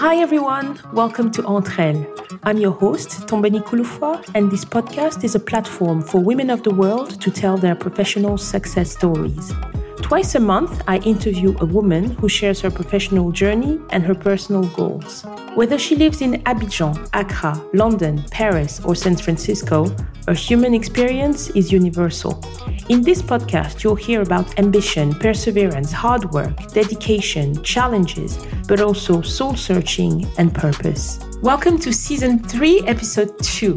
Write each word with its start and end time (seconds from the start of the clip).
Hi 0.00 0.16
everyone, 0.16 0.80
welcome 0.94 1.30
to 1.32 1.44
Entre 1.44 1.90
Elles. 1.90 2.06
I'm 2.44 2.56
your 2.56 2.70
host, 2.70 3.26
Tombeni 3.26 3.62
Kouloufoua, 3.62 4.24
and 4.34 4.50
this 4.50 4.64
podcast 4.64 5.24
is 5.24 5.34
a 5.34 5.38
platform 5.38 6.00
for 6.00 6.22
women 6.22 6.48
of 6.48 6.62
the 6.62 6.70
world 6.70 7.20
to 7.20 7.30
tell 7.30 7.58
their 7.58 7.74
professional 7.74 8.38
success 8.38 8.92
stories. 8.92 9.52
Twice 10.00 10.34
a 10.36 10.40
month, 10.40 10.82
I 10.88 11.00
interview 11.00 11.54
a 11.60 11.66
woman 11.66 12.12
who 12.12 12.30
shares 12.30 12.62
her 12.62 12.70
professional 12.70 13.30
journey 13.30 13.78
and 13.90 14.02
her 14.02 14.14
personal 14.14 14.64
goals. 14.68 15.26
Whether 15.56 15.80
she 15.80 15.96
lives 15.96 16.22
in 16.22 16.34
Abidjan, 16.44 17.08
Accra, 17.12 17.60
London, 17.74 18.22
Paris, 18.30 18.80
or 18.84 18.94
San 18.94 19.16
Francisco, 19.16 19.92
her 20.28 20.32
human 20.32 20.74
experience 20.74 21.50
is 21.50 21.72
universal. 21.72 22.40
In 22.88 23.02
this 23.02 23.20
podcast, 23.20 23.82
you'll 23.82 23.96
hear 23.96 24.22
about 24.22 24.56
ambition, 24.60 25.12
perseverance, 25.12 25.90
hard 25.90 26.30
work, 26.30 26.72
dedication, 26.72 27.60
challenges, 27.64 28.38
but 28.68 28.80
also 28.80 29.22
soul 29.22 29.56
searching 29.56 30.24
and 30.38 30.54
purpose. 30.54 31.18
Welcome 31.42 31.80
to 31.80 31.92
season 31.92 32.38
3, 32.38 32.82
episode 32.86 33.36
2. 33.42 33.76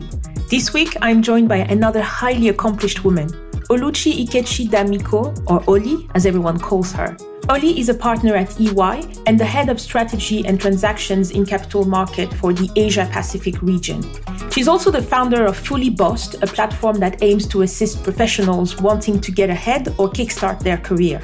This 0.52 0.74
week, 0.76 0.96
I'm 1.02 1.24
joined 1.24 1.50
by 1.50 1.58
another 1.58 2.04
highly 2.04 2.50
accomplished 2.50 3.04
woman 3.04 3.30
Oluchi 3.72 4.28
Ikechi 4.28 4.70
Damiko, 4.70 5.34
or 5.50 5.64
Oli, 5.68 6.08
as 6.14 6.28
everyone 6.28 6.60
calls 6.60 6.92
her. 6.92 7.18
Oli 7.50 7.78
is 7.78 7.90
a 7.90 7.94
partner 7.94 8.36
at 8.36 8.60
EY 8.60 9.06
and 9.26 9.38
the 9.38 9.44
head 9.44 9.68
of 9.68 9.80
strategy 9.80 10.46
and 10.46 10.62
transactions 10.62 11.32
in 11.32 11.46
capital 11.46 11.84
market 11.84 12.34
for 12.36 12.54
the 12.54 12.70
Asia 12.78 13.10
Pacific 13.12 13.62
region. 13.62 14.02
She's 14.50 14.70
also 14.70 14.90
the 14.90 15.02
founder 15.02 15.46
of 15.46 15.58
Fully 15.58 15.90
Bossed, 15.90 16.42
a 16.42 16.48
platform 16.48 17.00
that 17.00 17.22
aims 17.22 17.46
to 17.48 17.64
assist 17.64 18.02
professionals 18.02 18.80
wanting 18.80 19.20
to 19.20 19.32
get 19.32 19.50
ahead 19.50 19.90
or 19.98 20.10
kickstart 20.10 20.60
their 20.60 20.78
career. 20.78 21.22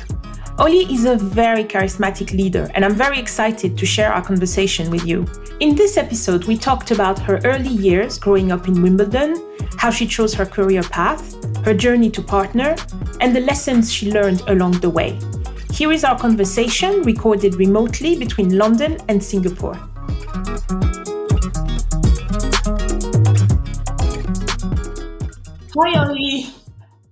Oli 0.57 0.93
is 0.93 1.05
a 1.05 1.15
very 1.15 1.63
charismatic 1.63 2.33
leader, 2.33 2.69
and 2.75 2.83
I'm 2.83 2.95
very 2.95 3.17
excited 3.17 3.77
to 3.77 3.85
share 3.85 4.11
our 4.11 4.21
conversation 4.21 4.91
with 4.91 5.05
you. 5.05 5.25
In 5.61 5.73
this 5.73 5.95
episode, 5.95 6.43
we 6.43 6.57
talked 6.57 6.91
about 6.91 7.17
her 7.19 7.39
early 7.45 7.69
years 7.69 8.19
growing 8.19 8.51
up 8.51 8.67
in 8.67 8.81
Wimbledon, 8.81 9.41
how 9.77 9.89
she 9.89 10.05
chose 10.05 10.33
her 10.33 10.45
career 10.45 10.83
path, 10.83 11.33
her 11.63 11.73
journey 11.73 12.09
to 12.09 12.21
partner, 12.21 12.75
and 13.21 13.33
the 13.33 13.39
lessons 13.39 13.89
she 13.89 14.11
learned 14.11 14.41
along 14.47 14.73
the 14.81 14.89
way. 14.89 15.17
Here 15.71 15.91
is 15.91 16.03
our 16.03 16.17
conversation 16.17 17.01
recorded 17.03 17.55
remotely 17.55 18.17
between 18.17 18.57
London 18.57 18.97
and 19.07 19.23
Singapore. 19.23 19.75
Hi, 25.75 26.05
Oli. 26.05 26.47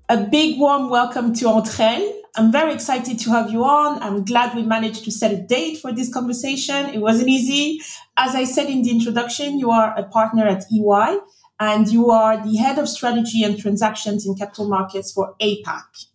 A 0.09 0.17
big 0.17 0.59
warm 0.59 0.89
welcome 0.89 1.33
to 1.35 1.47
Entre 1.47 2.17
I'm 2.37 2.51
very 2.51 2.71
excited 2.71 3.17
to 3.21 3.31
have 3.31 3.49
you 3.51 3.63
on. 3.63 4.01
I'm 4.03 4.23
glad 4.23 4.55
we 4.55 4.61
managed 4.61 5.03
to 5.05 5.11
set 5.11 5.31
a 5.31 5.41
date 5.41 5.79
for 5.79 5.91
this 5.91 6.13
conversation. 6.13 6.85
It 6.89 6.99
wasn't 6.99 7.29
easy. 7.29 7.81
As 8.15 8.35
I 8.35 8.43
said 8.43 8.69
in 8.69 8.83
the 8.83 8.91
introduction, 8.91 9.57
you 9.57 9.71
are 9.71 9.97
a 9.97 10.03
partner 10.03 10.45
at 10.45 10.65
EY 10.71 11.17
and 11.59 11.87
you 11.87 12.11
are 12.11 12.37
the 12.37 12.57
head 12.57 12.77
of 12.77 12.87
strategy 12.87 13.43
and 13.43 13.57
transactions 13.57 14.27
in 14.27 14.35
capital 14.35 14.69
markets 14.69 15.11
for 15.11 15.33
APAC. 15.41 16.05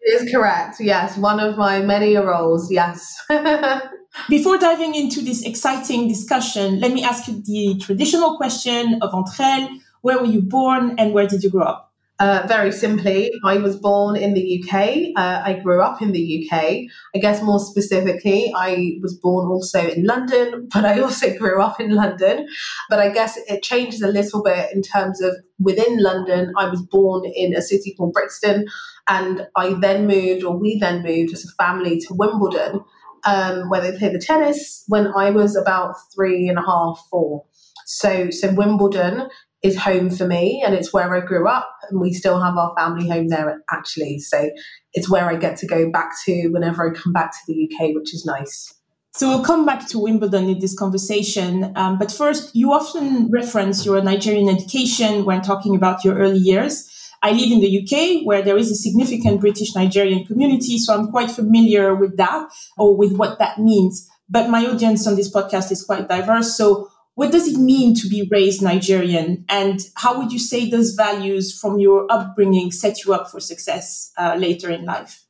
It 0.00 0.22
is 0.22 0.30
correct. 0.32 0.76
Yes, 0.80 1.16
one 1.16 1.40
of 1.40 1.56
my 1.56 1.80
many 1.80 2.16
roles. 2.16 2.70
Yes. 2.70 3.20
Before 4.28 4.58
diving 4.58 4.94
into 4.94 5.20
this 5.20 5.44
exciting 5.44 6.08
discussion, 6.08 6.80
let 6.80 6.92
me 6.92 7.04
ask 7.04 7.28
you 7.28 7.42
the 7.42 7.78
traditional 7.80 8.36
question 8.36 8.98
of 9.02 9.12
Entre 9.14 9.68
Where 10.02 10.18
were 10.18 10.26
you 10.26 10.40
born 10.40 10.94
and 10.98 11.12
where 11.12 11.26
did 11.26 11.42
you 11.42 11.50
grow 11.50 11.64
up? 11.64 11.88
Uh, 12.20 12.44
very 12.48 12.72
simply, 12.72 13.30
I 13.44 13.58
was 13.58 13.76
born 13.76 14.16
in 14.16 14.34
the 14.34 14.60
UK. 14.60 15.12
Uh, 15.16 15.40
I 15.44 15.60
grew 15.62 15.80
up 15.80 16.02
in 16.02 16.10
the 16.10 16.48
UK. 16.50 16.88
I 17.14 17.18
guess 17.20 17.40
more 17.42 17.60
specifically, 17.60 18.52
I 18.56 18.98
was 19.00 19.14
born 19.14 19.46
also 19.46 19.86
in 19.88 20.04
London, 20.04 20.68
but 20.74 20.84
I 20.84 20.98
also 20.98 21.36
grew 21.38 21.62
up 21.62 21.80
in 21.80 21.94
London. 21.94 22.48
But 22.90 22.98
I 22.98 23.10
guess 23.10 23.38
it 23.46 23.62
changes 23.62 24.02
a 24.02 24.08
little 24.08 24.42
bit 24.42 24.74
in 24.74 24.82
terms 24.82 25.20
of 25.20 25.36
within 25.60 26.02
London, 26.02 26.52
I 26.56 26.68
was 26.68 26.82
born 26.82 27.24
in 27.36 27.54
a 27.54 27.62
city 27.62 27.94
called 27.96 28.12
Brixton, 28.12 28.66
and 29.08 29.46
I 29.56 29.74
then 29.74 30.06
moved, 30.06 30.44
or 30.44 30.56
we 30.56 30.78
then 30.78 31.02
moved 31.02 31.32
as 31.32 31.44
a 31.44 31.62
family 31.62 31.98
to 32.00 32.14
Wimbledon, 32.14 32.80
um, 33.24 33.68
where 33.68 33.80
they 33.80 33.96
play 33.96 34.10
the 34.10 34.18
tennis 34.18 34.84
when 34.88 35.08
I 35.08 35.30
was 35.30 35.56
about 35.56 35.94
three 36.14 36.48
and 36.48 36.58
a 36.58 36.62
half, 36.62 37.04
four. 37.10 37.44
So, 37.86 38.30
so 38.30 38.52
Wimbledon 38.52 39.28
is 39.62 39.76
home 39.76 40.10
for 40.10 40.26
me 40.26 40.62
and 40.64 40.74
it's 40.74 40.92
where 40.92 41.14
I 41.14 41.20
grew 41.20 41.48
up 41.48 41.68
and 41.90 42.00
we 42.00 42.12
still 42.12 42.40
have 42.40 42.56
our 42.56 42.74
family 42.76 43.08
home 43.08 43.28
there 43.28 43.62
actually. 43.70 44.20
So 44.20 44.50
it's 44.92 45.10
where 45.10 45.28
I 45.28 45.36
get 45.36 45.56
to 45.58 45.66
go 45.66 45.90
back 45.90 46.12
to 46.26 46.48
whenever 46.48 46.88
I 46.88 46.94
come 46.94 47.12
back 47.12 47.32
to 47.32 47.38
the 47.48 47.64
UK, 47.68 47.94
which 47.94 48.14
is 48.14 48.24
nice. 48.24 48.72
So 49.14 49.28
we'll 49.28 49.44
come 49.44 49.66
back 49.66 49.88
to 49.88 49.98
Wimbledon 49.98 50.48
in 50.48 50.60
this 50.60 50.78
conversation. 50.78 51.72
Um, 51.74 51.98
but 51.98 52.12
first, 52.12 52.54
you 52.54 52.72
often 52.72 53.28
reference 53.30 53.84
your 53.84 54.00
Nigerian 54.00 54.48
education 54.48 55.24
when 55.24 55.42
talking 55.42 55.74
about 55.74 56.04
your 56.04 56.16
early 56.16 56.38
years. 56.38 56.87
I 57.22 57.32
live 57.32 57.50
in 57.50 57.60
the 57.60 57.82
UK 57.82 58.26
where 58.26 58.42
there 58.42 58.56
is 58.56 58.70
a 58.70 58.76
significant 58.76 59.40
British 59.40 59.74
Nigerian 59.74 60.24
community, 60.24 60.78
so 60.78 60.94
I'm 60.94 61.10
quite 61.10 61.30
familiar 61.30 61.94
with 61.94 62.16
that 62.16 62.48
or 62.76 62.96
with 62.96 63.12
what 63.12 63.38
that 63.38 63.58
means. 63.58 64.08
But 64.28 64.50
my 64.50 64.64
audience 64.66 65.06
on 65.06 65.16
this 65.16 65.32
podcast 65.32 65.72
is 65.72 65.82
quite 65.84 66.08
diverse. 66.08 66.56
So 66.56 66.90
what 67.14 67.32
does 67.32 67.48
it 67.48 67.58
mean 67.58 67.96
to 67.96 68.08
be 68.08 68.28
raised 68.30 68.62
Nigerian? 68.62 69.44
And 69.48 69.80
how 69.96 70.18
would 70.18 70.32
you 70.32 70.38
say 70.38 70.70
those 70.70 70.92
values 70.92 71.58
from 71.58 71.80
your 71.80 72.06
upbringing 72.10 72.70
set 72.70 73.04
you 73.04 73.12
up 73.12 73.28
for 73.28 73.40
success 73.40 74.12
uh, 74.16 74.36
later 74.38 74.70
in 74.70 74.84
life? 74.84 75.24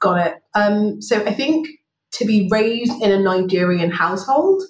Got 0.00 0.26
it. 0.26 0.34
Um, 0.56 1.00
so 1.00 1.24
I 1.24 1.32
think 1.32 1.68
to 2.14 2.24
be 2.24 2.48
raised 2.50 3.00
in 3.00 3.12
a 3.12 3.20
Nigerian 3.20 3.92
household 3.92 4.64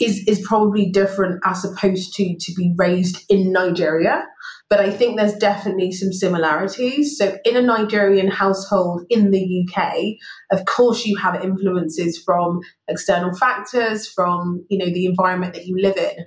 is 0.00 0.24
is 0.26 0.40
probably 0.46 0.90
different 0.90 1.40
as 1.44 1.64
opposed 1.64 2.14
to 2.14 2.36
to 2.38 2.54
be 2.54 2.72
raised 2.78 3.24
in 3.28 3.52
Nigeria. 3.52 4.24
But 4.70 4.80
I 4.80 4.90
think 4.90 5.16
there's 5.16 5.34
definitely 5.34 5.92
some 5.92 6.12
similarities. 6.12 7.16
So 7.16 7.38
in 7.44 7.56
a 7.56 7.62
Nigerian 7.62 8.28
household 8.28 9.02
in 9.08 9.30
the 9.30 9.66
UK, 9.66 9.94
of 10.52 10.66
course 10.66 11.06
you 11.06 11.16
have 11.16 11.42
influences 11.42 12.22
from 12.22 12.60
external 12.86 13.34
factors, 13.34 14.06
from 14.06 14.66
you 14.68 14.76
know 14.78 14.92
the 14.92 15.06
environment 15.06 15.54
that 15.54 15.66
you 15.66 15.76
live 15.80 15.96
in. 15.96 16.24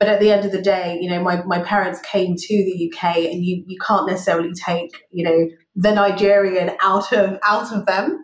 But 0.00 0.08
at 0.08 0.18
the 0.18 0.32
end 0.32 0.44
of 0.44 0.50
the 0.50 0.60
day, 0.60 0.98
you 1.00 1.08
know, 1.08 1.22
my, 1.22 1.44
my 1.44 1.60
parents 1.60 2.00
came 2.00 2.34
to 2.36 2.56
the 2.56 2.92
UK 2.92 3.16
and 3.16 3.44
you 3.44 3.62
you 3.66 3.78
can't 3.78 4.08
necessarily 4.08 4.52
take, 4.52 4.90
you 5.12 5.24
know, 5.24 5.48
the 5.76 5.94
Nigerian 5.94 6.76
out 6.82 7.12
of 7.12 7.38
out 7.44 7.72
of 7.72 7.86
them. 7.86 8.22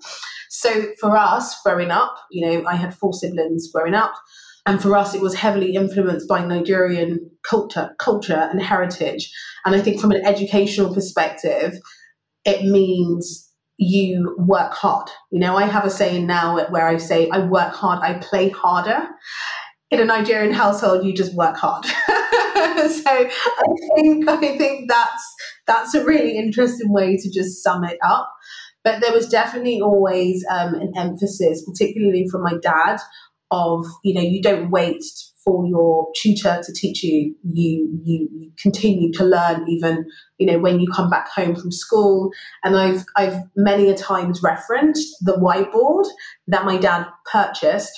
So 0.49 0.89
for 0.99 1.17
us 1.17 1.63
growing 1.63 1.93
up, 1.93 2.17
you 2.31 2.45
know, 2.45 2.67
I 2.67 2.75
had 2.75 2.93
four 2.93 3.13
siblings 3.13 3.71
growing 3.73 3.95
up 3.95 4.15
and 4.67 4.81
for 4.81 4.97
us, 4.97 5.15
it 5.15 5.23
was 5.23 5.35
heavily 5.35 5.75
influenced 5.75 6.29
by 6.29 6.45
Nigerian 6.45 7.31
culture, 7.49 7.95
culture 7.99 8.49
and 8.51 8.63
heritage. 8.63 9.33
And 9.65 9.75
I 9.75 9.81
think 9.81 10.01
from 10.01 10.13
an 10.13 10.25
educational 10.25 10.93
perspective, 10.93 11.75
it 12.45 12.65
means 12.65 13.51
you 13.79 14.37
work 14.39 14.75
hard. 14.75 15.09
You 15.31 15.41
know, 15.41 15.57
I 15.57 15.65
have 15.65 15.85
a 15.85 15.91
saying 15.91 16.27
now 16.27 16.67
where 16.69 16.87
I 16.87 16.99
say, 16.99 17.31
I 17.31 17.41
work 17.41 17.73
hard, 17.73 18.01
I 18.03 18.15
play 18.19 18.51
harder. 18.51 19.09
In 19.91 20.01
a 20.01 20.05
Nigerian 20.05 20.53
household, 20.53 21.05
you 21.05 21.13
just 21.15 21.35
work 21.35 21.57
hard. 21.57 21.85
so 21.87 23.11
I 23.11 23.67
think 23.97 24.29
I 24.29 24.37
think 24.37 24.89
that's 24.89 25.35
that's 25.67 25.95
a 25.95 26.05
really 26.05 26.37
interesting 26.37 26.93
way 26.93 27.17
to 27.17 27.31
just 27.31 27.63
sum 27.63 27.85
it 27.85 27.99
up. 28.05 28.31
But 28.85 29.01
there 29.01 29.13
was 29.13 29.29
definitely 29.29 29.81
always 29.81 30.45
um, 30.51 30.75
an 30.75 30.93
emphasis, 30.97 31.65
particularly 31.67 32.27
from 32.31 32.43
my 32.43 32.55
dad, 32.63 32.99
of 33.51 33.87
you 34.05 34.15
know 34.15 34.21
you 34.21 34.41
don't 34.43 34.71
wait 34.71 35.03
for 35.45 35.67
your 35.67 36.09
tutor 36.21 36.61
to 36.63 36.73
teach 36.73 37.03
you. 37.03 37.35
You 37.53 38.01
you, 38.05 38.29
continue 38.61 39.11
to 39.13 39.25
learn 39.25 39.65
even 39.69 40.05
you 40.37 40.47
know 40.47 40.59
when 40.59 40.81
you 40.81 40.87
come 40.95 41.09
back 41.09 41.29
home 41.31 41.57
from 41.57 41.73
school. 41.73 42.31
And 42.63 42.77
i've 42.77 43.05
i've 43.17 43.41
many 43.57 43.89
a 43.89 43.97
times 43.97 44.43
referenced 44.43 45.17
the 45.23 45.33
whiteboard 45.33 46.05
that 46.49 46.65
my 46.65 46.77
dad 46.77 47.07
purchased. 47.31 47.93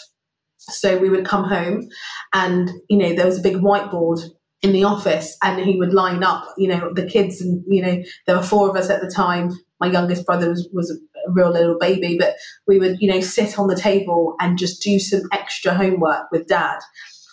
So 0.58 0.98
we 0.98 1.10
would 1.10 1.26
come 1.26 1.48
home 1.48 1.88
and 2.32 2.70
you 2.88 2.96
know 2.96 3.14
there 3.14 3.26
was 3.26 3.38
a 3.38 3.42
big 3.42 3.56
whiteboard 3.56 4.20
in 4.62 4.72
the 4.72 4.84
office 4.84 5.36
and 5.42 5.60
he 5.60 5.76
would 5.76 5.92
line 5.92 6.22
up 6.22 6.44
you 6.56 6.68
know 6.68 6.92
the 6.94 7.06
kids 7.06 7.40
and 7.40 7.64
you 7.66 7.82
know 7.82 8.00
there 8.26 8.36
were 8.36 8.42
four 8.42 8.70
of 8.70 8.76
us 8.76 8.88
at 8.88 9.00
the 9.00 9.10
time. 9.10 9.50
My 9.80 9.90
youngest 9.90 10.24
brother 10.24 10.48
was, 10.48 10.68
was 10.72 10.96
a 11.26 11.30
real 11.30 11.50
little 11.50 11.78
baby, 11.78 12.16
but 12.18 12.34
we 12.66 12.78
would, 12.78 13.00
you 13.00 13.10
know, 13.10 13.20
sit 13.20 13.58
on 13.58 13.68
the 13.68 13.76
table 13.76 14.34
and 14.40 14.58
just 14.58 14.82
do 14.82 14.98
some 14.98 15.22
extra 15.32 15.74
homework 15.74 16.30
with 16.30 16.46
dad. 16.46 16.78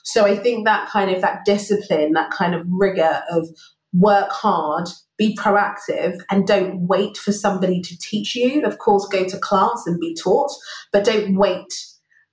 So 0.04 0.26
I 0.26 0.36
think 0.36 0.66
that 0.66 0.90
kind 0.90 1.12
of 1.12 1.22
that 1.22 1.46
discipline, 1.46 2.14
that 2.14 2.32
kind 2.32 2.56
of 2.56 2.66
rigor 2.68 3.22
of 3.30 3.48
work 3.94 4.32
hard, 4.32 4.88
be 5.18 5.36
proactive, 5.36 6.18
and 6.32 6.48
don't 6.48 6.88
wait 6.88 7.18
for 7.18 7.32
somebody 7.32 7.82
to 7.82 7.98
teach 8.00 8.36
you. 8.36 8.64
Of 8.64 8.78
course, 8.78 9.08
go 9.12 9.26
to 9.26 9.38
class 9.38 9.84
and 9.86 10.00
be 10.00 10.16
taught, 10.16 10.52
but 10.92 11.04
don't 11.04 11.36
wait. 11.36 11.74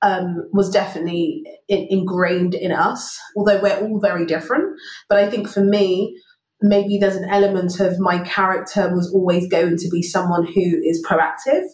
Um, 0.03 0.47
was 0.53 0.70
definitely 0.70 1.43
in, 1.69 1.87
ingrained 1.88 2.55
in 2.55 2.70
us, 2.70 3.19
although 3.35 3.61
we're 3.61 3.81
all 3.81 3.99
very 3.99 4.26
different. 4.26 4.79
But 5.08 5.19
I 5.19 5.29
think 5.29 5.49
for 5.49 5.64
me, 5.64 6.14
maybe 6.62 6.99
there's 6.99 7.17
an 7.17 7.29
element 7.29 7.81
of 7.81 7.99
my 7.99 8.19
character 8.20 8.94
was 8.94 9.12
always 9.12 9.49
going 9.49 9.76
to 9.76 9.88
be 9.91 10.03
someone 10.03 10.44
who 10.44 10.81
is 10.85 11.05
proactive. 11.06 11.64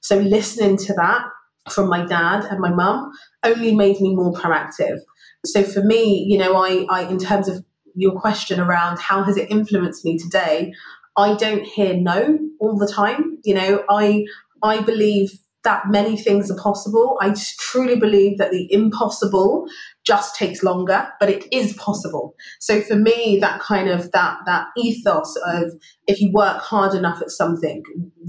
So 0.00 0.16
listening 0.18 0.76
to 0.78 0.94
that 0.94 1.24
from 1.70 1.88
my 1.88 2.06
dad 2.06 2.44
and 2.44 2.58
my 2.60 2.70
mum 2.70 3.10
only 3.44 3.74
made 3.74 4.00
me 4.00 4.14
more 4.14 4.32
proactive. 4.32 4.98
So 5.44 5.62
for 5.62 5.82
me, 5.82 6.24
you 6.28 6.38
know, 6.38 6.56
I, 6.56 6.86
I 6.90 7.02
in 7.02 7.18
terms 7.18 7.48
of 7.48 7.64
your 7.94 8.18
question 8.18 8.60
around 8.60 8.98
how 8.98 9.22
has 9.24 9.36
it 9.36 9.50
influenced 9.50 10.04
me 10.04 10.18
today, 10.18 10.72
I 11.16 11.34
don't 11.34 11.64
hear 11.64 11.94
no 11.94 12.38
all 12.60 12.78
the 12.78 12.90
time. 12.90 13.38
You 13.44 13.54
know, 13.54 13.84
I 13.88 14.24
I 14.62 14.80
believe 14.80 15.30
that 15.64 15.88
many 15.88 16.16
things 16.16 16.50
are 16.50 16.56
possible. 16.56 17.18
I 17.20 17.34
truly 17.58 17.96
believe 17.96 18.38
that 18.38 18.50
the 18.50 18.72
impossible 18.72 19.66
just 20.04 20.34
takes 20.34 20.62
longer, 20.62 21.08
but 21.20 21.28
it 21.28 21.46
is 21.52 21.74
possible. 21.74 22.34
So 22.58 22.80
for 22.80 22.96
me, 22.96 23.38
that 23.40 23.60
kind 23.60 23.88
of 23.88 24.12
that 24.12 24.38
that 24.46 24.68
ethos 24.76 25.36
of 25.46 25.72
if 26.06 26.20
you 26.20 26.32
work 26.32 26.62
hard 26.62 26.94
enough 26.94 27.20
at 27.20 27.30
something, 27.30 27.82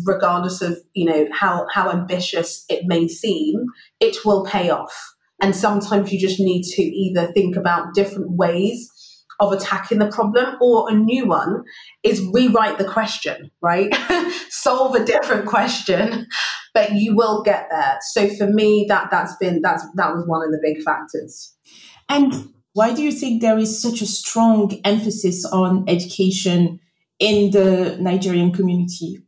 regardless 0.05 0.61
of 0.61 0.77
you 0.93 1.05
know 1.05 1.27
how 1.31 1.67
how 1.73 1.89
ambitious 1.89 2.65
it 2.69 2.85
may 2.85 3.07
seem, 3.07 3.65
it 3.99 4.17
will 4.25 4.45
pay 4.45 4.69
off. 4.69 5.15
And 5.41 5.55
sometimes 5.55 6.11
you 6.11 6.19
just 6.19 6.39
need 6.39 6.63
to 6.63 6.83
either 6.83 7.31
think 7.33 7.55
about 7.55 7.95
different 7.95 8.31
ways 8.31 8.89
of 9.41 9.51
attacking 9.51 9.97
the 9.97 10.07
problem 10.07 10.55
or 10.61 10.89
a 10.89 10.93
new 10.93 11.25
one 11.25 11.63
is 12.03 12.25
rewrite 12.31 12.77
the 12.77 12.85
question 12.85 13.49
right 13.59 13.93
solve 14.49 14.93
a 14.95 15.03
different 15.03 15.47
question 15.47 16.27
but 16.75 16.93
you 16.93 17.15
will 17.15 17.41
get 17.41 17.67
there 17.71 17.97
so 18.11 18.29
for 18.35 18.47
me 18.47 18.85
that 18.87 19.09
that's 19.09 19.35
been 19.37 19.59
that's 19.61 19.83
that 19.95 20.13
was 20.13 20.23
one 20.27 20.45
of 20.45 20.51
the 20.51 20.59
big 20.63 20.81
factors 20.83 21.55
and 22.09 22.49
why 22.73 22.93
do 22.93 23.01
you 23.01 23.11
think 23.11 23.41
there 23.41 23.57
is 23.57 23.81
such 23.81 24.01
a 24.01 24.05
strong 24.05 24.79
emphasis 24.85 25.45
on 25.45 25.83
education 25.87 26.79
in 27.19 27.51
the 27.51 27.97
Nigerian 27.99 28.51
community? 28.51 29.23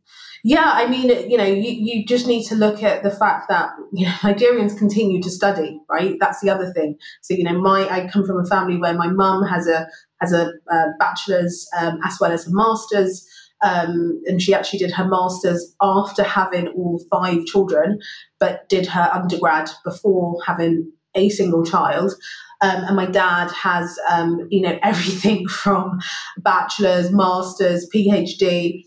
Yeah, 0.46 0.72
I 0.74 0.86
mean, 0.86 1.08
you 1.30 1.38
know, 1.38 1.44
you, 1.44 1.70
you 1.70 2.04
just 2.04 2.26
need 2.26 2.44
to 2.48 2.54
look 2.54 2.82
at 2.82 3.02
the 3.02 3.10
fact 3.10 3.48
that 3.48 3.70
you 3.94 4.04
know, 4.04 4.12
Nigerians 4.20 4.76
continue 4.76 5.22
to 5.22 5.30
study, 5.30 5.80
right? 5.88 6.16
That's 6.20 6.40
the 6.40 6.50
other 6.50 6.70
thing. 6.72 6.96
So, 7.22 7.32
you 7.32 7.44
know, 7.44 7.58
my 7.58 7.88
I 7.88 8.08
come 8.08 8.26
from 8.26 8.38
a 8.38 8.44
family 8.46 8.76
where 8.76 8.92
my 8.92 9.08
mum 9.08 9.42
has 9.46 9.66
a 9.66 9.88
has 10.20 10.32
a, 10.32 10.52
a 10.70 10.84
bachelor's 10.98 11.66
um, 11.78 11.98
as 12.04 12.18
well 12.20 12.30
as 12.30 12.46
a 12.46 12.52
master's. 12.52 13.26
Um, 13.62 14.20
and 14.26 14.42
she 14.42 14.52
actually 14.52 14.80
did 14.80 14.90
her 14.90 15.08
master's 15.08 15.74
after 15.80 16.22
having 16.22 16.68
all 16.68 17.02
five 17.10 17.46
children, 17.46 17.98
but 18.38 18.68
did 18.68 18.86
her 18.88 19.08
undergrad 19.14 19.70
before 19.84 20.36
having 20.46 20.92
a 21.14 21.28
single 21.28 21.64
child. 21.64 22.14
Um, 22.60 22.84
and 22.84 22.96
my 22.96 23.06
dad 23.06 23.50
has, 23.50 23.98
um, 24.10 24.46
you 24.50 24.60
know, 24.60 24.78
everything 24.82 25.46
from 25.48 26.00
bachelor's, 26.38 27.10
master's, 27.10 27.88
PhD, 27.94 28.84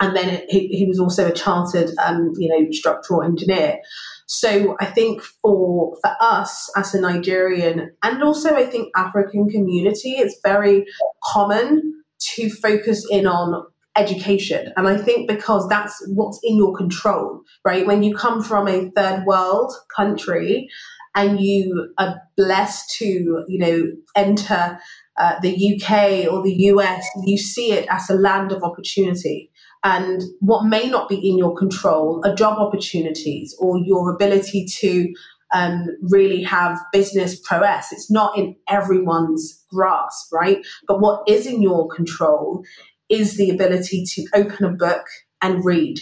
and 0.00 0.16
then 0.16 0.42
he, 0.48 0.68
he 0.68 0.86
was 0.86 0.98
also 0.98 1.28
a 1.28 1.32
chartered, 1.32 1.90
um, 2.04 2.32
you 2.36 2.48
know, 2.48 2.70
structural 2.72 3.22
engineer. 3.22 3.78
So 4.26 4.76
I 4.80 4.86
think 4.86 5.22
for 5.22 5.96
for 6.02 6.16
us 6.20 6.70
as 6.76 6.94
a 6.94 7.00
Nigerian 7.00 7.92
and 8.02 8.22
also 8.22 8.54
I 8.54 8.64
think 8.66 8.88
African 8.96 9.48
community, 9.48 10.12
it's 10.12 10.38
very 10.42 10.86
common 11.32 12.02
to 12.34 12.50
focus 12.50 13.06
in 13.10 13.26
on 13.26 13.64
education. 13.96 14.72
And 14.76 14.88
I 14.88 14.96
think 14.96 15.28
because 15.28 15.68
that's 15.68 16.02
what's 16.08 16.40
in 16.42 16.56
your 16.56 16.74
control, 16.74 17.42
right? 17.64 17.86
When 17.86 18.02
you 18.02 18.14
come 18.14 18.42
from 18.42 18.66
a 18.66 18.90
third 18.96 19.24
world 19.24 19.72
country 19.94 20.68
and 21.14 21.40
you 21.40 21.92
are 21.98 22.20
blessed 22.36 22.96
to, 22.98 23.44
you 23.48 23.58
know, 23.58 23.82
enter 24.16 24.78
uh, 25.16 25.38
the 25.40 25.74
UK 25.74 26.30
or 26.32 26.42
the 26.42 26.54
US, 26.70 27.06
you 27.24 27.38
see 27.38 27.72
it 27.72 27.86
as 27.88 28.10
a 28.10 28.14
land 28.14 28.52
of 28.52 28.62
opportunity. 28.62 29.50
And 29.84 30.22
what 30.40 30.64
may 30.64 30.88
not 30.88 31.08
be 31.08 31.16
in 31.16 31.38
your 31.38 31.54
control 31.54 32.22
are 32.24 32.34
job 32.34 32.58
opportunities 32.58 33.54
or 33.60 33.78
your 33.78 34.12
ability 34.12 34.66
to 34.78 35.12
um, 35.54 35.86
really 36.02 36.42
have 36.42 36.78
business 36.92 37.38
prowess. 37.38 37.92
It's 37.92 38.10
not 38.10 38.36
in 38.36 38.56
everyone's 38.68 39.64
grasp, 39.70 40.32
right? 40.32 40.66
But 40.88 41.00
what 41.00 41.22
is 41.28 41.46
in 41.46 41.62
your 41.62 41.88
control 41.88 42.64
is 43.08 43.36
the 43.36 43.50
ability 43.50 44.04
to 44.14 44.26
open 44.34 44.64
a 44.64 44.70
book 44.70 45.04
and 45.42 45.64
read 45.64 45.98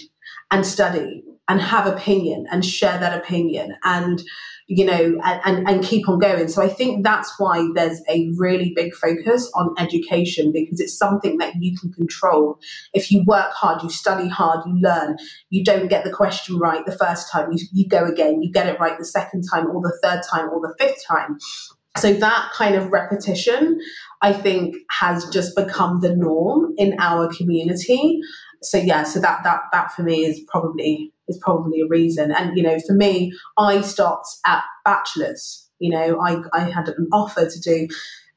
and 0.50 0.64
study 0.64 1.22
and 1.48 1.60
have 1.60 1.86
opinion 1.86 2.46
and 2.50 2.64
share 2.64 2.98
that 2.98 3.16
opinion 3.18 3.76
and 3.84 4.22
you 4.68 4.86
know, 4.86 5.18
and, 5.22 5.68
and, 5.68 5.84
keep 5.84 6.08
on 6.08 6.18
going. 6.18 6.48
So 6.48 6.62
I 6.62 6.68
think 6.68 7.04
that's 7.04 7.34
why 7.38 7.68
there's 7.74 8.00
a 8.08 8.30
really 8.38 8.72
big 8.74 8.94
focus 8.94 9.50
on 9.54 9.74
education 9.76 10.52
because 10.52 10.80
it's 10.80 10.96
something 10.96 11.36
that 11.38 11.54
you 11.58 11.76
can 11.76 11.92
control. 11.92 12.58
If 12.94 13.10
you 13.10 13.24
work 13.26 13.52
hard, 13.52 13.82
you 13.82 13.90
study 13.90 14.28
hard, 14.28 14.60
you 14.66 14.80
learn, 14.80 15.16
you 15.50 15.64
don't 15.64 15.88
get 15.88 16.04
the 16.04 16.12
question 16.12 16.58
right 16.58 16.86
the 16.86 16.96
first 16.96 17.30
time, 17.30 17.52
you, 17.52 17.66
you 17.72 17.88
go 17.88 18.04
again, 18.06 18.40
you 18.40 18.50
get 18.50 18.66
it 18.66 18.80
right 18.80 18.96
the 18.96 19.04
second 19.04 19.42
time, 19.42 19.66
or 19.66 19.82
the 19.82 19.98
third 20.02 20.22
time, 20.30 20.48
or 20.48 20.60
the 20.60 20.74
fifth 20.78 21.04
time. 21.06 21.38
So 21.98 22.14
that 22.14 22.52
kind 22.54 22.74
of 22.74 22.90
repetition, 22.90 23.78
I 24.22 24.32
think, 24.32 24.76
has 25.00 25.28
just 25.28 25.54
become 25.54 26.00
the 26.00 26.16
norm 26.16 26.72
in 26.78 26.96
our 26.98 27.30
community. 27.34 28.20
So 28.62 28.78
yeah, 28.78 29.02
so 29.02 29.20
that 29.20 29.42
that 29.44 29.60
that 29.72 29.92
for 29.92 30.02
me 30.02 30.24
is 30.24 30.40
probably 30.48 31.11
is 31.28 31.38
probably 31.40 31.80
a 31.80 31.88
reason. 31.88 32.32
And, 32.32 32.56
you 32.56 32.62
know, 32.62 32.78
for 32.86 32.94
me, 32.94 33.32
I 33.58 33.80
stopped 33.80 34.28
at 34.46 34.62
bachelor's. 34.84 35.68
You 35.78 35.90
know, 35.90 36.20
I, 36.20 36.42
I 36.52 36.70
had 36.70 36.88
an 36.88 37.08
offer 37.12 37.48
to 37.48 37.60
do 37.60 37.88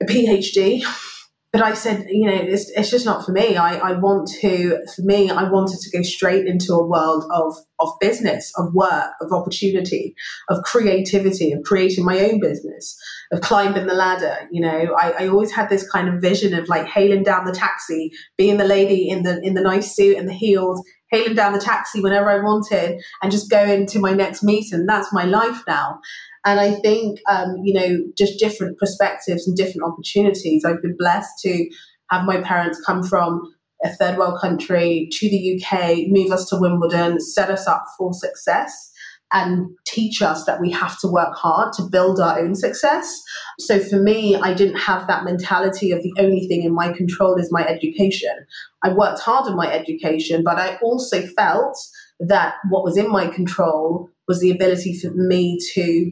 a 0.02 0.06
PhD, 0.06 0.84
but 1.56 1.64
I 1.64 1.74
said, 1.74 2.08
you 2.10 2.28
know, 2.28 2.36
it's, 2.36 2.70
it's 2.72 2.92
just 2.92 3.06
not 3.06 3.26
for 3.26 3.32
me. 3.32 3.56
I, 3.56 3.78
I 3.78 3.92
want 3.94 4.28
to, 4.42 4.78
for 4.94 5.02
me, 5.04 5.30
I 5.30 5.50
wanted 5.50 5.80
to 5.80 5.90
go 5.90 6.04
straight 6.04 6.48
into 6.48 6.74
a 6.74 6.86
world 6.86 7.24
of, 7.32 7.56
of 7.80 7.94
business, 8.02 8.52
of 8.58 8.74
work, 8.74 9.12
of 9.22 9.32
opportunity, 9.32 10.16
of 10.50 10.64
creativity, 10.64 11.54
of 11.54 11.64
creating 11.64 12.04
my 12.04 12.20
own 12.20 12.42
business, 12.42 12.98
of 13.32 13.40
climbing 13.40 13.88
the 13.88 13.94
ladder. 13.94 14.50
You 14.52 14.64
know, 14.64 14.98
I, 15.00 15.12
I 15.18 15.28
always 15.30 15.54
had 15.54 15.70
this 15.70 15.90
kind 15.90 16.10
of 16.10 16.22
vision 16.22 16.54
of 16.54 16.68
like 16.68 16.88
hailing 16.88 17.24
down 17.24 17.46
the 17.46 17.54
taxi, 17.54 18.12
being 18.38 18.58
the 18.58 18.66
lady 18.66 19.08
in 19.08 19.24
the 19.24 19.40
in 19.42 19.54
the 19.54 19.62
nice 19.62 19.96
suit 19.96 20.18
and 20.18 20.28
the 20.28 20.34
heels, 20.34 20.84
hailing 21.10 21.36
down 21.36 21.54
the 21.54 21.60
taxi 21.60 22.02
whenever 22.02 22.30
I 22.30 22.44
wanted 22.44 23.02
and 23.22 23.32
just 23.32 23.50
going 23.50 23.86
to 23.88 24.00
my 24.00 24.12
next 24.12 24.44
meeting. 24.44 24.86
That's 24.86 25.14
my 25.14 25.24
life 25.24 25.62
now. 25.68 26.02
And 26.46 26.60
I 26.60 26.72
think, 26.72 27.20
um, 27.28 27.58
you 27.64 27.74
know, 27.74 27.98
just 28.18 28.40
different 28.40 28.78
perspectives 28.78 29.48
and 29.48 29.58
different 29.58 29.84
opportunities. 29.84 30.64
I've 30.64 30.82
been 30.82 30.96
blessed 30.98 31.40
to 31.42 31.70
have 32.12 32.26
my 32.26 32.40
parents 32.42 32.80
come 32.86 33.04
from 33.04 33.42
a 33.84 33.90
third 33.90 34.18
world 34.18 34.40
country 34.40 35.10
to 35.12 35.30
the 35.30 35.60
UK, 35.60 36.08
move 36.08 36.32
us 36.32 36.48
to 36.50 36.58
Wimbledon, 36.60 37.20
set 37.20 37.50
us 37.50 37.68
up 37.68 37.84
for 37.98 38.14
success 38.14 38.92
and 39.34 39.68
teach 39.86 40.22
us 40.22 40.46
that 40.46 40.62
we 40.62 40.72
have 40.72 41.00
to 41.00 41.08
work 41.08 41.36
hard 41.36 41.74
to 41.74 41.84
build 41.84 42.20
our 42.20 42.40
own 42.40 42.56
success. 42.56 43.22
So 43.60 43.80
for 43.80 43.98
me, 43.98 44.36
I 44.36 44.54
didn't 44.54 44.78
have 44.78 45.08
that 45.08 45.26
mentality 45.26 45.92
of 45.92 46.04
the 46.04 46.14
only 46.20 46.48
thing 46.48 46.64
in 46.64 46.74
my 46.74 46.94
control 46.94 47.36
is 47.36 47.52
my 47.52 47.66
education. 47.66 48.46
I 48.84 48.94
worked 48.94 49.20
hard 49.20 49.48
in 49.48 49.56
my 49.56 49.72
education, 49.72 50.44
but 50.44 50.58
I 50.58 50.78
also 50.78 51.26
felt 51.26 51.78
that 52.20 52.56
what 52.70 52.84
was 52.84 52.98
in 52.98 53.12
my 53.12 53.28
control 53.28 54.10
was 54.28 54.40
the 54.40 54.52
ability 54.52 54.98
for 55.00 55.12
me 55.12 55.60
to 55.74 56.12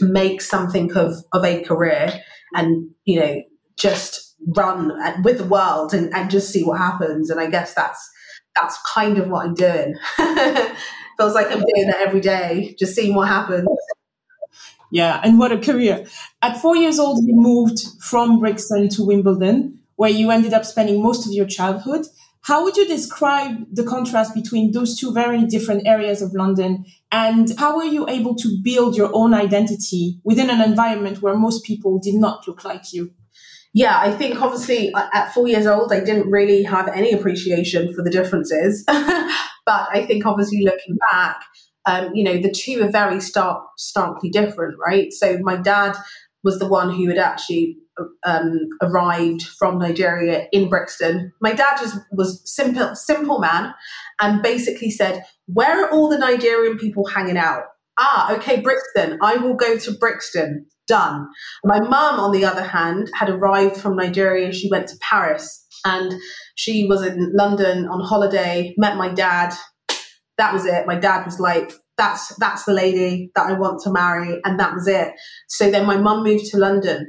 make 0.00 0.40
something 0.40 0.92
of, 0.96 1.14
of 1.32 1.44
a 1.44 1.62
career 1.62 2.20
and, 2.54 2.90
you 3.04 3.20
know, 3.20 3.42
just 3.76 4.34
run 4.56 4.92
with 5.22 5.38
the 5.38 5.44
world 5.44 5.94
and, 5.94 6.12
and 6.14 6.30
just 6.30 6.50
see 6.50 6.64
what 6.64 6.78
happens. 6.78 7.30
And 7.30 7.40
I 7.40 7.48
guess 7.48 7.74
that's 7.74 8.10
that's 8.54 8.78
kind 8.94 9.18
of 9.18 9.28
what 9.28 9.46
I'm 9.46 9.54
doing. 9.54 9.96
Feels 11.18 11.34
like 11.34 11.46
I'm 11.46 11.60
doing 11.60 11.86
that 11.86 12.00
every 12.00 12.20
day, 12.20 12.74
just 12.78 12.94
seeing 12.94 13.14
what 13.14 13.28
happens. 13.28 13.68
Yeah, 14.90 15.20
and 15.24 15.38
what 15.38 15.52
a 15.52 15.58
career. 15.58 16.06
At 16.42 16.60
four 16.60 16.76
years 16.76 16.98
old, 16.98 17.24
you 17.24 17.34
moved 17.34 17.80
from 18.00 18.40
Brixton 18.40 18.88
to 18.90 19.04
Wimbledon, 19.04 19.78
where 19.96 20.10
you 20.10 20.30
ended 20.30 20.52
up 20.52 20.64
spending 20.64 21.02
most 21.02 21.26
of 21.26 21.32
your 21.32 21.46
childhood. 21.46 22.06
How 22.42 22.64
would 22.64 22.76
you 22.76 22.86
describe 22.86 23.66
the 23.72 23.84
contrast 23.84 24.34
between 24.34 24.72
those 24.72 24.98
two 24.98 25.12
very 25.12 25.44
different 25.44 25.86
areas 25.86 26.22
of 26.22 26.34
London? 26.34 26.84
And 27.10 27.52
how 27.58 27.76
were 27.76 27.84
you 27.84 28.08
able 28.08 28.34
to 28.36 28.58
build 28.62 28.96
your 28.96 29.10
own 29.14 29.32
identity 29.32 30.20
within 30.24 30.50
an 30.50 30.60
environment 30.60 31.22
where 31.22 31.36
most 31.36 31.64
people 31.64 32.00
did 32.00 32.14
not 32.14 32.46
look 32.48 32.64
like 32.64 32.92
you? 32.92 33.12
yeah, 33.74 33.98
I 33.98 34.10
think 34.10 34.40
obviously 34.40 34.92
at 34.94 35.32
four 35.32 35.48
years 35.48 35.66
old, 35.66 35.92
I 35.92 36.00
didn't 36.00 36.30
really 36.30 36.62
have 36.62 36.88
any 36.88 37.12
appreciation 37.12 37.92
for 37.94 38.02
the 38.02 38.10
differences. 38.10 38.84
but 38.86 39.88
I 39.90 40.04
think 40.06 40.26
obviously 40.26 40.62
looking 40.62 40.98
back, 41.10 41.42
um, 41.86 42.10
you 42.14 42.22
know, 42.22 42.36
the 42.36 42.50
two 42.50 42.82
are 42.82 42.90
very 42.90 43.18
stark, 43.18 43.64
starkly 43.78 44.28
different, 44.28 44.76
right? 44.78 45.10
So 45.12 45.38
my 45.38 45.56
dad 45.56 45.96
was 46.44 46.58
the 46.58 46.68
one 46.68 46.94
who 46.94 47.08
had 47.08 47.18
actually 47.18 47.78
um, 48.24 48.58
arrived 48.80 49.42
from 49.42 49.78
Nigeria 49.78 50.46
in 50.52 50.68
Brixton. 50.68 51.32
My 51.40 51.52
dad 51.52 51.76
just 51.78 51.98
was 52.12 52.42
simple, 52.44 52.94
simple 52.94 53.38
man, 53.38 53.74
and 54.20 54.42
basically 54.42 54.90
said, 54.90 55.24
"Where 55.46 55.84
are 55.84 55.90
all 55.90 56.08
the 56.08 56.18
Nigerian 56.18 56.78
people 56.78 57.06
hanging 57.06 57.36
out?" 57.36 57.64
Ah, 57.98 58.34
okay, 58.34 58.60
Brixton. 58.60 59.18
I 59.22 59.36
will 59.36 59.54
go 59.54 59.76
to 59.76 59.92
Brixton 59.92 60.66
done. 60.88 61.28
My 61.64 61.78
mum, 61.80 62.18
on 62.18 62.32
the 62.32 62.44
other 62.44 62.64
hand, 62.64 63.10
had 63.14 63.30
arrived 63.30 63.76
from 63.76 63.96
Nigeria. 63.96 64.52
She 64.52 64.70
went 64.70 64.88
to 64.88 64.96
Paris 65.00 65.66
and 65.84 66.14
she 66.54 66.86
was 66.86 67.04
in 67.04 67.32
London 67.34 67.86
on 67.88 68.00
holiday, 68.00 68.74
met 68.76 68.96
my 68.96 69.08
dad. 69.08 69.54
That 70.38 70.52
was 70.52 70.64
it. 70.64 70.86
My 70.86 70.96
dad 70.96 71.24
was 71.24 71.38
like, 71.38 71.72
that's 71.98 72.34
that's 72.36 72.64
the 72.64 72.72
lady 72.72 73.30
that 73.34 73.46
I 73.46 73.52
want 73.52 73.80
to 73.82 73.92
marry, 73.92 74.40
and 74.44 74.58
that 74.58 74.74
was 74.74 74.88
it. 74.88 75.12
So 75.48 75.70
then 75.70 75.86
my 75.86 75.96
mum 75.96 76.24
moved 76.24 76.46
to 76.46 76.56
London, 76.56 77.08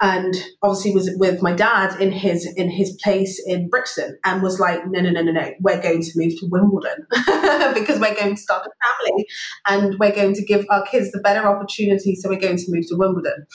and 0.00 0.34
obviously 0.62 0.94
was 0.94 1.10
with 1.16 1.42
my 1.42 1.52
dad 1.52 2.00
in 2.00 2.10
his 2.12 2.46
in 2.56 2.70
his 2.70 2.98
place 3.02 3.42
in 3.46 3.68
Brixton, 3.68 4.18
and 4.24 4.42
was 4.42 4.58
like, 4.58 4.86
no, 4.86 5.00
no, 5.00 5.10
no, 5.10 5.22
no, 5.22 5.32
no, 5.32 5.50
we're 5.60 5.82
going 5.82 6.02
to 6.02 6.10
move 6.16 6.32
to 6.40 6.48
Wimbledon 6.50 7.06
because 7.74 8.00
we're 8.00 8.14
going 8.14 8.34
to 8.34 8.40
start 8.40 8.66
a 8.66 8.70
family, 8.86 9.26
and 9.66 9.98
we're 9.98 10.14
going 10.14 10.34
to 10.34 10.44
give 10.44 10.66
our 10.70 10.84
kids 10.86 11.12
the 11.12 11.20
better 11.20 11.46
opportunity. 11.46 12.14
So 12.14 12.28
we're 12.28 12.40
going 12.40 12.56
to 12.56 12.64
move 12.68 12.86
to 12.88 12.96
Wimbledon. 12.96 13.46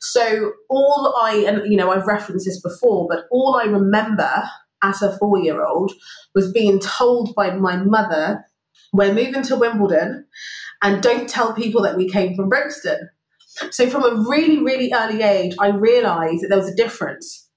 So 0.00 0.52
all 0.70 1.14
I 1.20 1.44
and 1.46 1.70
you 1.70 1.76
know 1.76 1.90
I've 1.90 2.06
referenced 2.06 2.46
this 2.46 2.60
before, 2.60 3.06
but 3.08 3.24
all 3.30 3.56
I 3.56 3.64
remember 3.64 4.44
as 4.82 5.02
a 5.02 5.16
four 5.18 5.38
year 5.38 5.64
old 5.64 5.92
was 6.34 6.52
being 6.52 6.78
told 6.78 7.34
by 7.34 7.50
my 7.50 7.76
mother 7.76 8.44
we're 8.92 9.12
moving 9.12 9.42
to 9.42 9.56
Wimbledon 9.56 10.26
and 10.82 11.02
don't 11.02 11.28
tell 11.28 11.52
people 11.52 11.82
that 11.82 11.96
we 11.96 12.08
came 12.08 12.34
from 12.34 12.48
Brixton. 12.48 13.10
So 13.70 13.88
from 13.88 14.04
a 14.04 14.28
really, 14.28 14.58
really 14.58 14.92
early 14.92 15.22
age, 15.22 15.54
I 15.58 15.68
realized 15.68 16.42
that 16.42 16.48
there 16.48 16.58
was 16.58 16.68
a 16.68 16.76
difference 16.76 17.48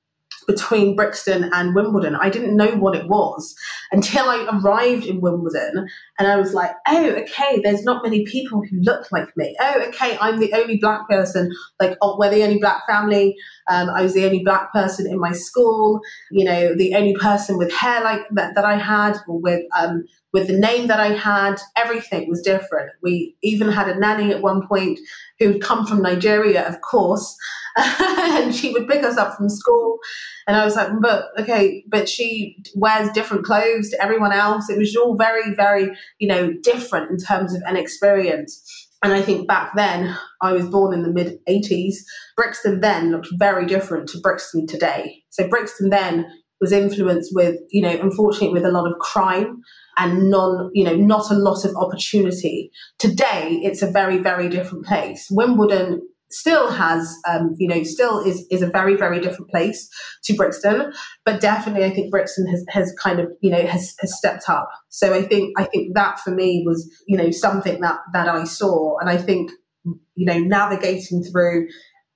between 0.48 0.96
Brixton 0.96 1.50
and 1.54 1.76
Wimbledon. 1.76 2.16
I 2.16 2.30
didn't 2.30 2.58
know 2.58 2.76
what 2.76 2.96
it 2.96 3.08
was 3.08 3.56
until 3.92 4.26
I 4.26 4.48
arrived 4.52 5.06
in 5.06 5.22
Wimbledon 5.22 5.88
and 6.18 6.28
I 6.28 6.38
was 6.38 6.54
like, 6.54 6.72
oh, 6.88 7.10
okay, 7.10 7.62
there's 7.64 7.84
not 7.84 8.04
many 8.04 8.26
people 8.26 8.62
who 8.62 8.82
look 8.82 9.12
like 9.12 9.36
me. 9.38 9.56
Oh, 9.60 9.84
okay, 9.88 10.18
I'm 10.20 10.40
the 10.40 10.54
only 10.54 10.78
black 10.78 11.08
person. 11.08 11.52
Like, 11.80 11.98
oh, 12.02 12.18
we're 12.20 12.32
the 12.32 12.44
only 12.44 12.60
black 12.60 12.86
family. 12.88 13.36
Um, 13.70 13.90
I 13.90 14.02
was 14.02 14.14
the 14.14 14.26
only 14.26 14.44
black 14.44 14.72
person 14.74 15.08
in 15.08 15.20
my 15.20 15.32
school, 15.32 16.02
you 16.32 16.44
know, 16.44 16.76
the 16.76 16.96
only 16.96 17.16
person 17.16 17.58
with 17.58 17.72
hair 17.72 18.04
like 18.04 18.22
that, 18.32 18.56
that 18.56 18.66
I 18.66 18.76
had, 18.78 19.18
or 19.28 19.40
with 19.40 19.64
um, 19.78 20.06
with 20.34 20.48
the 20.48 20.58
name 20.58 20.88
that 20.88 21.00
I 21.00 21.10
had, 21.10 21.60
everything 21.76 22.30
was 22.30 22.42
different. 22.42 22.92
We 23.02 23.36
even 23.44 23.70
had 23.70 23.90
a 23.90 24.00
nanny 24.00 24.32
at 24.32 24.42
one 24.42 24.66
point 24.66 25.00
who'd 25.40 25.62
come 25.62 25.86
from 25.86 26.02
Nigeria, 26.02 26.68
of 26.68 26.82
course, 26.82 27.36
and 27.78 28.56
she 28.56 28.72
would 28.72 28.88
pick 28.88 29.04
us 29.04 29.18
up 29.18 29.36
from 29.36 29.50
school. 29.50 30.00
And 30.48 30.56
I 30.56 30.66
was 30.66 30.76
like, 30.76 30.90
but 31.02 31.26
okay, 31.38 31.84
but 31.88 32.08
she 32.08 32.64
wears 32.76 33.12
different 33.12 33.46
clothes 33.46 33.90
to 33.90 34.02
everyone 34.02 34.32
else. 34.32 34.70
It 34.70 34.78
was 34.78 34.96
all 34.96 35.18
very, 35.18 35.54
very, 35.54 35.92
you 36.20 36.28
know, 36.28 36.54
different 36.64 37.12
in 37.12 37.18
terms 37.18 37.54
of 37.54 37.62
an 37.66 37.76
experience. 37.76 38.90
And 39.04 39.14
I 39.14 39.22
think 39.22 39.48
back 39.48 39.72
then, 39.76 40.16
I 40.42 40.54
was 40.54 40.68
born 40.68 40.94
in 40.94 41.04
the 41.04 41.12
mid 41.12 41.40
80s. 41.50 41.96
Brixton 42.36 42.82
then 42.82 43.12
looked 43.12 43.30
very 43.34 43.66
different 43.66 44.08
to 44.10 44.20
Brixton 44.20 44.68
today. 44.68 45.24
So 45.30 45.48
Brixton 45.48 45.90
then 45.90 46.26
was 46.60 46.72
influenced 46.72 47.32
with, 47.34 47.56
you 47.72 47.82
know, 47.82 47.90
unfortunately, 47.90 48.54
with 48.54 48.66
a 48.66 48.72
lot 48.72 48.90
of 48.90 49.00
crime 49.00 49.62
and 49.98 50.30
non, 50.30 50.70
you 50.74 50.84
know, 50.84 50.96
not 50.96 51.32
a 51.32 51.36
lot 51.36 51.66
of 51.66 51.76
opportunity. 51.76 52.72
Today, 53.00 53.60
it's 53.64 53.82
a 53.82 53.90
very, 53.90 54.20
very 54.20 54.48
different 54.48 54.86
place. 54.86 55.28
Wimbledon 55.32 56.02
still 56.34 56.72
has, 56.72 57.14
um, 57.28 57.56
you 57.58 57.68
know, 57.68 57.84
still 57.84 58.20
is 58.20 58.46
is 58.50 58.62
a 58.62 58.68
very, 58.68 58.96
very 58.96 59.20
different 59.20 59.50
place 59.50 59.90
to 60.24 60.34
Brixton, 60.34 60.92
but 61.26 61.42
definitely, 61.42 61.86
I 61.86 61.92
think 61.92 62.12
Brixton 62.12 62.48
has 62.48 62.66
has 62.70 62.94
kind 63.00 63.20
of, 63.20 63.32
you 63.42 63.52
know, 63.52 63.66
has, 63.66 63.96
has 64.00 64.18
stepped 64.18 64.50
up. 64.50 64.70
So 64.90 65.14
I 65.14 65.24
think 65.24 65.54
I 65.58 65.66
think 65.66 65.96
that 65.96 66.20
for 66.20 66.32
me 66.32 66.64
was, 66.66 66.90
you 67.08 67.18
know, 67.18 67.32
something 67.32 67.82
that 67.82 68.00
that 68.14 68.28
I 68.28 68.44
saw, 68.44 68.98
and 69.00 69.10
I 69.10 69.18
think, 69.18 69.52
you 69.84 70.26
know, 70.26 70.40
navigating 70.40 71.24
through 71.24 71.68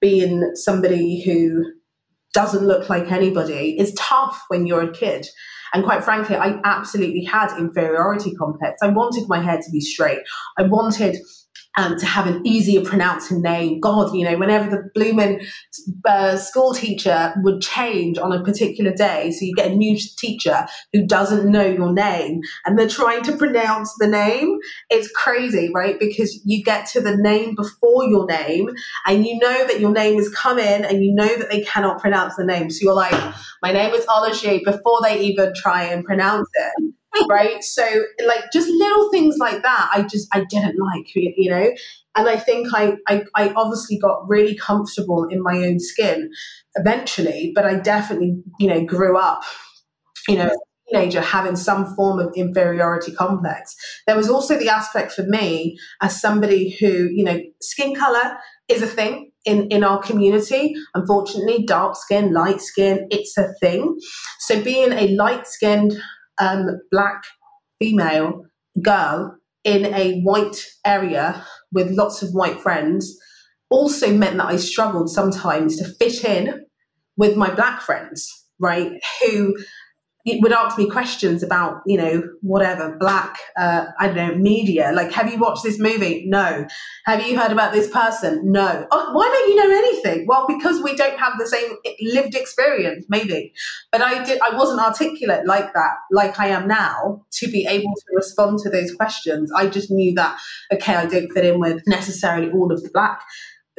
being 0.02 0.52
somebody 0.56 1.24
who 1.24 1.66
doesn't 2.34 2.66
look 2.66 2.90
like 2.90 3.12
anybody 3.12 3.80
is 3.80 3.94
tough 3.94 4.44
when 4.50 4.68
you're 4.68 4.84
a 4.84 4.92
kid 4.92 5.28
and 5.76 5.84
quite 5.84 6.06
frankly, 6.06 6.38
I 6.38 6.62
absolutely 6.64 7.26
had 7.26 7.54
inferiority 7.58 8.34
complex. 8.36 8.78
I 8.82 8.88
wanted 8.88 9.28
my 9.28 9.42
hair 9.42 9.58
to 9.58 9.72
be 9.72 9.82
straight. 9.82 10.20
I 10.58 10.64
wanted 10.64 11.18
um, 11.78 11.98
to 11.98 12.06
have 12.06 12.28
an 12.28 12.46
easier 12.46 12.82
pronouncing 12.82 13.42
name. 13.42 13.80
God, 13.80 14.16
you 14.16 14.24
know, 14.24 14.38
whenever 14.38 14.70
the 14.70 14.90
blooming 14.94 15.46
uh, 16.06 16.38
school 16.38 16.74
teacher 16.74 17.34
would 17.44 17.62
change 17.62 18.18
on 18.18 18.32
a 18.32 18.44
particular 18.44 18.94
day, 18.94 19.32
so 19.32 19.46
you 19.46 19.54
get 19.56 19.72
a 19.72 19.76
new 19.76 19.98
teacher 20.18 20.66
who 20.94 21.06
doesn't 21.06 21.50
know 21.50 21.66
your 21.66 21.92
name 21.92 22.42
and 22.66 22.78
they're 22.78 22.88
trying 22.88 23.24
to 23.24 23.38
pronounce 23.38 23.94
the 24.00 24.08
name, 24.08 24.58
it's 24.90 25.10
crazy, 25.12 25.72
right? 25.74 26.00
Because 26.00 26.42
you 26.46 26.64
get 26.64 26.86
to 26.88 27.02
the 27.02 27.18
name 27.18 27.56
before 27.56 28.06
your 28.06 28.26
name 28.26 28.70
and 29.06 29.26
you 29.26 29.38
know 29.40 29.68
that 29.68 29.80
your 29.80 29.92
name 29.92 30.18
is 30.20 30.34
coming 30.34 30.66
and 30.66 31.04
you 31.04 31.14
know 31.14 31.36
that 31.38 31.50
they 31.50 31.62
cannot 31.62 32.00
pronounce 32.00 32.36
the 32.36 32.46
name. 32.46 32.70
So 32.70 32.80
you're 32.84 32.94
like, 32.94 33.36
my 33.62 33.72
name 33.72 33.94
is 33.94 34.06
Ology 34.08 34.62
before 34.64 35.00
they 35.04 35.20
even 35.22 35.54
try 35.56 35.84
and 35.84 36.04
pronounce 36.06 36.50
it 36.54 36.95
right? 37.30 37.64
So 37.64 38.04
like 38.26 38.52
just 38.52 38.70
little 38.70 39.10
things 39.12 39.38
like 39.40 39.64
that, 39.64 39.90
I 39.94 40.04
just 40.04 40.28
I 40.34 40.46
didn't 40.50 40.78
like, 40.80 41.08
you 41.16 41.50
know. 41.50 41.72
And 42.18 42.30
I 42.30 42.38
think 42.38 42.70
I, 42.74 42.96
I, 43.10 43.24
I 43.36 43.50
obviously 43.58 43.98
got 44.00 44.28
really 44.30 44.56
comfortable 44.56 45.28
in 45.30 45.44
my 45.44 45.58
own 45.58 45.80
skin 45.80 46.32
eventually, 46.76 47.52
but 47.54 47.66
I 47.66 47.76
definitely, 47.76 48.42
you 48.58 48.68
know, 48.68 48.86
grew 48.86 49.18
up, 49.18 49.44
you 50.30 50.38
know, 50.38 50.50
teenager 50.90 51.22
having 51.22 51.56
some 51.56 51.94
form 51.96 52.20
of 52.20 52.32
inferiority 52.36 53.12
complex. 53.12 53.76
There 54.08 54.16
was 54.16 54.30
also 54.30 54.58
the 54.58 54.70
aspect 54.70 55.12
for 55.12 55.24
me 55.24 55.78
as 56.02 56.20
somebody 56.22 56.78
who, 56.80 57.10
you 57.12 57.24
know, 57.24 57.40
skin 57.62 57.96
color 57.96 58.38
is 58.68 58.82
a 58.82 58.88
thing 58.88 59.32
in, 59.46 59.68
in 59.70 59.84
our 59.84 60.02
community. 60.02 60.74
Unfortunately, 60.94 61.66
dark 61.66 61.96
skin, 61.96 62.34
light 62.34 62.62
skin, 62.62 63.08
it's 63.10 63.38
a 63.38 63.54
thing. 63.60 63.98
So 64.40 64.62
being 64.62 64.94
a 64.94 65.16
light 65.16 65.48
skinned 65.48 65.98
um, 66.40 66.80
black 66.92 67.24
female 67.80 68.46
girl 68.82 69.38
in 69.64 69.94
a 69.94 70.22
white 70.22 70.66
area 70.86 71.46
with 71.72 71.92
lots 71.92 72.22
of 72.22 72.30
white 72.32 72.62
friends 72.62 73.18
also 73.70 74.14
meant 74.14 74.38
that 74.38 74.48
I 74.48 74.58
struggled 74.58 75.10
sometimes 75.10 75.78
to 75.78 75.86
fit 75.86 76.24
in 76.24 76.66
with 77.18 77.36
my 77.36 77.54
black 77.54 77.82
friends, 77.82 78.30
right? 78.60 78.92
Who 79.26 79.56
would 80.26 80.52
ask 80.52 80.78
me 80.78 80.90
questions 80.90 81.44
about, 81.44 81.82
you 81.86 81.98
know, 81.98 82.24
whatever, 82.42 82.98
black, 83.00 83.38
uh, 83.58 83.86
I 84.00 84.08
don't 84.08 84.16
know, 84.16 84.36
media. 84.36 84.92
Like, 84.94 85.12
have 85.12 85.32
you 85.32 85.38
watched 85.38 85.64
this 85.64 85.80
movie? 85.80 86.26
No. 86.28 86.66
Have 87.06 87.26
you 87.26 87.40
heard 87.40 87.52
about 87.52 87.74
this 87.74 87.90
person? 87.90 88.52
No. 88.52 88.88
Oh, 88.90 89.14
why 89.14 89.28
don't 89.28 89.50
you 89.50 89.56
know 89.56 89.78
anything? 89.78 90.26
Well, 90.28 90.46
because 90.48 90.82
we 90.82 90.96
don't 90.96 91.20
have 91.20 91.34
the 91.38 91.46
same 91.46 91.76
lived 92.02 92.34
experience, 92.34 93.06
maybe. 93.08 93.54
But 93.92 94.02
I 94.02 94.24
did, 94.24 94.40
I 94.42 94.56
wasn't 94.56 94.82
articulate 94.82 95.46
like 95.46 95.74
that, 95.74 95.94
like 96.12 96.40
I 96.40 96.48
am 96.48 96.68
now, 96.68 97.26
to 97.34 97.48
be 97.48 97.68
able 97.68 97.94
to 97.94 98.16
respond 98.16 98.60
to 98.64 98.70
those 98.70 98.94
questions. 98.96 99.52
I 99.56 99.68
just 99.68 99.92
knew 99.92 100.16
that, 100.16 100.40
okay, 100.74 100.96
I 100.96 101.06
don't 101.06 101.32
fit 101.32 101.46
in 101.46 101.60
with 101.60 101.84
necessarily 101.86 102.50
all 102.52 102.74
of 102.74 102.82
the 102.82 102.90
black 102.92 103.22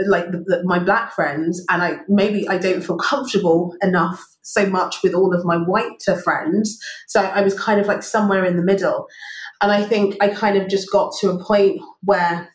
like 0.07 0.31
the, 0.31 0.39
the, 0.47 0.63
my 0.65 0.79
black 0.79 1.15
friends 1.15 1.65
and 1.71 1.83
i 1.83 1.99
maybe 2.09 2.47
i 2.49 2.59
don't 2.59 2.83
feel 2.83 2.99
comfortable 2.99 3.75
enough 3.83 4.23
so 4.43 4.65
much 4.67 5.03
with 5.03 5.13
all 5.13 5.35
of 5.35 5.45
my 5.45 5.57
whiter 5.57 6.17
friends. 6.17 6.79
So 7.09 7.21
i 7.21 7.43
was 7.43 7.59
kind 7.59 7.81
of 7.81 7.87
like 7.87 8.03
somewhere 8.03 8.45
in 8.45 8.57
the 8.57 8.63
middle. 8.63 9.07
And 9.61 9.73
i 9.73 9.83
think 9.83 10.17
i 10.21 10.29
kind 10.29 10.57
of 10.57 10.69
just 10.69 10.91
got 10.91 11.13
to 11.21 11.31
a 11.31 11.45
point 11.45 11.81
where 12.03 12.51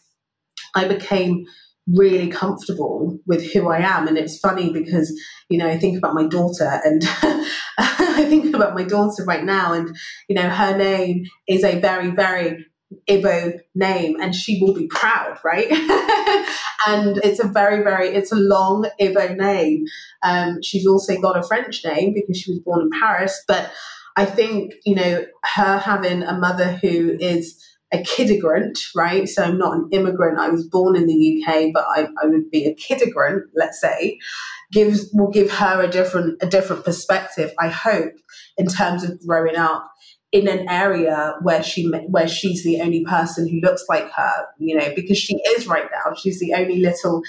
i 0.75 0.87
became 0.87 1.45
really 1.87 2.29
comfortable 2.29 3.19
with 3.25 3.51
who 3.51 3.69
i 3.69 3.79
am. 3.79 4.07
And 4.07 4.17
it's 4.17 4.39
funny 4.39 4.71
because 4.71 5.11
you 5.49 5.57
know 5.57 5.67
i 5.67 5.77
think 5.77 5.97
about 5.97 6.13
my 6.13 6.27
daughter 6.27 6.79
and 6.83 7.01
i 7.77 8.25
think 8.29 8.55
about 8.55 8.75
my 8.75 8.83
daughter 8.83 9.25
right 9.25 9.43
now 9.43 9.73
and 9.73 9.95
you 10.29 10.35
know 10.35 10.49
her 10.49 10.77
name 10.77 11.25
is 11.47 11.63
a 11.63 11.79
very 11.79 12.11
very 12.11 12.65
Ibo 13.07 13.53
name 13.73 14.19
and 14.19 14.35
she 14.35 14.61
will 14.61 14.73
be 14.73 14.87
proud, 14.87 15.39
right? 15.43 15.67
and 16.87 17.17
it's 17.23 17.39
a 17.39 17.47
very, 17.47 17.83
very, 17.83 18.09
it's 18.09 18.31
a 18.31 18.35
long 18.35 18.89
Ibo 18.99 19.35
name. 19.35 19.85
Um, 20.23 20.61
she's 20.61 20.87
also 20.87 21.19
got 21.19 21.37
a 21.37 21.43
French 21.43 21.83
name 21.85 22.13
because 22.13 22.37
she 22.37 22.51
was 22.51 22.59
born 22.59 22.81
in 22.81 22.89
Paris. 22.99 23.43
But 23.47 23.71
I 24.15 24.25
think, 24.25 24.73
you 24.85 24.95
know, 24.95 25.25
her 25.43 25.77
having 25.77 26.23
a 26.23 26.37
mother 26.37 26.73
who 26.73 27.17
is 27.19 27.57
a 27.93 27.97
kidigrant, 27.97 28.79
right? 28.95 29.27
So 29.27 29.43
I'm 29.43 29.57
not 29.57 29.75
an 29.75 29.89
immigrant. 29.91 30.39
I 30.39 30.49
was 30.49 30.65
born 30.65 30.95
in 30.95 31.07
the 31.07 31.43
UK, 31.45 31.71
but 31.73 31.85
I, 31.89 32.07
I 32.21 32.27
would 32.27 32.49
be 32.49 32.65
a 32.65 32.75
kidigrant, 32.75 33.41
let's 33.55 33.81
say, 33.81 34.17
gives 34.71 35.09
will 35.13 35.29
give 35.29 35.51
her 35.51 35.81
a 35.81 35.89
different 35.89 36.41
a 36.41 36.47
different 36.47 36.85
perspective, 36.85 37.51
I 37.59 37.67
hope, 37.67 38.13
in 38.57 38.67
terms 38.67 39.03
of 39.03 39.19
growing 39.25 39.57
up 39.57 39.91
in 40.31 40.47
an 40.47 40.67
area 40.69 41.35
where 41.41 41.61
she 41.61 41.89
where 42.07 42.27
she's 42.27 42.63
the 42.63 42.79
only 42.81 43.03
person 43.03 43.47
who 43.47 43.59
looks 43.59 43.83
like 43.89 44.09
her, 44.11 44.45
you 44.57 44.75
know, 44.77 44.93
because 44.95 45.17
she 45.17 45.35
is 45.49 45.67
right 45.67 45.89
now. 45.91 46.13
She's 46.15 46.39
the 46.39 46.53
only 46.53 46.77
little 46.77 47.21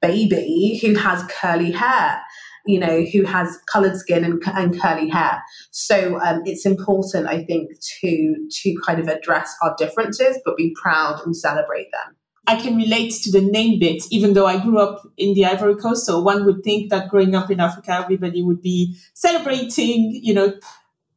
baby 0.00 0.78
who 0.80 0.94
has 0.94 1.24
curly 1.24 1.72
hair, 1.72 2.20
you 2.64 2.78
know, 2.78 3.04
who 3.12 3.24
has 3.24 3.58
coloured 3.70 3.96
skin 3.96 4.24
and, 4.24 4.42
and 4.54 4.80
curly 4.80 5.08
hair. 5.08 5.42
So 5.72 6.20
um, 6.20 6.42
it's 6.44 6.64
important, 6.64 7.26
I 7.26 7.42
think, 7.42 7.70
to 8.00 8.48
to 8.62 8.76
kind 8.86 9.00
of 9.00 9.08
address 9.08 9.54
our 9.62 9.74
differences, 9.76 10.38
but 10.44 10.56
be 10.56 10.74
proud 10.80 11.20
and 11.24 11.36
celebrate 11.36 11.88
them. 11.92 12.16
I 12.46 12.56
can 12.56 12.76
relate 12.76 13.12
to 13.24 13.30
the 13.30 13.42
name 13.42 13.78
bit, 13.78 14.04
even 14.10 14.32
though 14.32 14.46
I 14.46 14.58
grew 14.58 14.78
up 14.78 15.06
in 15.18 15.34
the 15.34 15.44
Ivory 15.44 15.74
Coast. 15.74 16.06
So 16.06 16.18
one 16.18 16.46
would 16.46 16.64
think 16.64 16.88
that 16.90 17.10
growing 17.10 17.34
up 17.34 17.50
in 17.50 17.60
Africa, 17.60 17.92
everybody 17.92 18.42
would 18.42 18.62
be 18.62 18.96
celebrating, 19.12 20.18
you 20.22 20.32
know, 20.32 20.54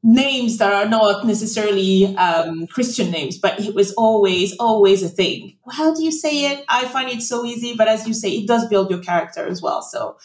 names 0.04 0.58
that 0.58 0.74
are 0.74 0.90
not 0.90 1.26
necessarily 1.26 2.16
um, 2.18 2.66
Christian 2.68 3.12
names, 3.12 3.38
but 3.38 3.60
it 3.60 3.76
was 3.76 3.94
always, 3.94 4.56
always 4.58 5.04
a 5.04 5.10
thing. 5.10 5.58
How 5.72 5.94
do 5.94 6.04
you 6.04 6.12
say 6.12 6.52
it? 6.52 6.66
I 6.70 6.86
find 6.86 7.10
it 7.10 7.22
so 7.22 7.46
easy, 7.46 7.76
but 7.76 7.88
as 7.88 8.08
you 8.08 8.14
say, 8.14 8.30
it 8.32 8.48
does 8.48 8.68
build 8.68 8.90
your 8.90 9.00
character 9.00 9.46
as 9.46 9.62
well. 9.62 9.82
So 9.82 10.18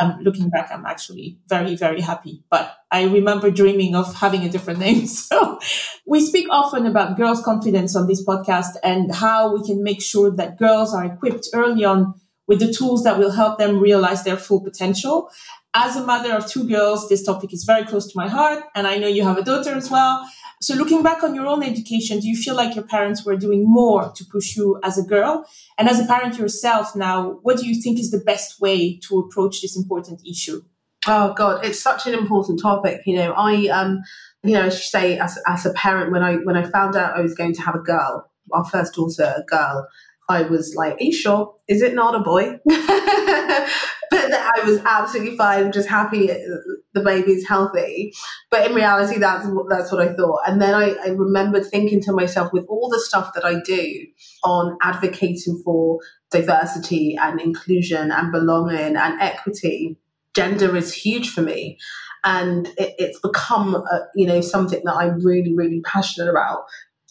um, 0.00 0.18
looking 0.22 0.50
back, 0.50 0.70
I'm 0.72 0.86
actually 0.86 1.38
very, 1.48 1.76
very 1.76 2.00
happy. 2.00 2.42
But 2.50 2.76
I 2.90 3.04
remember 3.04 3.50
dreaming 3.50 3.94
of 3.94 4.14
having 4.14 4.42
a 4.44 4.48
different 4.48 4.78
name. 4.78 5.06
So 5.34 5.58
we 6.06 6.24
speak 6.24 6.46
often 6.50 6.86
about 6.86 7.16
girls' 7.16 7.42
confidence 7.42 7.96
on 7.96 8.06
this 8.06 8.24
podcast 8.24 8.76
and 8.82 9.12
how 9.12 9.54
we 9.54 9.66
can 9.66 9.82
make 9.82 10.02
sure 10.02 10.30
that 10.30 10.58
girls 10.58 10.94
are 10.94 11.04
equipped 11.04 11.48
early 11.54 11.84
on 11.84 12.14
with 12.46 12.60
the 12.60 12.72
tools 12.72 13.04
that 13.04 13.18
will 13.18 13.30
help 13.32 13.58
them 13.58 13.80
realize 13.80 14.22
their 14.22 14.36
full 14.36 14.60
potential. 14.60 15.30
As 15.76 15.96
a 15.96 16.06
mother 16.06 16.32
of 16.32 16.46
two 16.46 16.68
girls, 16.68 17.08
this 17.08 17.24
topic 17.24 17.52
is 17.52 17.64
very 17.64 17.84
close 17.84 18.06
to 18.06 18.16
my 18.16 18.28
heart. 18.28 18.62
And 18.76 18.86
I 18.86 18.96
know 18.96 19.08
you 19.08 19.24
have 19.24 19.38
a 19.38 19.42
daughter 19.42 19.74
as 19.74 19.90
well. 19.90 20.24
So 20.62 20.74
looking 20.74 21.02
back 21.02 21.24
on 21.24 21.34
your 21.34 21.46
own 21.46 21.64
education, 21.64 22.20
do 22.20 22.28
you 22.28 22.36
feel 22.36 22.54
like 22.54 22.76
your 22.76 22.84
parents 22.84 23.24
were 23.24 23.36
doing 23.36 23.64
more 23.66 24.12
to 24.12 24.24
push 24.24 24.56
you 24.56 24.78
as 24.84 24.96
a 24.96 25.02
girl? 25.02 25.44
And 25.76 25.88
as 25.88 25.98
a 25.98 26.06
parent 26.06 26.38
yourself 26.38 26.94
now, 26.94 27.40
what 27.42 27.58
do 27.58 27.66
you 27.66 27.82
think 27.82 27.98
is 27.98 28.12
the 28.12 28.20
best 28.20 28.60
way 28.60 28.98
to 29.08 29.18
approach 29.18 29.62
this 29.62 29.76
important 29.76 30.20
issue? 30.24 30.62
Oh 31.06 31.34
God, 31.34 31.64
it's 31.64 31.82
such 31.82 32.06
an 32.06 32.14
important 32.14 32.62
topic. 32.62 33.02
You 33.04 33.16
know, 33.16 33.32
I 33.32 33.66
um, 33.66 34.00
you 34.42 34.52
know, 34.52 34.62
as 34.62 34.74
you 34.74 34.84
say, 34.84 35.18
as 35.18 35.38
as 35.46 35.66
a 35.66 35.72
parent, 35.74 36.12
when 36.12 36.22
I 36.22 36.36
when 36.36 36.56
I 36.56 36.62
found 36.62 36.96
out 36.96 37.16
I 37.16 37.20
was 37.20 37.34
going 37.34 37.52
to 37.52 37.62
have 37.62 37.74
a 37.74 37.80
girl, 37.80 38.30
our 38.52 38.64
first 38.64 38.94
daughter, 38.94 39.34
a 39.36 39.42
girl, 39.42 39.86
I 40.30 40.42
was 40.42 40.74
like, 40.76 40.94
Are 40.94 41.04
you 41.04 41.12
sure? 41.12 41.56
Is 41.68 41.82
it 41.82 41.94
not 41.94 42.14
a 42.14 42.20
boy? 42.20 42.58
but 44.10 44.32
I 44.32 44.64
was 44.64 44.78
absolutely 44.84 45.36
fine, 45.36 45.72
just 45.72 45.88
happy 45.88 46.26
the 46.26 47.00
baby's 47.00 47.46
healthy. 47.46 48.12
But 48.50 48.70
in 48.70 48.74
reality, 48.74 49.18
that's 49.18 49.46
that's 49.68 49.92
what 49.92 50.00
I 50.00 50.14
thought. 50.14 50.40
And 50.46 50.60
then 50.60 50.74
I, 50.74 50.94
I 51.04 51.08
remembered 51.08 51.66
thinking 51.66 52.00
to 52.02 52.12
myself, 52.12 52.52
with 52.52 52.64
all 52.68 52.88
the 52.88 53.00
stuff 53.00 53.32
that 53.34 53.44
I 53.44 53.60
do 53.64 54.06
on 54.44 54.78
advocating 54.82 55.60
for 55.64 55.98
diversity 56.30 57.16
and 57.20 57.40
inclusion 57.40 58.10
and 58.10 58.32
belonging 58.32 58.96
and 58.96 59.20
equity, 59.20 59.96
gender 60.34 60.76
is 60.76 60.92
huge 60.92 61.30
for 61.30 61.42
me. 61.42 61.78
And 62.24 62.68
it, 62.78 62.94
it's 62.98 63.20
become, 63.20 63.74
a, 63.74 64.00
you 64.14 64.26
know, 64.26 64.40
something 64.40 64.80
that 64.84 64.94
I'm 64.94 65.24
really, 65.24 65.54
really 65.54 65.80
passionate 65.82 66.30
about. 66.30 66.64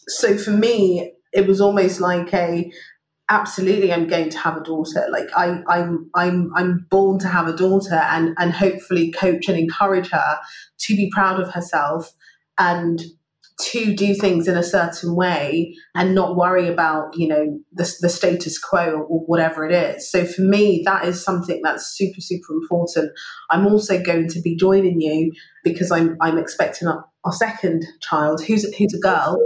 So 0.08 0.36
for 0.36 0.50
me, 0.50 1.12
it 1.32 1.46
was 1.46 1.60
almost 1.60 2.00
like 2.00 2.32
a 2.34 2.70
absolutely 3.28 3.92
i'm 3.92 4.06
going 4.06 4.28
to 4.28 4.38
have 4.38 4.56
a 4.56 4.62
daughter. 4.62 5.06
Like 5.10 5.28
I, 5.34 5.62
i'm 5.68 6.10
i'm 6.14 6.50
i'm 6.54 6.86
born 6.90 7.18
to 7.20 7.28
have 7.28 7.48
a 7.48 7.56
daughter 7.56 7.94
and 7.94 8.34
and 8.38 8.52
hopefully 8.52 9.12
coach 9.12 9.48
and 9.48 9.58
encourage 9.58 10.10
her 10.10 10.38
to 10.80 10.96
be 10.96 11.10
proud 11.10 11.40
of 11.40 11.52
herself 11.52 12.12
and 12.58 13.02
to 13.60 13.94
do 13.94 14.14
things 14.14 14.48
in 14.48 14.56
a 14.56 14.62
certain 14.62 15.14
way 15.14 15.74
and 15.94 16.14
not 16.14 16.36
worry 16.36 16.66
about 16.66 17.16
you 17.16 17.28
know 17.28 17.58
the, 17.72 17.90
the 18.00 18.08
status 18.08 18.58
quo 18.58 19.06
or 19.08 19.20
whatever 19.26 19.64
it 19.64 19.72
is 19.72 20.10
so 20.10 20.24
for 20.24 20.42
me 20.42 20.82
that 20.84 21.04
is 21.04 21.22
something 21.22 21.60
that's 21.62 21.86
super 21.96 22.20
super 22.20 22.52
important 22.52 23.12
i'm 23.50 23.66
also 23.66 24.02
going 24.02 24.28
to 24.28 24.40
be 24.40 24.56
joining 24.56 25.00
you 25.00 25.30
because 25.62 25.92
i'm 25.92 26.16
i'm 26.20 26.36
expecting 26.36 26.88
our, 26.88 27.04
our 27.24 27.32
second 27.32 27.84
child 28.00 28.42
who's 28.44 28.64
who's 28.76 28.94
a 28.94 29.00
girl 29.00 29.38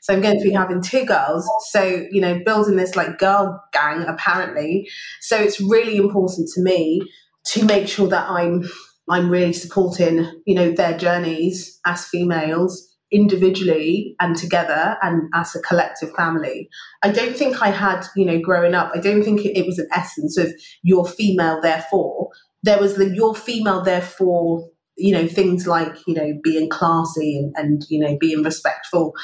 so 0.00 0.14
I'm 0.14 0.22
going 0.22 0.38
to 0.38 0.44
be 0.44 0.52
having 0.52 0.82
two 0.82 1.04
girls. 1.04 1.48
So, 1.70 2.06
you 2.10 2.20
know, 2.20 2.40
building 2.44 2.76
this 2.76 2.96
like 2.96 3.18
girl 3.18 3.62
gang 3.72 4.02
apparently. 4.02 4.88
So 5.20 5.36
it's 5.36 5.60
really 5.60 5.96
important 5.96 6.48
to 6.54 6.62
me 6.62 7.02
to 7.46 7.64
make 7.64 7.88
sure 7.88 8.08
that 8.08 8.28
I'm 8.28 8.64
I'm 9.08 9.28
really 9.28 9.52
supporting, 9.52 10.30
you 10.46 10.54
know, 10.54 10.70
their 10.70 10.96
journeys 10.96 11.80
as 11.84 12.06
females 12.06 12.89
individually 13.12 14.14
and 14.20 14.36
together 14.36 14.96
and 15.02 15.28
as 15.34 15.54
a 15.54 15.60
collective 15.60 16.12
family. 16.14 16.68
I 17.02 17.10
don't 17.10 17.36
think 17.36 17.60
I 17.62 17.70
had, 17.70 18.06
you 18.16 18.24
know, 18.24 18.40
growing 18.40 18.74
up, 18.74 18.92
I 18.94 18.98
don't 18.98 19.22
think 19.22 19.44
it, 19.44 19.66
was 19.66 19.78
an 19.78 19.88
essence 19.94 20.36
of 20.36 20.52
you're 20.82 21.04
female, 21.04 21.60
therefore. 21.60 22.30
There 22.62 22.78
was 22.78 22.96
the 22.96 23.14
you're 23.14 23.34
female, 23.34 23.82
therefore 23.82 24.68
you 25.00 25.14
know 25.14 25.26
things 25.26 25.66
like 25.66 25.96
you 26.06 26.14
know 26.14 26.38
being 26.42 26.68
classy 26.68 27.38
and, 27.38 27.54
and 27.56 27.86
you 27.88 27.98
know 27.98 28.16
being 28.20 28.42
respectful 28.42 29.14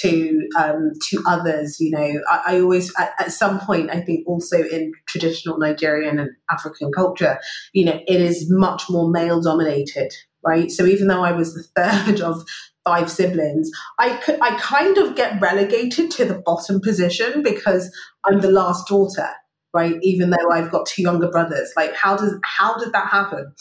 to 0.00 0.48
um, 0.56 0.92
to 1.08 1.22
others 1.26 1.80
you 1.80 1.90
know 1.90 2.20
i, 2.30 2.42
I 2.54 2.60
always 2.60 2.92
at, 2.96 3.12
at, 3.18 3.32
some 3.32 3.58
point 3.58 3.90
i 3.90 4.00
think 4.00 4.26
also 4.28 4.62
in 4.62 4.92
traditional 5.06 5.58
nigerian 5.58 6.18
and 6.18 6.30
african 6.50 6.92
culture 6.92 7.38
you 7.72 7.84
know 7.84 8.00
it 8.06 8.20
is 8.20 8.46
much 8.48 8.84
more 8.88 9.10
male 9.10 9.40
dominated 9.40 10.12
right 10.44 10.70
so 10.70 10.86
even 10.86 11.08
though 11.08 11.24
i 11.24 11.32
was 11.32 11.54
the 11.54 11.62
third 11.82 12.20
of 12.20 12.44
five 12.84 13.10
siblings 13.10 13.70
i 13.98 14.16
could 14.18 14.38
i 14.40 14.56
kind 14.58 14.98
of 14.98 15.16
get 15.16 15.40
relegated 15.40 16.10
to 16.10 16.24
the 16.24 16.42
bottom 16.44 16.80
position 16.80 17.42
because 17.42 17.90
i'm 18.24 18.40
the 18.40 18.50
last 18.50 18.86
daughter 18.86 19.28
right? 19.74 19.96
Even 20.02 20.30
though 20.30 20.50
i've 20.52 20.70
got 20.70 20.86
two 20.86 21.02
younger 21.02 21.28
brothers. 21.28 21.72
Like 21.76 21.94
how 21.94 22.16
does 22.16 22.34
how 22.44 22.78
did 22.78 22.92
that 22.92 23.08
happen? 23.08 23.52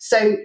So 0.00 0.36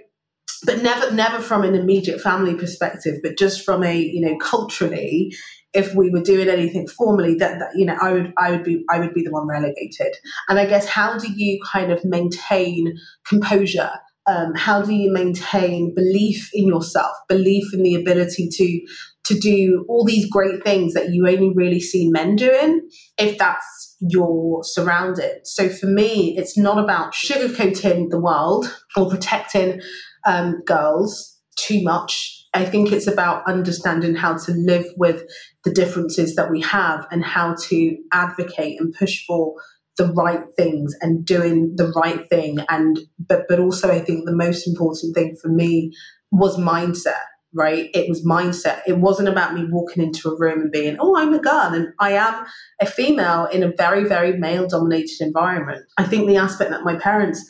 but 0.64 0.82
never 0.82 1.10
never 1.12 1.40
from 1.40 1.64
an 1.64 1.74
immediate 1.74 2.20
family 2.20 2.54
perspective 2.54 3.18
but 3.22 3.38
just 3.38 3.64
from 3.64 3.84
a 3.84 3.96
you 3.96 4.20
know 4.20 4.36
culturally 4.38 5.32
if 5.74 5.94
we 5.94 6.10
were 6.10 6.22
doing 6.22 6.48
anything 6.48 6.88
formally 6.88 7.34
that, 7.34 7.58
that 7.60 7.70
you 7.76 7.84
know 7.84 7.96
i 8.00 8.12
would 8.12 8.32
i 8.38 8.50
would 8.50 8.64
be 8.64 8.84
i 8.90 8.98
would 8.98 9.14
be 9.14 9.22
the 9.22 9.30
one 9.30 9.46
relegated. 9.46 10.16
And 10.48 10.58
i 10.58 10.66
guess 10.66 10.86
how 10.86 11.18
do 11.18 11.32
you 11.32 11.60
kind 11.64 11.92
of 11.92 12.04
maintain 12.04 12.98
composure 13.26 13.90
um, 14.28 14.54
how 14.54 14.82
do 14.82 14.92
you 14.92 15.12
maintain 15.12 15.94
belief 15.94 16.50
in 16.52 16.66
yourself 16.66 17.16
belief 17.28 17.72
in 17.72 17.82
the 17.82 17.94
ability 17.94 18.48
to 18.50 18.80
to 19.24 19.38
do 19.38 19.84
all 19.88 20.04
these 20.04 20.28
great 20.30 20.64
things 20.64 20.94
that 20.94 21.10
you 21.10 21.28
only 21.28 21.52
really 21.54 21.80
see 21.80 22.10
men 22.10 22.36
doing 22.36 22.80
if 23.18 23.36
that's 23.38 23.96
your 24.00 24.62
surrounded 24.62 25.40
so 25.44 25.68
for 25.68 25.86
me 25.86 26.36
it's 26.36 26.56
not 26.56 26.78
about 26.78 27.12
sugarcoating 27.12 28.10
the 28.10 28.20
world 28.20 28.74
or 28.96 29.08
protecting 29.08 29.80
um, 30.24 30.62
girls 30.64 31.38
too 31.58 31.82
much. 31.82 32.46
I 32.54 32.64
think 32.64 32.92
it's 32.92 33.06
about 33.06 33.46
understanding 33.46 34.14
how 34.14 34.36
to 34.36 34.52
live 34.52 34.86
with 34.96 35.22
the 35.64 35.72
differences 35.72 36.34
that 36.36 36.50
we 36.50 36.60
have 36.62 37.06
and 37.10 37.22
how 37.22 37.54
to 37.68 37.96
advocate 38.12 38.80
and 38.80 38.94
push 38.94 39.24
for 39.26 39.54
the 39.98 40.12
right 40.14 40.44
things 40.56 40.94
and 41.02 41.24
doing 41.26 41.74
the 41.76 41.92
right 41.94 42.26
thing. 42.30 42.58
And 42.70 42.98
but 43.18 43.42
but 43.48 43.60
also 43.60 43.90
I 43.90 44.00
think 44.00 44.24
the 44.24 44.34
most 44.34 44.66
important 44.66 45.14
thing 45.14 45.36
for 45.40 45.48
me 45.48 45.92
was 46.30 46.56
mindset 46.56 47.20
right? 47.54 47.88
It 47.94 48.08
was 48.08 48.24
mindset. 48.24 48.82
It 48.86 48.98
wasn't 48.98 49.28
about 49.28 49.54
me 49.54 49.66
walking 49.70 50.02
into 50.02 50.28
a 50.28 50.38
room 50.38 50.60
and 50.60 50.72
being, 50.72 50.96
oh, 51.00 51.16
I'm 51.16 51.32
a 51.32 51.38
girl 51.38 51.72
and 51.72 51.88
I 51.98 52.12
am 52.12 52.44
a 52.80 52.86
female 52.86 53.46
in 53.46 53.62
a 53.62 53.72
very, 53.76 54.04
very 54.04 54.36
male 54.36 54.68
dominated 54.68 55.20
environment. 55.20 55.84
I 55.96 56.04
think 56.04 56.28
the 56.28 56.36
aspect 56.36 56.70
that 56.70 56.84
my 56.84 56.96
parents 56.96 57.44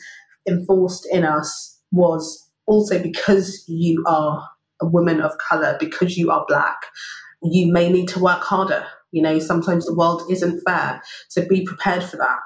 enforced 0.47 1.07
in 1.11 1.25
us 1.25 1.79
was 1.91 2.49
also 2.65 3.01
because 3.01 3.63
you 3.67 4.03
are 4.07 4.47
a 4.81 4.87
woman 4.87 5.21
of 5.21 5.37
color, 5.37 5.75
because 5.79 6.17
you 6.17 6.31
are 6.31 6.45
black, 6.47 6.77
you 7.43 7.71
may 7.71 7.91
need 7.91 8.07
to 8.09 8.19
work 8.19 8.41
harder. 8.41 8.85
You 9.11 9.21
know, 9.21 9.39
sometimes 9.39 9.85
the 9.85 9.95
world 9.95 10.23
isn't 10.29 10.61
fair. 10.61 11.01
So 11.29 11.47
be 11.47 11.65
prepared 11.65 12.03
for 12.03 12.17
that. 12.17 12.39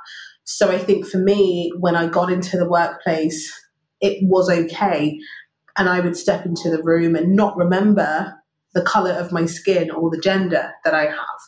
So 0.46 0.72
I 0.72 0.78
think 0.78 1.06
for 1.06 1.18
me, 1.18 1.72
when 1.80 1.96
I 1.96 2.08
got 2.08 2.32
into 2.32 2.58
the 2.58 2.70
workplace, 2.70 3.52
it 4.02 4.20
was 4.24 4.50
okay. 4.50 5.18
And 5.78 5.90
I 5.90 6.00
would 6.00 6.18
step 6.18 6.46
into 6.46 6.70
the 6.70 6.84
room 6.84 7.16
and 7.16 7.36
not 7.36 7.58
remember 7.58 8.36
the 8.74 8.82
color 8.82 9.12
of 9.12 9.32
my 9.32 9.46
skin 9.46 9.92
or 9.92 10.10
the 10.10 10.20
gender 10.20 10.72
that 10.84 10.94
I 10.94 11.06
have. 11.06 11.40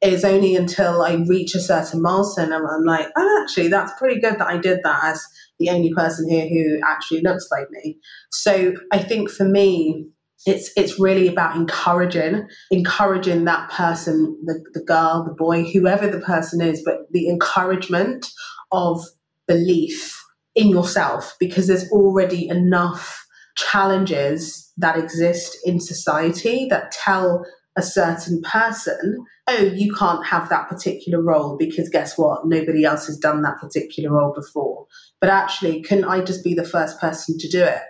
It's 0.00 0.24
only 0.24 0.56
until 0.56 1.02
I 1.02 1.14
reach 1.28 1.54
a 1.54 1.60
certain 1.60 2.02
milestone 2.02 2.52
and 2.52 2.66
I'm 2.66 2.84
like, 2.84 3.06
oh, 3.16 3.42
actually, 3.42 3.68
that's 3.68 3.92
pretty 3.98 4.20
good 4.20 4.38
that 4.38 4.48
I 4.48 4.58
did 4.58 4.80
that 4.82 5.04
as 5.04 5.24
the 5.60 5.70
only 5.70 5.92
person 5.94 6.28
here 6.28 6.48
who 6.48 6.80
actually 6.84 7.20
looks 7.20 7.46
like 7.52 7.70
me. 7.70 7.98
So 8.32 8.74
I 8.90 8.98
think 8.98 9.30
for 9.30 9.44
me, 9.44 10.08
it's 10.46 10.70
it's 10.76 10.98
really 10.98 11.28
about 11.28 11.56
encouraging 11.56 12.46
encouraging 12.70 13.44
that 13.44 13.70
person 13.70 14.36
the, 14.44 14.62
the 14.74 14.82
girl 14.84 15.24
the 15.24 15.34
boy 15.34 15.62
whoever 15.64 16.08
the 16.08 16.20
person 16.20 16.60
is 16.60 16.82
but 16.84 17.00
the 17.12 17.28
encouragement 17.28 18.26
of 18.72 19.04
belief 19.46 20.22
in 20.54 20.68
yourself 20.68 21.34
because 21.38 21.66
there's 21.66 21.90
already 21.90 22.48
enough 22.48 23.26
challenges 23.56 24.72
that 24.76 24.98
exist 24.98 25.56
in 25.64 25.78
society 25.80 26.66
that 26.68 26.90
tell 26.90 27.44
a 27.76 27.82
certain 27.82 28.42
person, 28.42 29.24
oh, 29.48 29.62
you 29.74 29.94
can't 29.94 30.26
have 30.26 30.48
that 30.50 30.68
particular 30.68 31.22
role 31.22 31.56
because 31.56 31.88
guess 31.88 32.18
what? 32.18 32.46
Nobody 32.46 32.84
else 32.84 33.06
has 33.06 33.16
done 33.16 33.42
that 33.42 33.58
particular 33.58 34.10
role 34.14 34.32
before. 34.34 34.86
But 35.20 35.30
actually, 35.30 35.82
couldn't 35.82 36.04
I 36.04 36.20
just 36.20 36.44
be 36.44 36.54
the 36.54 36.64
first 36.64 37.00
person 37.00 37.38
to 37.38 37.48
do 37.48 37.62
it? 37.62 37.80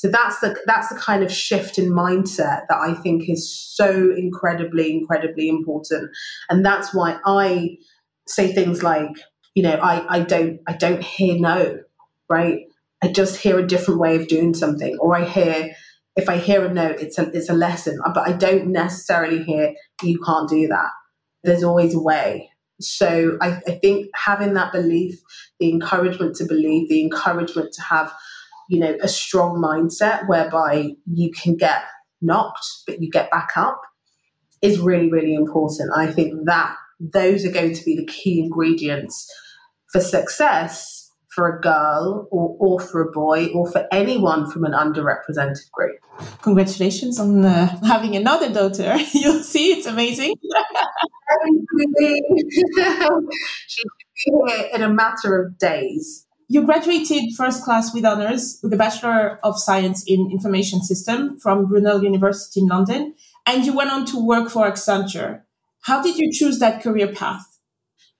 So 0.00 0.08
that's 0.08 0.40
the 0.40 0.58
that's 0.64 0.88
the 0.88 0.94
kind 0.94 1.22
of 1.22 1.30
shift 1.30 1.76
in 1.76 1.90
mindset 1.90 2.62
that 2.70 2.78
I 2.78 2.94
think 2.94 3.28
is 3.28 3.54
so 3.54 4.14
incredibly, 4.16 4.94
incredibly 4.94 5.46
important. 5.46 6.10
And 6.48 6.64
that's 6.64 6.94
why 6.94 7.18
I 7.26 7.76
say 8.26 8.50
things 8.54 8.82
like, 8.82 9.10
you 9.54 9.62
know, 9.62 9.74
I, 9.74 10.06
I 10.08 10.20
don't 10.20 10.60
I 10.66 10.72
don't 10.72 11.04
hear 11.04 11.38
no, 11.38 11.80
right? 12.30 12.60
I 13.04 13.08
just 13.08 13.42
hear 13.42 13.58
a 13.58 13.66
different 13.66 14.00
way 14.00 14.16
of 14.16 14.26
doing 14.26 14.54
something, 14.54 14.96
or 14.98 15.14
I 15.14 15.26
hear 15.26 15.74
if 16.16 16.30
I 16.30 16.38
hear 16.38 16.64
a 16.64 16.72
no, 16.72 16.86
it's 16.86 17.18
a 17.18 17.30
it's 17.36 17.50
a 17.50 17.54
lesson. 17.54 18.00
But 18.02 18.26
I 18.26 18.32
don't 18.32 18.68
necessarily 18.68 19.42
hear 19.42 19.74
you 20.02 20.18
can't 20.24 20.48
do 20.48 20.66
that. 20.68 20.92
There's 21.44 21.62
always 21.62 21.94
a 21.94 22.00
way. 22.00 22.48
So 22.80 23.36
I, 23.42 23.60
I 23.68 23.72
think 23.72 24.06
having 24.14 24.54
that 24.54 24.72
belief, 24.72 25.20
the 25.58 25.70
encouragement 25.70 26.36
to 26.36 26.46
believe, 26.46 26.88
the 26.88 27.02
encouragement 27.02 27.74
to 27.74 27.82
have, 27.82 28.10
you 28.70 28.78
know, 28.78 28.96
a 29.02 29.08
strong 29.08 29.60
mindset 29.60 30.28
whereby 30.28 30.92
you 31.12 31.32
can 31.32 31.56
get 31.56 31.82
knocked, 32.22 32.64
but 32.86 33.02
you 33.02 33.10
get 33.10 33.28
back 33.28 33.50
up 33.56 33.80
is 34.62 34.78
really, 34.78 35.10
really 35.10 35.34
important. 35.34 35.90
I 35.94 36.06
think 36.06 36.44
that 36.44 36.76
those 37.00 37.44
are 37.44 37.50
going 37.50 37.74
to 37.74 37.84
be 37.84 37.96
the 37.96 38.06
key 38.06 38.40
ingredients 38.40 39.28
for 39.90 40.00
success 40.00 41.10
for 41.34 41.48
a 41.48 41.60
girl 41.60 42.28
or, 42.30 42.56
or 42.60 42.78
for 42.78 43.02
a 43.02 43.10
boy 43.10 43.48
or 43.48 43.68
for 43.68 43.88
anyone 43.90 44.48
from 44.48 44.64
an 44.64 44.72
underrepresented 44.72 45.68
group. 45.72 45.96
Congratulations 46.42 47.18
on 47.18 47.44
uh, 47.44 47.76
having 47.84 48.14
another 48.14 48.52
daughter. 48.52 48.96
You'll 49.12 49.42
see, 49.42 49.72
it's 49.72 49.86
amazing. 49.86 50.34
She's 53.66 53.84
here 54.14 54.68
in 54.74 54.82
a 54.82 54.88
matter 54.88 55.42
of 55.42 55.58
days. 55.58 56.26
You 56.52 56.64
graduated 56.64 57.36
first 57.36 57.62
class 57.62 57.94
with 57.94 58.04
honors 58.04 58.58
with 58.60 58.72
a 58.72 58.76
Bachelor 58.76 59.38
of 59.44 59.56
Science 59.56 60.02
in 60.08 60.32
Information 60.32 60.82
System 60.82 61.38
from 61.38 61.66
Brunel 61.66 62.02
University 62.02 62.58
in 62.58 62.66
London, 62.66 63.14
and 63.46 63.64
you 63.64 63.72
went 63.72 63.92
on 63.92 64.04
to 64.06 64.26
work 64.26 64.50
for 64.50 64.68
Accenture. 64.68 65.42
How 65.82 66.02
did 66.02 66.16
you 66.16 66.28
choose 66.32 66.58
that 66.58 66.82
career 66.82 67.06
path? 67.06 67.44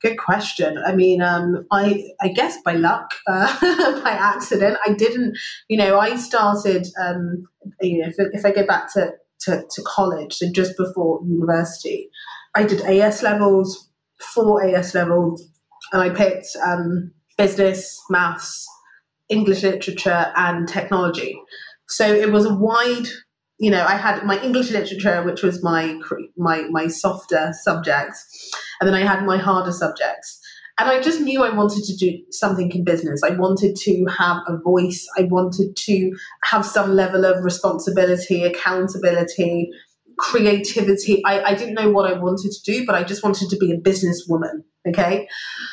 Good 0.01 0.17
question. 0.17 0.79
I 0.79 0.95
mean, 0.95 1.21
um, 1.21 1.67
I 1.73 2.11
I 2.21 2.29
guess 2.29 2.57
by 2.63 2.75
luck, 2.75 3.11
uh, 3.27 4.01
by 4.05 4.13
accident. 4.13 4.79
I 4.87 4.93
didn't, 4.93 5.37
you 5.67 5.77
know, 5.77 5.99
I 5.99 6.15
started, 6.15 6.87
um, 7.03 7.49
you 7.81 7.99
know, 7.99 8.11
if, 8.11 8.15
if 8.33 8.45
I 8.45 8.53
go 8.53 8.65
back 8.65 8.93
to, 8.93 9.11
to, 9.41 9.65
to 9.69 9.83
college, 9.85 10.35
so 10.35 10.47
just 10.53 10.77
before 10.77 11.21
university, 11.27 12.09
I 12.55 12.63
did 12.63 12.81
AS 12.83 13.25
levels, 13.25 13.91
four 14.21 14.65
AS 14.65 14.95
levels, 14.95 15.51
and 15.93 16.01
I 16.01 16.11
picked 16.11 16.47
um, 16.65 17.13
business, 17.47 18.01
maths, 18.11 18.67
English 19.29 19.63
literature, 19.63 20.33
and 20.37 20.69
technology. 20.69 21.41
So 21.89 22.07
it 22.07 22.31
was 22.33 22.47
a 22.47 22.55
wide 22.55 23.09
you 23.61 23.71
know, 23.71 23.85
I 23.85 23.97
had 23.97 24.25
my 24.25 24.43
English 24.43 24.71
literature, 24.71 25.23
which 25.23 25.43
was 25.43 25.63
my 25.63 26.01
my 26.37 26.63
my 26.71 26.89
softer 26.89 27.53
subjects, 27.53 28.51
and 28.81 28.89
then 28.89 28.95
I 28.95 29.07
had 29.07 29.27
my 29.27 29.37
harder 29.37 29.71
subjects. 29.71 30.41
And 30.79 30.89
I 30.89 31.03
just 31.03 31.21
knew 31.21 31.43
I 31.43 31.55
wanted 31.55 31.85
to 31.85 31.95
do 31.95 32.19
something 32.31 32.71
in 32.73 32.85
business. 32.85 33.23
I 33.23 33.37
wanted 33.37 33.77
to 33.77 34.07
have 34.17 34.39
a 34.49 34.57
voice. 34.57 35.07
I 35.19 35.25
wanted 35.25 35.77
to 35.77 36.17
have 36.45 36.65
some 36.65 36.93
level 36.93 37.27
of 37.27 37.45
responsibility, 37.45 38.45
accountability, 38.45 39.69
creativity. 40.21 41.23
I, 41.25 41.43
I 41.43 41.55
didn't 41.55 41.75
know 41.75 41.91
what 41.91 42.11
I 42.11 42.19
wanted 42.19 42.53
to 42.53 42.73
do, 42.73 42.87
but 42.87 42.95
I 42.95 43.03
just 43.03 43.23
wanted 43.25 43.49
to 43.51 43.57
be 43.57 43.73
a 43.73 43.79
businesswoman. 43.79 44.63
Okay. 44.89 45.27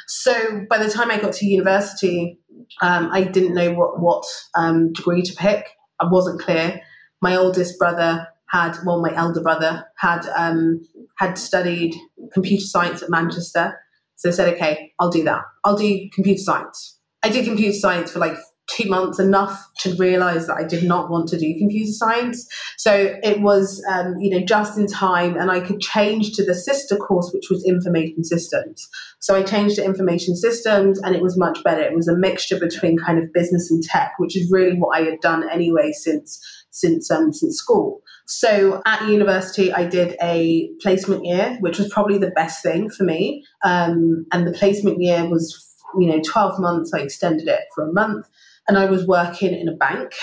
So 0.08 0.66
by 0.70 0.78
the 0.80 0.90
time 0.90 1.12
I 1.12 1.20
got 1.20 1.34
to 1.34 1.46
university, 1.46 2.40
um, 2.82 3.10
I 3.12 3.24
didn't 3.24 3.54
know 3.54 3.74
what, 3.74 4.00
what 4.00 4.26
um, 4.56 4.94
degree 4.94 5.22
to 5.22 5.34
pick. 5.34 5.68
I 6.00 6.08
wasn't 6.10 6.42
clear 6.42 6.82
my 7.22 7.36
oldest 7.36 7.78
brother 7.80 8.28
had, 8.50 8.78
well, 8.86 9.02
my 9.02 9.14
elder 9.16 9.42
brother 9.42 9.86
had 9.98 10.26
um, 10.36 10.82
had 11.18 11.38
studied 11.38 11.96
computer 12.34 12.64
science 12.64 13.02
at 13.02 13.10
Manchester. 13.10 13.78
So 14.16 14.30
I 14.30 14.32
said, 14.32 14.54
okay, 14.54 14.94
I'll 15.00 15.10
do 15.10 15.24
that. 15.24 15.42
I'll 15.64 15.78
do 15.78 16.10
computer 16.14 16.42
science. 16.42 17.00
I 17.24 17.30
did 17.30 17.46
computer 17.46 17.74
science 17.74 18.12
for 18.12 18.20
like 18.20 18.38
two 18.78 18.90
months 18.90 19.20
enough 19.20 19.70
to 19.80 19.96
realize 19.96 20.48
that 20.48 20.58
I 20.58 20.64
did 20.64 20.84
not 20.84 21.10
want 21.10 21.28
to 21.30 21.38
do 21.38 21.58
computer 21.58 21.92
science. 21.92 22.48
So 22.78 23.16
it 23.24 23.42
was, 23.42 23.84
um, 23.92 24.16
you 24.20 24.30
know, 24.30 24.46
just 24.46 24.78
in 24.78 24.88
time, 24.88 25.36
and 25.38 25.50
I 25.50 25.60
could 25.60 25.80
change 25.80 26.34
to 26.34 26.46
the 26.46 26.56
sister 26.56 26.96
course, 26.98 27.32
which 27.34 27.50
was 27.50 27.66
information 27.66 28.24
systems. 28.24 28.88
So 29.20 29.36
I 29.36 29.44
changed 29.44 29.76
to 29.76 29.86
information 29.86 30.36
systems, 30.36 31.00
and 31.00 31.16
it 31.16 31.22
was 31.22 31.38
much 31.38 31.64
better. 31.64 31.82
It 31.82 31.96
was 31.96 32.08
a 32.08 32.16
mixture 32.16 32.60
between 32.60 32.98
kind 32.98 33.18
of 33.18 33.34
business 33.34 33.72
and 33.72 33.84
tech, 33.84 34.14
which 34.18 34.38
is 34.38 34.52
really 34.52 34.78
what 34.78 34.98
I 34.98 35.02
had 35.02 35.20
done 35.22 35.48
anyway 35.50 35.92
since 35.92 36.40
since 36.70 37.10
um, 37.10 37.34
since 37.34 37.58
school. 37.58 38.02
So 38.28 38.82
at 38.86 39.08
university, 39.08 39.72
I 39.72 39.86
did 39.88 40.18
a 40.22 40.70
placement 40.82 41.26
year, 41.26 41.58
which 41.62 41.80
was 41.80 41.88
probably 41.90 42.18
the 42.18 42.32
best 42.32 42.62
thing 42.62 42.90
for 42.90 43.04
me. 43.04 43.46
Um, 43.64 44.26
and 44.34 44.46
the 44.46 44.52
placement 44.52 45.02
year 45.02 45.30
was, 45.30 45.74
you 45.98 46.10
know, 46.10 46.22
12 46.22 46.60
months. 46.60 46.94
I 46.94 47.00
extended 47.00 47.48
it 47.48 47.62
for 47.74 47.88
a 47.88 47.94
month 47.94 48.28
and 48.68 48.78
I 48.78 48.86
was 48.86 49.06
working 49.06 49.54
in 49.54 49.68
a 49.68 49.76
bank. 49.76 50.14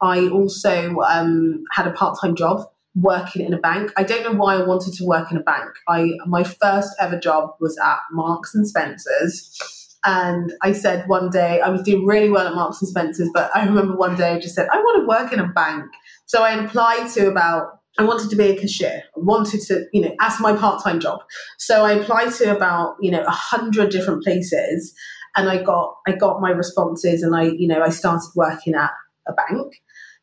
I 0.00 0.28
also 0.28 0.96
um, 1.00 1.64
had 1.72 1.86
a 1.86 1.92
part 1.92 2.18
time 2.20 2.36
job 2.36 2.66
working 2.94 3.44
in 3.44 3.52
a 3.52 3.58
bank. 3.58 3.92
I 3.96 4.04
don't 4.04 4.22
know 4.22 4.38
why 4.38 4.54
I 4.54 4.62
wanted 4.62 4.94
to 4.94 5.04
work 5.04 5.30
in 5.30 5.36
a 5.36 5.42
bank. 5.42 5.70
I 5.88 6.12
my 6.26 6.44
first 6.44 6.94
ever 7.00 7.18
job 7.18 7.50
was 7.60 7.76
at 7.78 7.98
Marks 8.12 8.54
and 8.54 8.68
Spencers. 8.68 9.58
And 10.06 10.52
I 10.62 10.72
said 10.72 11.08
one 11.08 11.30
day 11.30 11.60
I 11.60 11.70
was 11.70 11.82
doing 11.82 12.04
really 12.04 12.28
well 12.28 12.46
at 12.46 12.54
Marks 12.54 12.82
and 12.82 12.88
Spencers, 12.88 13.30
but 13.32 13.50
I 13.56 13.64
remember 13.64 13.96
one 13.96 14.16
day 14.16 14.32
I 14.32 14.38
just 14.38 14.54
said 14.54 14.68
I 14.70 14.78
want 14.78 15.02
to 15.02 15.06
work 15.06 15.32
in 15.32 15.40
a 15.40 15.48
bank. 15.48 15.84
So 16.26 16.42
I 16.42 16.52
applied 16.62 17.08
to 17.14 17.28
about 17.28 17.80
I 17.98 18.02
wanted 18.02 18.28
to 18.30 18.36
be 18.36 18.50
a 18.50 18.56
cashier. 18.56 19.04
I 19.16 19.20
wanted 19.20 19.60
to, 19.62 19.86
you 19.92 20.02
know, 20.02 20.14
as 20.20 20.40
my 20.40 20.54
part-time 20.54 20.98
job. 20.98 21.20
So 21.58 21.84
I 21.84 21.92
applied 21.92 22.32
to 22.34 22.54
about, 22.54 22.96
you 23.00 23.10
know, 23.12 23.22
a 23.22 23.30
hundred 23.30 23.90
different 23.90 24.24
places 24.24 24.92
and 25.36 25.48
I 25.48 25.62
got 25.62 25.96
I 26.06 26.12
got 26.12 26.40
my 26.40 26.50
responses 26.50 27.22
and 27.22 27.34
I 27.34 27.44
you 27.44 27.66
know 27.66 27.82
I 27.82 27.90
started 27.90 28.28
working 28.34 28.74
at 28.74 28.90
a 29.26 29.32
bank. 29.32 29.80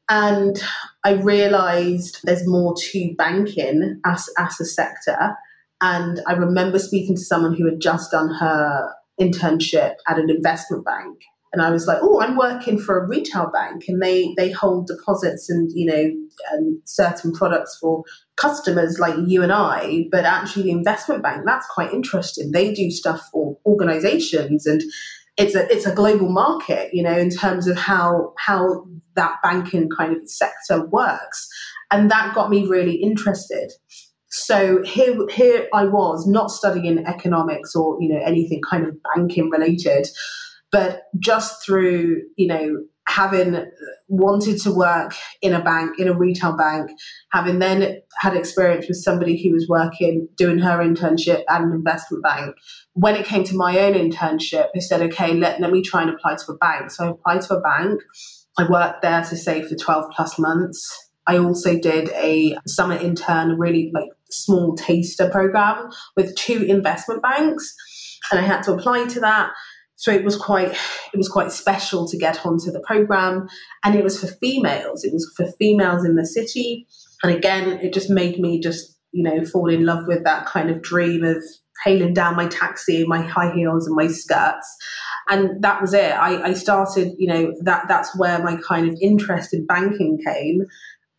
And 0.09 0.61
I 1.05 1.11
realized 1.13 2.19
there's 2.23 2.47
more 2.47 2.75
to 2.75 3.15
banking 3.17 4.01
as 4.05 4.29
as 4.37 4.59
a 4.59 4.65
sector. 4.65 5.35
And 5.81 6.21
I 6.27 6.33
remember 6.33 6.79
speaking 6.79 7.15
to 7.15 7.21
someone 7.21 7.55
who 7.55 7.65
had 7.65 7.79
just 7.79 8.11
done 8.11 8.33
her 8.35 8.93
internship 9.19 9.95
at 10.07 10.19
an 10.19 10.29
investment 10.29 10.85
bank 10.85 11.17
and 11.53 11.61
I 11.61 11.69
was 11.69 11.85
like, 11.85 11.97
oh, 12.01 12.21
I'm 12.21 12.37
working 12.37 12.79
for 12.79 12.97
a 12.97 13.07
retail 13.07 13.51
bank, 13.51 13.83
and 13.87 14.01
they 14.01 14.33
they 14.37 14.51
hold 14.51 14.87
deposits 14.87 15.49
and 15.49 15.69
you 15.73 15.85
know 15.85 16.11
and 16.51 16.79
certain 16.85 17.33
products 17.33 17.77
for 17.79 18.03
customers 18.37 18.99
like 18.99 19.15
you 19.27 19.43
and 19.43 19.51
I. 19.51 20.05
But 20.11 20.25
actually, 20.25 20.63
the 20.63 20.71
investment 20.71 21.23
bank 21.23 21.43
that's 21.45 21.67
quite 21.67 21.93
interesting. 21.93 22.51
They 22.51 22.73
do 22.73 22.89
stuff 22.89 23.21
for 23.31 23.57
organisations, 23.65 24.65
and 24.65 24.81
it's 25.37 25.55
a 25.55 25.69
it's 25.71 25.85
a 25.85 25.93
global 25.93 26.29
market, 26.29 26.93
you 26.93 27.03
know, 27.03 27.17
in 27.17 27.29
terms 27.29 27.67
of 27.67 27.77
how 27.77 28.33
how 28.37 28.85
that 29.15 29.35
banking 29.43 29.89
kind 29.89 30.15
of 30.15 30.29
sector 30.29 30.85
works, 30.87 31.47
and 31.91 32.09
that 32.11 32.33
got 32.33 32.49
me 32.49 32.65
really 32.65 32.95
interested. 32.95 33.71
So 34.33 34.81
here, 34.83 35.17
here 35.29 35.67
I 35.73 35.83
was, 35.83 36.25
not 36.25 36.51
studying 36.51 37.05
economics 37.05 37.75
or 37.75 37.97
you 37.99 38.07
know 38.07 38.21
anything 38.25 38.61
kind 38.69 38.85
of 38.85 38.95
banking 39.15 39.49
related, 39.49 40.07
but 40.71 41.03
just 41.19 41.65
through, 41.65 42.23
you 42.37 42.47
know, 42.47 42.83
having 43.07 43.65
wanted 44.07 44.61
to 44.61 44.71
work 44.71 45.13
in 45.41 45.53
a 45.53 45.61
bank, 45.61 45.99
in 45.99 46.07
a 46.07 46.17
retail 46.17 46.55
bank, 46.55 46.89
having 47.31 47.59
then 47.59 48.01
had 48.19 48.35
experience 48.35 48.87
with 48.87 48.97
somebody 48.97 49.41
who 49.41 49.51
was 49.51 49.67
working, 49.67 50.27
doing 50.37 50.59
her 50.59 50.79
internship 50.79 51.43
at 51.49 51.61
an 51.61 51.71
investment 51.71 52.23
bank. 52.23 52.55
When 52.93 53.15
it 53.15 53.25
came 53.25 53.43
to 53.45 53.55
my 53.55 53.77
own 53.79 53.93
internship, 53.93 54.67
I 54.75 54.79
said, 54.79 55.01
okay, 55.01 55.33
let, 55.33 55.59
let 55.59 55.71
me 55.71 55.81
try 55.81 56.03
and 56.03 56.11
apply 56.11 56.35
to 56.35 56.51
a 56.51 56.57
bank. 56.57 56.91
So 56.91 57.05
I 57.05 57.09
applied 57.09 57.41
to 57.41 57.57
a 57.57 57.61
bank. 57.61 58.01
I 58.57 58.69
worked 58.69 59.01
there 59.01 59.23
to 59.23 59.35
say 59.35 59.61
for 59.63 59.75
12 59.75 60.11
plus 60.15 60.39
months. 60.39 61.09
I 61.27 61.37
also 61.37 61.77
did 61.77 62.09
a 62.09 62.55
summer 62.65 62.95
intern, 62.95 63.57
really 63.59 63.91
like 63.93 64.09
small 64.29 64.75
taster 64.75 65.29
program 65.29 65.89
with 66.15 66.35
two 66.35 66.63
investment 66.63 67.21
banks. 67.21 67.73
And 68.31 68.39
I 68.39 68.43
had 68.43 68.63
to 68.63 68.73
apply 68.73 69.07
to 69.07 69.19
that 69.19 69.51
so 70.01 70.11
it 70.11 70.23
was 70.23 70.35
quite 70.35 70.71
it 71.13 71.17
was 71.17 71.29
quite 71.29 71.51
special 71.51 72.07
to 72.07 72.17
get 72.17 72.43
onto 72.43 72.71
the 72.71 72.79
program, 72.79 73.47
and 73.83 73.93
it 73.93 74.03
was 74.03 74.19
for 74.19 74.25
females. 74.25 75.03
It 75.03 75.13
was 75.13 75.31
for 75.37 75.45
females 75.59 76.03
in 76.03 76.15
the 76.15 76.25
city, 76.25 76.87
and 77.21 77.31
again, 77.31 77.73
it 77.83 77.93
just 77.93 78.09
made 78.09 78.39
me 78.39 78.59
just 78.59 78.97
you 79.11 79.21
know 79.21 79.45
fall 79.45 79.69
in 79.69 79.85
love 79.85 80.07
with 80.07 80.23
that 80.23 80.47
kind 80.47 80.71
of 80.71 80.81
dream 80.81 81.23
of 81.23 81.43
hailing 81.85 82.15
down 82.15 82.35
my 82.35 82.47
taxi, 82.47 83.05
my 83.05 83.21
high 83.21 83.53
heels, 83.53 83.85
and 83.85 83.95
my 83.95 84.07
skirts. 84.07 84.75
And 85.29 85.61
that 85.61 85.79
was 85.79 85.93
it. 85.93 86.13
I, 86.13 86.49
I 86.49 86.53
started, 86.53 87.13
you 87.19 87.27
know, 87.27 87.53
that 87.61 87.87
that's 87.87 88.17
where 88.17 88.43
my 88.43 88.57
kind 88.67 88.89
of 88.89 88.97
interest 89.01 89.53
in 89.53 89.67
banking 89.67 90.19
came. 90.25 90.61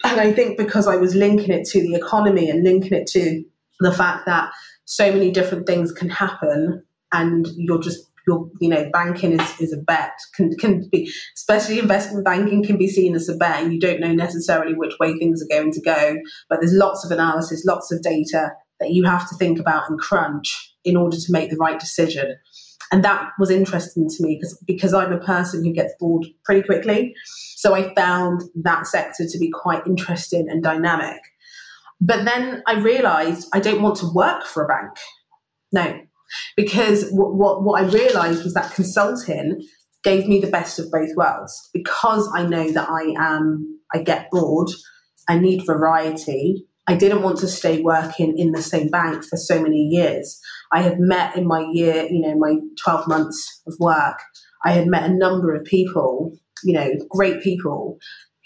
And 0.05 0.21
I 0.21 0.33
think 0.33 0.59
because 0.59 0.88
I 0.88 0.97
was 0.97 1.14
linking 1.14 1.53
it 1.53 1.66
to 1.68 1.81
the 1.81 1.95
economy 1.95 2.51
and 2.51 2.64
linking 2.64 2.95
it 2.95 3.07
to 3.09 3.45
the 3.79 3.92
fact 3.92 4.27
that 4.27 4.51
so 4.85 5.12
many 5.12 5.31
different 5.31 5.66
things 5.68 5.92
can 5.92 6.11
happen 6.11 6.83
and 7.12 7.47
you're 7.57 7.81
just 7.81 8.12
your 8.26 8.48
you 8.61 8.68
know 8.68 8.88
banking 8.92 9.32
is, 9.32 9.61
is 9.61 9.72
a 9.72 9.76
bet 9.78 10.12
can 10.35 10.56
can 10.56 10.88
be 10.90 11.11
especially 11.37 11.78
investment 11.78 12.24
banking 12.24 12.64
can 12.64 12.76
be 12.76 12.88
seen 12.88 13.14
as 13.14 13.28
a 13.28 13.37
bet 13.37 13.62
and 13.62 13.72
you 13.72 13.80
don't 13.80 14.00
know 14.00 14.12
necessarily 14.12 14.74
which 14.74 14.94
way 15.00 15.16
things 15.18 15.42
are 15.42 15.54
going 15.54 15.72
to 15.72 15.80
go 15.80 16.16
but 16.48 16.61
there's 16.61 16.72
lots 16.72 17.04
of 17.04 17.11
analysis 17.11 17.64
lots 17.64 17.90
of 17.92 18.02
data 18.02 18.52
that 18.80 18.90
you 18.90 19.04
have 19.04 19.28
to 19.28 19.37
think 19.37 19.58
about 19.58 19.88
and 19.88 19.98
crunch 19.98 20.74
in 20.85 20.96
order 20.96 21.16
to 21.16 21.30
make 21.30 21.50
the 21.50 21.56
right 21.56 21.78
decision 21.78 22.37
And 22.92 23.02
that 23.04 23.30
was 23.38 23.50
interesting 23.50 24.06
to 24.06 24.22
me 24.22 24.37
because, 24.37 24.62
because 24.66 24.92
I'm 24.92 25.14
a 25.14 25.18
person 25.18 25.64
who 25.64 25.72
gets 25.72 25.94
bored 25.98 26.26
pretty 26.44 26.62
quickly. 26.62 27.14
So 27.56 27.74
I 27.74 27.94
found 27.94 28.42
that 28.62 28.87
sector 28.87 29.24
to 29.26 29.38
be 29.38 29.50
quite 29.50 29.87
interesting 29.87 30.46
and 30.50 30.62
dynamic. 30.62 31.20
But 32.02 32.26
then 32.26 32.62
I 32.66 32.80
realized 32.80 33.48
I 33.54 33.61
don't 33.61 33.80
want 33.80 33.96
to 33.96 34.12
work 34.12 34.44
for 34.44 34.62
a 34.62 34.68
bank. 34.68 34.90
No, 35.72 36.00
because 36.57 37.09
what, 37.11 37.35
what, 37.35 37.62
what 37.62 37.83
I 37.83 37.87
realized 37.87 38.45
was 38.45 38.55
that 38.55 38.75
consulting 38.75 39.61
gave 40.03 40.27
me 40.27 40.40
the 40.40 40.51
best 40.51 40.79
of 40.79 40.90
both 40.90 41.11
worlds 41.16 41.71
because 41.73 42.29
I 42.35 42.45
know 42.45 42.71
that 42.73 42.88
I 42.88 43.14
am, 43.18 43.81
I 43.95 44.03
get 44.03 44.29
bored, 44.31 44.71
I 45.29 45.38
need 45.38 45.64
variety. 45.64 46.66
I 46.88 46.97
didn't 46.97 47.23
want 47.23 47.38
to 47.38 47.49
stay 47.49 47.81
working 47.81 48.37
in 48.37 48.53
the 48.53 48.62
same 48.62 48.88
bank 48.88 49.25
for 49.25 49.37
so 49.37 49.62
many 49.62 49.79
years. 49.79 50.40
I 50.73 50.83
had 50.83 50.99
met 50.99 51.37
in 51.37 51.47
my 51.47 51.68
year, 51.73 52.09
you 52.11 52.21
know, 52.21 52.37
my 52.37 52.57
12 52.83 53.07
months 53.07 53.62
of 53.68 53.75
work, 53.79 54.18
I 54.64 54.73
had 54.73 54.88
met 54.88 55.09
a 55.09 55.14
number 55.14 55.55
of 55.55 55.64
people, 55.64 56.33
you 56.64 56.73
know, 56.73 56.90
great 57.09 57.42
people 57.42 57.99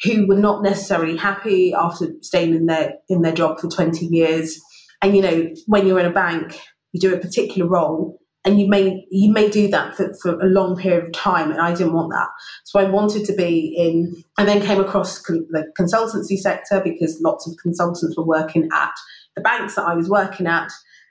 who 0.05 0.27
were 0.27 0.37
not 0.37 0.63
necessarily 0.63 1.17
happy 1.17 1.73
after 1.73 2.09
staying 2.21 2.55
in 2.55 2.67
their 2.67 2.95
in 3.09 3.23
their 3.23 3.33
job 3.33 3.59
for 3.59 3.69
20 3.69 4.05
years. 4.07 4.61
And 5.01 5.17
you 5.17 5.23
know, 5.23 5.49
when 5.67 5.87
you're 5.87 6.01
in 6.01 6.07
a 6.07 6.13
bank, 6.13 6.61
you 6.97 7.11
do 7.11 7.15
a 7.15 7.19
particular 7.19 7.69
role 7.69 8.19
and 8.47 8.61
you 8.61 8.69
may 8.69 9.05
you 9.11 9.31
may 9.31 9.51
do 9.51 9.69
that 9.69 9.97
for, 9.97 10.15
for 10.23 10.41
a 10.41 10.47
long 10.47 10.77
period 10.77 11.05
of 11.05 11.13
time 11.13 11.51
and 11.51 11.61
i 11.61 11.75
didn't 11.75 11.93
want 11.93 12.11
that. 12.11 12.29
So 12.65 12.79
i 12.79 12.85
wanted 12.85 13.27
to 13.27 13.35
be 13.35 13.75
in 13.77 14.23
i 14.39 14.45
then 14.45 14.63
came 14.63 14.81
across 14.81 15.19
con- 15.19 15.47
the 15.51 15.67
consultancy 15.79 16.39
sector 16.39 16.81
because 16.83 17.21
lots 17.23 17.47
of 17.47 17.57
consultants 17.61 18.17
were 18.17 18.25
working 18.25 18.69
at 18.73 18.93
the 19.35 19.43
banks 19.43 19.75
that 19.75 19.87
i 19.87 19.95
was 19.95 20.09
working 20.09 20.47
at 20.47 20.71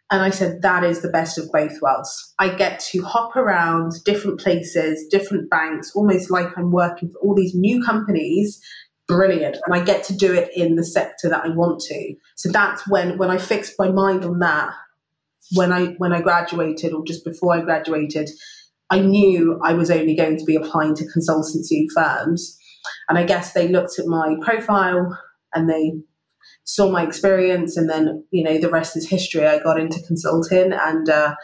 and 0.10 0.22
i 0.24 0.30
said 0.30 0.62
that 0.62 0.84
is 0.84 1.02
the 1.02 1.10
best 1.10 1.38
of 1.38 1.52
both 1.52 1.80
worlds. 1.82 2.34
I 2.40 2.50
get 2.56 2.80
to 2.92 3.04
hop 3.04 3.36
around 3.36 3.92
different 4.06 4.40
places 4.40 5.06
different 5.12 5.50
banks 5.50 5.92
almost 5.94 6.32
like 6.32 6.58
i'm 6.58 6.72
working 6.72 7.10
for 7.10 7.20
all 7.20 7.36
these 7.36 7.54
new 7.54 7.84
companies. 7.84 8.60
Brilliant. 9.08 9.58
And 9.66 9.76
i 9.76 9.84
get 9.84 10.04
to 10.06 10.16
do 10.16 10.34
it 10.34 10.50
in 10.56 10.76
the 10.76 10.86
sector 10.86 11.30
that 11.30 11.44
i 11.44 11.50
want 11.50 11.80
to. 11.82 12.16
So 12.36 12.50
that's 12.50 12.88
when 12.88 13.18
when 13.18 13.30
i 13.30 13.38
fixed 13.38 13.76
my 13.78 13.90
mind 13.90 14.24
on 14.26 14.40
that 14.40 14.74
when 15.54 15.72
I 15.72 15.88
when 15.98 16.14
I 16.14 16.22
graduated 16.22 16.94
or 16.94 17.04
just 17.06 17.24
before 17.24 17.56
I 17.56 17.62
graduated, 17.62 18.30
I 18.90 19.00
knew 19.00 19.60
I 19.64 19.74
was 19.74 19.92
only 19.92 20.16
going 20.16 20.38
to 20.38 20.46
be 20.46 20.56
applying 20.56 20.96
to 20.96 21.06
consultancy 21.06 21.86
firms. 21.94 22.58
And 23.10 23.18
I 23.18 23.24
guess 23.24 23.54
they 23.54 23.68
looked 23.68 23.98
at 24.00 24.06
my 24.06 24.36
profile 24.42 25.20
and 25.54 25.70
they 25.70 25.94
saw 26.66 26.90
my 26.90 27.04
experience, 27.04 27.78
and 27.78 27.90
then 27.90 28.26
you 28.32 28.44
know 28.44 28.58
the 28.58 28.70
rest 28.70 28.98
is 28.98 29.10
history. 29.10 29.46
I 29.46 29.60
got 29.60 29.80
into 29.80 30.02
consulting, 30.08 30.74
and 30.74 31.10
uh, 31.10 31.36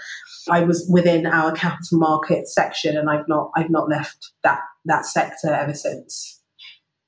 I 0.49 0.61
was 0.61 0.87
within 0.91 1.25
our 1.25 1.51
capital 1.51 1.99
market 1.99 2.47
section, 2.47 2.97
and 2.97 3.09
I've 3.09 3.27
not 3.27 3.51
I've 3.55 3.69
not 3.69 3.89
left 3.89 4.31
that 4.43 4.59
that 4.85 5.05
sector 5.05 5.53
ever 5.53 5.73
since 5.73 6.40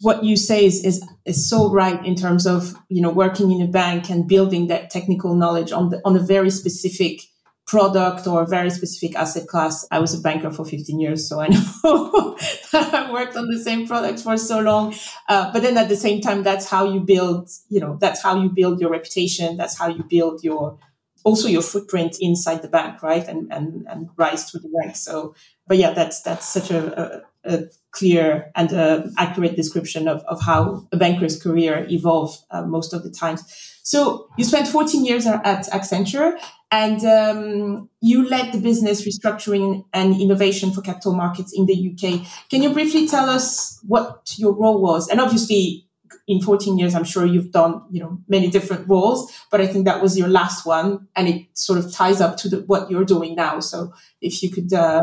what 0.04 0.24
you 0.24 0.36
say 0.36 0.66
is, 0.66 0.84
is 0.84 1.04
is 1.26 1.50
so 1.50 1.72
right 1.72 2.06
in 2.06 2.16
terms 2.16 2.46
of 2.46 2.74
you 2.90 3.02
know 3.02 3.10
working 3.10 3.52
in 3.52 3.62
a 3.62 3.68
bank 3.68 4.10
and 4.10 4.28
building 4.28 4.68
that 4.68 4.90
technical 4.90 5.34
knowledge 5.34 5.72
on 5.72 5.90
the 5.90 6.02
on 6.04 6.16
a 6.16 6.20
very 6.20 6.50
specific 6.50 7.22
product 7.66 8.28
or 8.28 8.42
a 8.42 8.46
very 8.46 8.70
specific 8.70 9.16
asset 9.16 9.48
class. 9.48 9.88
I 9.90 10.00
was 10.00 10.14
a 10.14 10.20
banker 10.20 10.52
for 10.52 10.66
15 10.66 11.00
years, 11.00 11.28
so 11.28 11.40
I 11.40 11.48
know 11.84 12.36
I 12.74 13.10
worked 13.12 13.38
on 13.38 13.48
the 13.48 13.60
same 13.60 13.88
product 13.88 14.20
for 14.20 14.38
so 14.38 14.60
long. 14.60 14.94
Uh, 15.30 15.52
but 15.54 15.62
then 15.62 15.78
at 15.78 15.88
the 15.88 15.96
same 15.96 16.20
time, 16.20 16.44
that's 16.44 16.70
how 16.70 16.86
you 16.86 17.00
build, 17.00 17.50
you 17.70 17.80
know, 17.80 17.98
that's 18.02 18.22
how 18.22 18.42
you 18.42 18.50
build 18.50 18.82
your 18.82 18.92
reputation. 18.92 19.56
That's 19.56 19.78
how 19.78 19.88
you 19.88 20.04
build 20.04 20.44
your, 20.44 20.78
also 21.24 21.48
your 21.48 21.62
footprint 21.62 22.18
inside 22.20 22.62
the 22.62 22.68
bank, 22.68 23.02
right? 23.02 23.26
And, 23.26 23.52
and, 23.52 23.88
and 23.88 24.10
rise 24.18 24.50
through 24.50 24.62
the 24.62 24.74
ranks. 24.84 25.00
So, 25.00 25.34
but 25.66 25.78
yeah, 25.78 25.92
that's, 25.92 26.22
that's 26.22 26.46
such 26.46 26.70
a, 26.70 27.22
a 27.22 27.22
a 27.46 27.66
clear 27.94 28.52
and 28.56 28.74
uh, 28.74 29.04
accurate 29.18 29.56
description 29.56 30.08
of, 30.08 30.24
of 30.24 30.42
how 30.42 30.86
a 30.92 30.98
banker's 30.98 31.42
career 31.42 31.88
evolved 31.90 32.40
uh, 32.52 32.64
most 32.64 32.94
of 32.94 33.04
the 33.04 33.10
times. 33.10 33.44
So 33.84 34.28
you 34.38 34.44
spent 34.44 34.68
14 34.68 35.06
years 35.06 35.26
at 35.28 35.68
Accenture 35.68 36.38
and 36.72 37.06
um, 37.06 37.90
you 38.02 38.28
led 38.28 38.52
the 38.52 38.60
business 38.60 39.06
restructuring 39.06 39.86
and 39.94 40.20
innovation 40.20 40.72
for 40.72 40.82
capital 40.82 41.14
markets 41.14 41.54
in 41.56 41.68
the 41.68 41.92
UK. 41.92 42.26
Can 42.50 42.64
you 42.64 42.74
briefly 42.74 43.08
tell 43.08 43.30
us 43.30 43.80
what 43.88 44.34
your 44.38 44.54
role 44.54 44.82
was? 44.82 45.08
And 45.08 45.22
obviously, 45.22 45.88
in 46.28 46.42
14 46.42 46.78
years, 46.78 46.96
I'm 46.96 47.04
sure 47.04 47.26
you've 47.26 47.52
done, 47.52 47.84
you 47.92 48.00
know, 48.00 48.18
many 48.28 48.50
different 48.50 48.88
roles, 48.88 49.32
but 49.52 49.62
I 49.62 49.68
think 49.68 49.86
that 49.86 50.02
was 50.02 50.18
your 50.18 50.30
last 50.30 50.66
one 50.66 51.08
and 51.16 51.28
it 51.28 51.46
sort 51.54 51.78
of 51.78 51.94
ties 51.94 52.22
up 52.22 52.38
to 52.38 52.50
the, 52.50 52.58
what 52.62 52.90
you're 52.90 53.06
doing 53.06 53.36
now. 53.36 53.60
So 53.60 53.94
if 54.22 54.42
you 54.42 54.50
could 54.50 54.72
uh, 54.74 55.02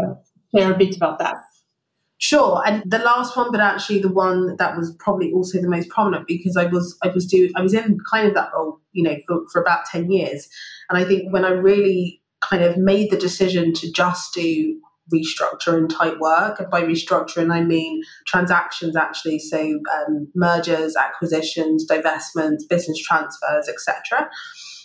share 0.54 0.72
a 0.72 0.76
bit 0.76 0.96
about 0.96 1.18
that. 1.18 1.36
Sure, 2.22 2.62
and 2.66 2.82
the 2.84 2.98
last 2.98 3.34
one, 3.34 3.50
but 3.50 3.60
actually 3.60 3.98
the 3.98 4.12
one 4.12 4.54
that 4.58 4.76
was 4.76 4.94
probably 4.98 5.32
also 5.32 5.58
the 5.58 5.70
most 5.70 5.88
prominent 5.88 6.26
because 6.26 6.54
I 6.54 6.66
was 6.66 6.94
I 7.02 7.08
was 7.08 7.24
doing 7.24 7.50
I 7.56 7.62
was 7.62 7.72
in 7.72 7.96
kind 8.10 8.28
of 8.28 8.34
that 8.34 8.50
role, 8.54 8.78
you 8.92 9.02
know, 9.02 9.16
for, 9.26 9.40
for 9.50 9.62
about 9.62 9.86
ten 9.90 10.10
years, 10.10 10.46
and 10.90 10.98
I 10.98 11.04
think 11.04 11.32
when 11.32 11.46
I 11.46 11.50
really 11.50 12.20
kind 12.42 12.62
of 12.62 12.76
made 12.76 13.10
the 13.10 13.16
decision 13.16 13.72
to 13.72 13.90
just 13.90 14.34
do 14.34 14.78
restructuring 15.12 15.88
type 15.88 16.18
work, 16.20 16.60
and 16.60 16.70
by 16.70 16.82
restructuring 16.82 17.50
I 17.50 17.62
mean 17.62 18.02
transactions 18.26 18.96
actually, 18.96 19.38
so 19.38 19.80
um, 20.06 20.28
mergers, 20.34 20.96
acquisitions, 20.96 21.86
divestments, 21.90 22.68
business 22.68 23.00
transfers, 23.00 23.66
etc. 23.66 24.28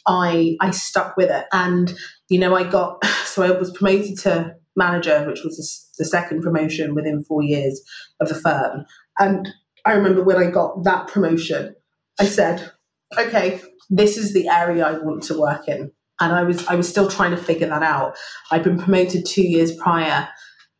I 0.08 0.56
I 0.62 0.71
stuck 0.71 1.17
with 1.17 1.32
it, 1.32 1.48
and 1.52 1.93
you 2.30 2.39
know 2.39 2.56
I 2.56 2.63
got 2.63 3.04
so 3.26 3.43
I 3.43 3.52
was 3.52 3.71
promoted 3.71 4.19
to 4.19 4.56
manager, 4.75 5.25
which 5.25 5.43
was 5.43 5.89
the 5.97 6.05
second 6.05 6.41
promotion 6.41 6.95
within 6.95 7.23
four 7.23 7.43
years 7.43 7.81
of 8.19 8.29
the 8.29 8.35
firm. 8.35 8.85
And 9.19 9.49
I 9.85 9.93
remember 9.93 10.23
when 10.23 10.38
I 10.38 10.49
got 10.49 10.83
that 10.83 11.07
promotion, 11.07 11.75
I 12.19 12.25
said, 12.25 12.71
okay, 13.17 13.61
this 13.89 14.17
is 14.17 14.33
the 14.33 14.47
area 14.49 14.85
I 14.85 14.97
want 14.97 15.23
to 15.23 15.39
work 15.39 15.67
in. 15.67 15.91
And 16.19 16.33
I 16.33 16.43
was 16.43 16.65
I 16.67 16.75
was 16.75 16.88
still 16.88 17.09
trying 17.09 17.31
to 17.31 17.38
figure 17.38 17.67
that 17.67 17.83
out. 17.83 18.15
I'd 18.49 18.63
been 18.63 18.79
promoted 18.79 19.25
two 19.25 19.43
years 19.43 19.75
prior 19.75 20.29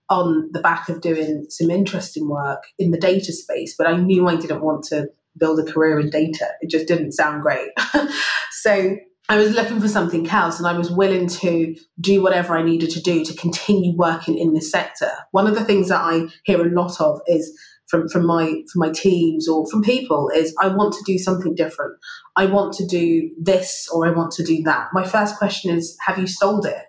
on 0.10 0.50
the 0.54 0.62
back 0.62 0.88
of 0.88 1.02
doing 1.02 1.46
some 1.50 1.70
interesting 1.70 2.30
work 2.30 2.64
in 2.80 2.92
the 2.92 2.98
data 2.98 3.34
space, 3.34 3.76
but 3.78 3.88
I 3.88 3.98
knew 3.98 4.28
I 4.28 4.36
didn't 4.36 4.62
want 4.62 4.84
to 4.86 5.08
build 5.38 5.60
a 5.60 5.70
career 5.70 6.00
in 6.00 6.10
data. 6.10 6.48
It 6.62 6.70
just 6.70 6.88
didn't 6.88 7.12
sound 7.12 7.42
great. 7.42 7.72
so 8.52 8.96
I 9.28 9.38
was 9.38 9.54
looking 9.54 9.82
for 9.82 9.88
something 9.88 10.30
else 10.30 10.60
and 10.60 10.68
I 10.68 10.78
was 10.78 10.92
willing 10.92 11.28
to 11.28 11.76
do 12.00 12.22
whatever 12.22 12.56
I 12.56 12.62
needed 12.64 12.92
to 12.92 13.02
do 13.02 13.26
to 13.26 13.34
continue 13.36 13.96
working 13.96 14.38
in 14.38 14.54
this 14.54 14.70
sector. 14.70 15.10
One 15.32 15.48
of 15.48 15.56
the 15.56 15.66
things 15.66 15.90
that 15.90 16.02
I 16.02 16.28
hear 16.44 16.62
a 16.62 16.70
lot 16.70 17.02
of 17.02 17.22
is 17.28 17.58
from, 17.88 18.08
from 18.10 18.26
my 18.26 18.46
from 18.72 18.80
my 18.80 18.92
teams 18.92 19.48
or 19.48 19.68
from 19.68 19.82
people 19.82 20.30
is 20.30 20.56
I 20.60 20.68
want 20.68 20.94
to 20.94 21.04
do 21.06 21.18
something 21.18 21.56
different. 21.56 21.98
I 22.36 22.46
want 22.46 22.74
to 22.74 22.86
do 22.86 23.32
this 23.40 23.88
or 23.92 24.08
I 24.08 24.12
want 24.12 24.32
to 24.34 24.44
do 24.44 24.62
that. 24.64 24.90
My 24.94 25.06
first 25.06 25.38
question 25.38 25.76
is 25.76 25.98
have 26.06 26.18
you 26.18 26.28
sold 26.28 26.66
it? 26.66 26.84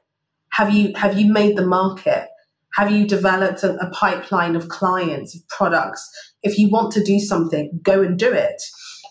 Have 0.52 0.72
you 0.72 0.92
have 0.94 1.18
you 1.18 1.32
made 1.32 1.56
the 1.56 1.66
market? 1.66 2.28
Have 2.74 2.90
you 2.90 3.06
developed 3.06 3.62
a, 3.62 3.74
a 3.76 3.90
pipeline 3.90 4.56
of 4.56 4.68
clients, 4.68 5.34
of 5.34 5.48
products? 5.48 6.06
If 6.42 6.58
you 6.58 6.68
want 6.68 6.92
to 6.92 7.02
do 7.02 7.18
something, 7.18 7.80
go 7.82 8.02
and 8.02 8.18
do 8.18 8.30
it. 8.32 8.62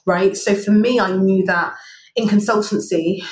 Right? 0.06 0.38
So 0.38 0.54
for 0.54 0.72
me 0.72 1.00
I 1.00 1.16
knew 1.16 1.44
that 1.46 1.74
in 2.16 2.28
consultancy, 2.28 3.26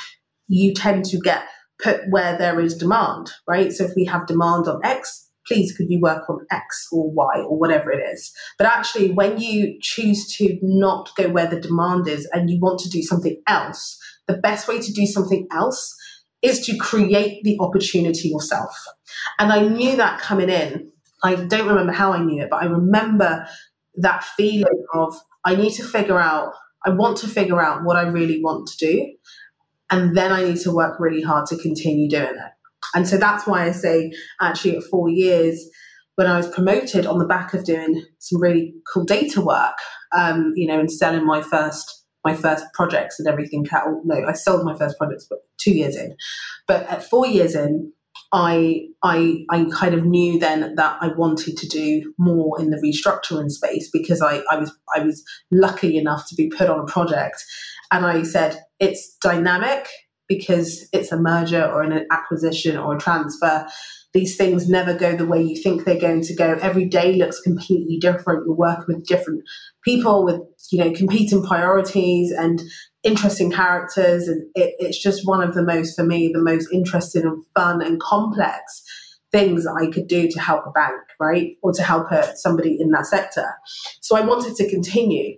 you 0.48 0.74
tend 0.74 1.06
to 1.06 1.20
get 1.20 1.44
put 1.82 2.02
where 2.10 2.38
there 2.38 2.60
is 2.60 2.78
demand, 2.78 3.32
right? 3.48 3.72
So 3.72 3.86
if 3.86 3.92
we 3.96 4.06
have 4.06 4.28
demand 4.28 4.68
on 4.68 4.80
X, 4.84 5.30
please 5.48 5.76
could 5.76 5.88
you 5.90 6.00
work 6.00 6.30
on 6.30 6.46
X 6.52 6.88
or 6.92 7.12
Y 7.12 7.42
or 7.48 7.58
whatever 7.58 7.92
it 7.92 8.02
is. 8.14 8.34
But 8.58 8.68
actually, 8.68 9.12
when 9.12 9.40
you 9.40 9.78
choose 9.82 10.28
to 10.38 10.58
not 10.62 11.10
go 11.16 11.30
where 11.30 11.48
the 11.48 11.60
demand 11.60 12.08
is 12.08 12.28
and 12.32 12.50
you 12.50 12.60
want 12.60 12.80
to 12.82 12.90
do 12.90 13.02
something 13.02 13.42
else, 13.48 14.00
the 14.28 14.38
best 14.38 14.68
way 14.68 14.80
to 14.80 14.94
do 14.94 15.06
something 15.06 15.48
else 15.52 15.96
is 16.42 16.66
to 16.66 16.78
create 16.78 17.44
the 17.44 17.58
opportunity 17.60 18.30
yourself. 18.30 18.76
And 19.40 19.52
I 19.52 19.62
knew 19.68 19.96
that 19.96 20.20
coming 20.20 20.50
in. 20.50 20.92
I 21.24 21.36
don't 21.36 21.68
remember 21.68 21.94
how 21.94 22.12
I 22.12 22.24
knew 22.24 22.44
it, 22.44 22.50
but 22.50 22.62
I 22.62 22.66
remember 22.66 23.48
that 23.96 24.24
feeling 24.24 24.86
of 24.94 25.16
I 25.46 25.56
need 25.56 25.72
to 25.74 25.84
figure 25.84 26.20
out 26.20 26.54
I 26.86 26.90
want 26.92 27.18
to 27.18 27.28
figure 27.28 27.62
out 27.62 27.84
what 27.84 27.96
I 27.96 28.04
really 28.04 28.42
want 28.42 28.68
to 28.68 28.78
do. 28.78 29.14
And 29.90 30.18
then 30.18 30.32
I 30.32 30.44
need 30.44 30.60
to 30.62 30.72
work 30.72 31.00
really 31.00 31.22
hard 31.22 31.46
to 31.48 31.58
continue 31.58 32.10
doing 32.10 32.36
it. 32.36 32.52
And 32.96 33.08
so 33.08 33.18
that's 33.18 33.48
why 33.48 33.66
I 33.66 33.72
say, 33.72 34.12
actually, 34.42 34.78
at 34.78 34.84
four 34.84 35.10
years, 35.10 35.70
when 36.16 36.28
I 36.28 36.38
was 36.38 36.48
promoted 36.48 37.06
on 37.06 37.18
the 37.18 37.26
back 37.26 37.54
of 37.54 37.64
doing 37.64 38.04
some 38.20 38.42
really 38.42 38.74
cool 38.92 39.04
data 39.04 39.42
work, 39.42 39.78
um, 40.16 40.54
you 40.56 40.68
know, 40.68 40.80
and 40.80 40.92
selling 40.92 41.26
my 41.26 41.42
first 41.42 42.04
my 42.26 42.34
first 42.34 42.66
projects 42.74 43.20
and 43.20 43.28
everything. 43.28 43.66
No, 44.06 44.26
I 44.26 44.34
sold 44.34 44.64
my 44.64 44.78
first 44.78 44.98
projects, 44.98 45.28
but 45.30 45.40
two 45.58 45.72
years 45.72 45.96
in. 45.96 46.16
But 46.68 46.88
at 46.88 47.04
four 47.04 47.28
years 47.28 47.54
in, 47.54 47.92
I, 48.34 48.88
I, 49.04 49.46
I 49.52 49.66
kind 49.72 49.94
of 49.94 50.06
knew 50.06 50.40
then 50.40 50.74
that 50.76 50.98
I 51.00 51.10
wanted 51.16 51.56
to 51.58 51.68
do 51.68 52.14
more 52.18 52.60
in 52.60 52.72
the 52.72 52.78
restructuring 52.78 53.52
space 53.52 53.90
because 53.94 54.22
I, 54.22 54.42
I 54.50 54.58
was, 54.58 54.76
I 54.96 55.02
was 55.02 55.24
lucky 55.52 55.98
enough 55.98 56.28
to 56.30 56.36
be 56.36 56.50
put 56.50 56.70
on 56.70 56.80
a 56.80 56.86
project. 56.86 57.44
And 57.92 58.06
I 58.06 58.24
said, 58.24 58.60
it's 58.80 59.16
dynamic, 59.22 59.88
because 60.28 60.88
it's 60.94 61.12
a 61.12 61.20
merger 61.20 61.64
or 61.64 61.82
an 61.82 62.08
acquisition 62.12 62.78
or 62.78 62.96
a 62.96 63.00
transfer. 63.00 63.68
These 64.14 64.38
things 64.38 64.70
never 64.70 64.94
go 64.94 65.16
the 65.16 65.26
way 65.26 65.42
you 65.42 65.62
think 65.62 65.84
they're 65.84 66.00
going 66.00 66.24
to 66.24 66.36
go. 66.36 66.58
Every 66.62 66.86
day 66.86 67.16
looks 67.16 67.42
completely 67.42 67.98
different. 67.98 68.44
You're 68.46 68.56
working 68.56 68.86
with 68.88 69.06
different 69.06 69.44
people 69.84 70.24
with, 70.24 70.40
you 70.72 70.80
know, 70.80 70.92
competing 70.92 71.44
priorities 71.44 72.32
and 72.32 72.62
interesting 73.04 73.52
characters. 73.52 74.28
And 74.28 74.44
it, 74.56 74.76
it's 74.80 75.02
just 75.02 75.28
one 75.28 75.42
of 75.42 75.54
the 75.54 75.64
most, 75.64 75.96
for 75.96 76.04
me, 76.04 76.32
the 76.34 76.42
most 76.42 76.68
interesting 76.72 77.24
and 77.24 77.44
fun 77.56 77.82
and 77.82 78.00
complex 78.00 78.84
things 79.32 79.66
I 79.66 79.90
could 79.90 80.08
do 80.08 80.30
to 80.30 80.40
help 80.40 80.66
a 80.68 80.72
bank, 80.72 81.02
right? 81.20 81.58
Or 81.62 81.74
to 81.74 81.84
help 81.84 82.12
a, 82.12 82.36
somebody 82.38 82.78
in 82.80 82.92
that 82.92 83.08
sector. 83.08 83.48
So 84.00 84.16
I 84.16 84.22
wanted 84.22 84.56
to 84.56 84.70
continue. 84.70 85.38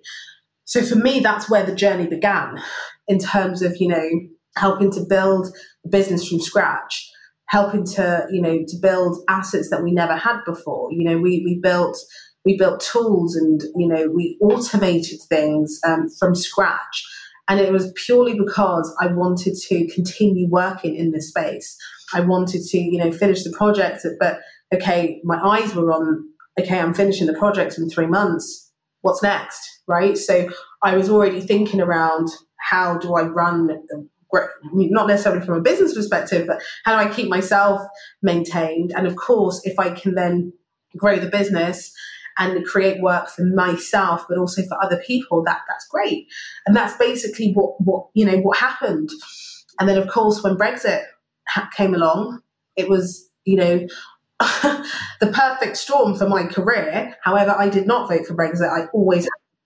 So 0.66 0.82
for 0.82 0.96
me, 0.96 1.22
that's 1.22 1.50
where 1.50 1.66
the 1.66 1.76
journey 1.76 2.06
began 2.06 2.62
in 3.08 3.20
terms 3.20 3.62
of, 3.62 3.78
you 3.80 3.88
know, 3.88 4.10
helping 4.58 4.92
to 4.92 5.06
build 5.08 5.48
a 5.86 5.90
business 5.90 6.28
from 6.28 6.40
scratch, 6.40 7.10
helping 7.48 7.86
to, 7.86 8.28
you 8.32 8.42
know, 8.42 8.60
to 8.68 8.78
build 8.82 9.18
assets 9.30 9.70
that 9.70 9.84
we 9.84 9.94
never 9.94 10.16
had 10.16 10.40
before. 10.46 10.92
You 10.92 11.04
know, 11.04 11.18
we, 11.18 11.42
we 11.46 11.60
built 11.62 11.98
we 12.46 12.58
built 12.58 12.80
tools 12.80 13.36
and, 13.36 13.62
you 13.76 13.88
know, 13.88 14.08
we 14.08 14.38
automated 14.40 15.20
things 15.28 15.80
um, 15.86 16.08
from 16.20 16.36
scratch. 16.36 17.04
And 17.48 17.60
it 17.60 17.72
was 17.72 17.92
purely 17.96 18.38
because 18.38 18.96
I 19.02 19.08
wanted 19.08 19.56
to 19.68 19.88
continue 19.88 20.48
working 20.50 20.96
in 20.96 21.12
this 21.12 21.30
space. 21.30 21.78
I 22.14 22.22
wanted 22.22 22.62
to, 22.64 22.78
you 22.78 22.98
know, 22.98 23.12
finish 23.12 23.44
the 23.44 23.52
project, 23.52 24.06
but 24.20 24.40
okay, 24.74 25.22
my 25.24 25.40
eyes 25.40 25.76
were 25.76 25.92
on, 25.92 26.24
okay, 26.60 26.80
I'm 26.80 26.94
finishing 26.94 27.28
the 27.28 27.34
project 27.34 27.78
in 27.78 27.90
three 27.90 28.08
months. 28.08 28.72
What's 29.02 29.22
next? 29.22 29.82
Right. 29.88 30.18
So 30.18 30.50
I 30.82 30.98
was 30.98 31.10
already 31.10 31.42
thinking 31.42 31.82
around 31.82 32.30
how 32.58 32.98
do 32.98 33.14
I 33.16 33.24
run 33.24 33.70
not 34.74 35.08
necessarily 35.08 35.46
from 35.46 35.56
a 35.56 35.62
business 35.62 35.94
perspective, 35.94 36.48
but 36.48 36.62
how 36.84 37.00
do 37.00 37.08
I 37.10 37.14
keep 37.14 37.30
myself 37.30 37.82
maintained? 38.22 38.92
And 38.96 39.08
of 39.08 39.16
course, 39.16 39.62
if 39.64 39.80
I 39.80 39.92
can 39.92 40.16
then 40.16 40.52
grow 40.98 41.18
the 41.18 41.30
business 41.30 41.94
and 42.38 42.66
create 42.66 43.02
work 43.02 43.30
for 43.30 43.44
myself, 43.44 44.26
but 44.28 44.38
also 44.38 44.64
for 44.64 44.82
other 44.84 45.02
people, 45.06 45.44
that 45.44 45.62
that's 45.68 45.88
great. 45.88 46.28
And 46.66 46.76
that's 46.76 46.98
basically 46.98 47.52
what 47.54 47.80
what 47.80 48.08
you 48.14 48.26
know 48.26 48.38
what 48.38 48.58
happened. 48.58 49.10
And 49.80 49.90
then, 49.90 49.98
of 49.98 50.08
course, 50.08 50.44
when 50.44 50.56
Brexit 50.58 51.04
came 51.76 51.94
along, 51.94 52.42
it 52.76 52.90
was 52.90 53.30
you 53.46 53.56
know 53.56 53.88
the 54.40 55.32
perfect 55.34 55.78
storm 55.78 56.16
for 56.16 56.28
my 56.28 56.46
career. 56.46 57.16
However, 57.24 57.56
I 57.58 57.70
did 57.70 57.88
not 57.88 58.10
vote 58.10 58.26
for 58.26 58.36
Brexit. 58.36 58.70
I 58.70 58.88
always 58.94 59.24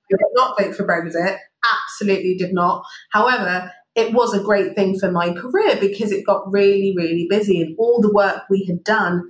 did 0.09 0.19
not 0.33 0.59
vote 0.59 0.75
for 0.75 0.85
Brexit. 0.85 1.37
Absolutely 1.63 2.35
did 2.35 2.53
not. 2.53 2.85
However, 3.11 3.71
it 3.95 4.13
was 4.13 4.33
a 4.33 4.43
great 4.43 4.75
thing 4.75 4.97
for 4.97 5.11
my 5.11 5.33
career 5.33 5.75
because 5.79 6.11
it 6.11 6.25
got 6.25 6.49
really, 6.51 6.93
really 6.95 7.27
busy 7.29 7.61
and 7.61 7.75
all 7.77 7.99
the 7.99 8.13
work 8.13 8.43
we 8.49 8.63
had 8.65 8.83
done 8.83 9.27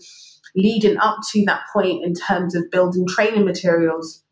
leading 0.56 0.98
up 0.98 1.18
to 1.32 1.44
that 1.46 1.62
point 1.72 2.04
in 2.04 2.14
terms 2.14 2.56
of 2.56 2.70
building 2.72 3.06
training 3.08 3.46
materials 3.46 4.24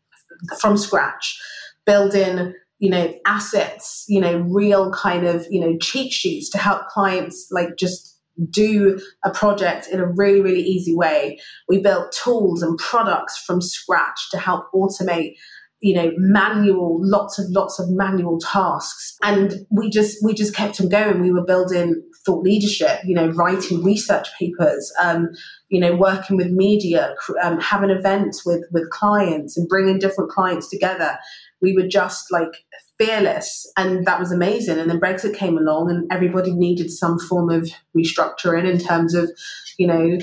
from 0.60 0.76
scratch, 0.76 1.40
building 1.84 2.54
you 2.78 2.90
know 2.90 3.12
assets 3.26 4.04
you 4.08 4.20
know 4.20 4.38
real 4.48 4.92
kind 4.92 5.26
of 5.26 5.44
you 5.50 5.60
know 5.60 5.76
cheat 5.78 6.12
sheets 6.12 6.48
to 6.48 6.58
help 6.58 6.86
clients 6.86 7.48
like 7.50 7.76
just 7.76 8.16
do 8.50 9.00
a 9.24 9.30
project 9.30 9.88
in 9.88 9.98
a 10.00 10.06
really 10.06 10.40
really 10.40 10.62
easy 10.62 10.94
way. 10.94 11.38
We 11.68 11.80
built 11.80 12.12
tools 12.12 12.62
and 12.62 12.78
products 12.78 13.36
from 13.36 13.60
scratch 13.60 14.30
to 14.30 14.38
help 14.38 14.70
automate 14.72 15.34
you 15.80 15.94
know 15.94 16.12
manual 16.16 16.98
lots 17.00 17.38
of 17.38 17.46
lots 17.50 17.78
of 17.78 17.88
manual 17.90 18.38
tasks. 18.38 19.16
And 19.22 19.66
we 19.70 19.90
just 19.90 20.18
we 20.24 20.34
just 20.34 20.54
kept 20.54 20.80
on 20.80 20.88
going. 20.88 21.20
We 21.20 21.32
were 21.32 21.44
building 21.44 22.02
thought 22.26 22.42
leadership 22.42 23.00
you 23.04 23.14
know 23.14 23.28
writing 23.28 23.82
research 23.82 24.28
papers 24.38 24.92
um, 25.00 25.28
you 25.68 25.80
know 25.80 25.94
working 25.94 26.36
with 26.36 26.48
media 26.50 27.14
um, 27.42 27.60
having 27.60 27.90
events 27.90 28.44
with 28.44 28.64
with 28.72 28.88
clients 28.90 29.56
and 29.56 29.68
bringing 29.68 29.98
different 29.98 30.30
clients 30.30 30.68
together. 30.68 31.18
We 31.60 31.74
were 31.74 31.88
just 31.88 32.30
like 32.30 32.52
fearless. 32.98 33.70
And 33.76 34.06
that 34.06 34.18
was 34.18 34.32
amazing. 34.32 34.78
And 34.78 34.90
then 34.90 35.00
brexit 35.00 35.36
came 35.36 35.56
along 35.56 35.90
and 35.90 36.10
everybody 36.10 36.52
needed 36.52 36.90
some 36.90 37.18
form 37.18 37.50
of 37.50 37.70
restructuring 37.96 38.68
in 38.68 38.78
terms 38.78 39.14
of 39.14 39.30
you 39.78 39.86
know 39.86 40.18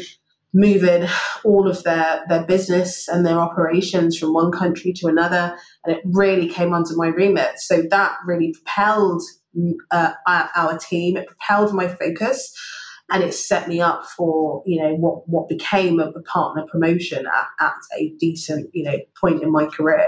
moving 0.56 1.08
all 1.44 1.68
of 1.70 1.84
their 1.84 2.24
their 2.30 2.44
business 2.46 3.10
and 3.10 3.26
their 3.26 3.40
operations 3.40 4.18
from 4.18 4.34
one 4.34 4.52
country 4.52 4.94
to 4.94 5.08
another 5.08 5.58
and 5.84 5.98
it 5.98 6.02
really 6.06 6.48
came 6.48 6.74
under 6.74 6.96
my 6.96 7.08
remit. 7.08 7.60
So 7.60 7.84
that 7.92 8.16
really 8.26 8.54
propelled 8.54 9.22
uh, 9.92 10.14
our 10.26 10.78
team 10.78 11.18
it 11.18 11.28
propelled 11.28 11.74
my 11.74 11.88
focus 11.88 12.54
and 13.10 13.24
it 13.24 13.34
set 13.34 13.68
me 13.68 13.80
up 13.82 14.06
for 14.06 14.64
you 14.66 14.82
know 14.82 14.96
what 14.96 15.28
what 15.30 15.48
became 15.48 16.00
a, 16.00 16.10
a 16.10 16.22
partner 16.24 16.66
promotion 16.72 17.26
at, 17.26 17.66
at 17.66 17.74
a 17.98 18.14
decent 18.20 18.70
you 18.74 18.84
know 18.84 18.98
point 19.20 19.44
in 19.44 19.52
my 19.52 19.66
career 19.66 20.08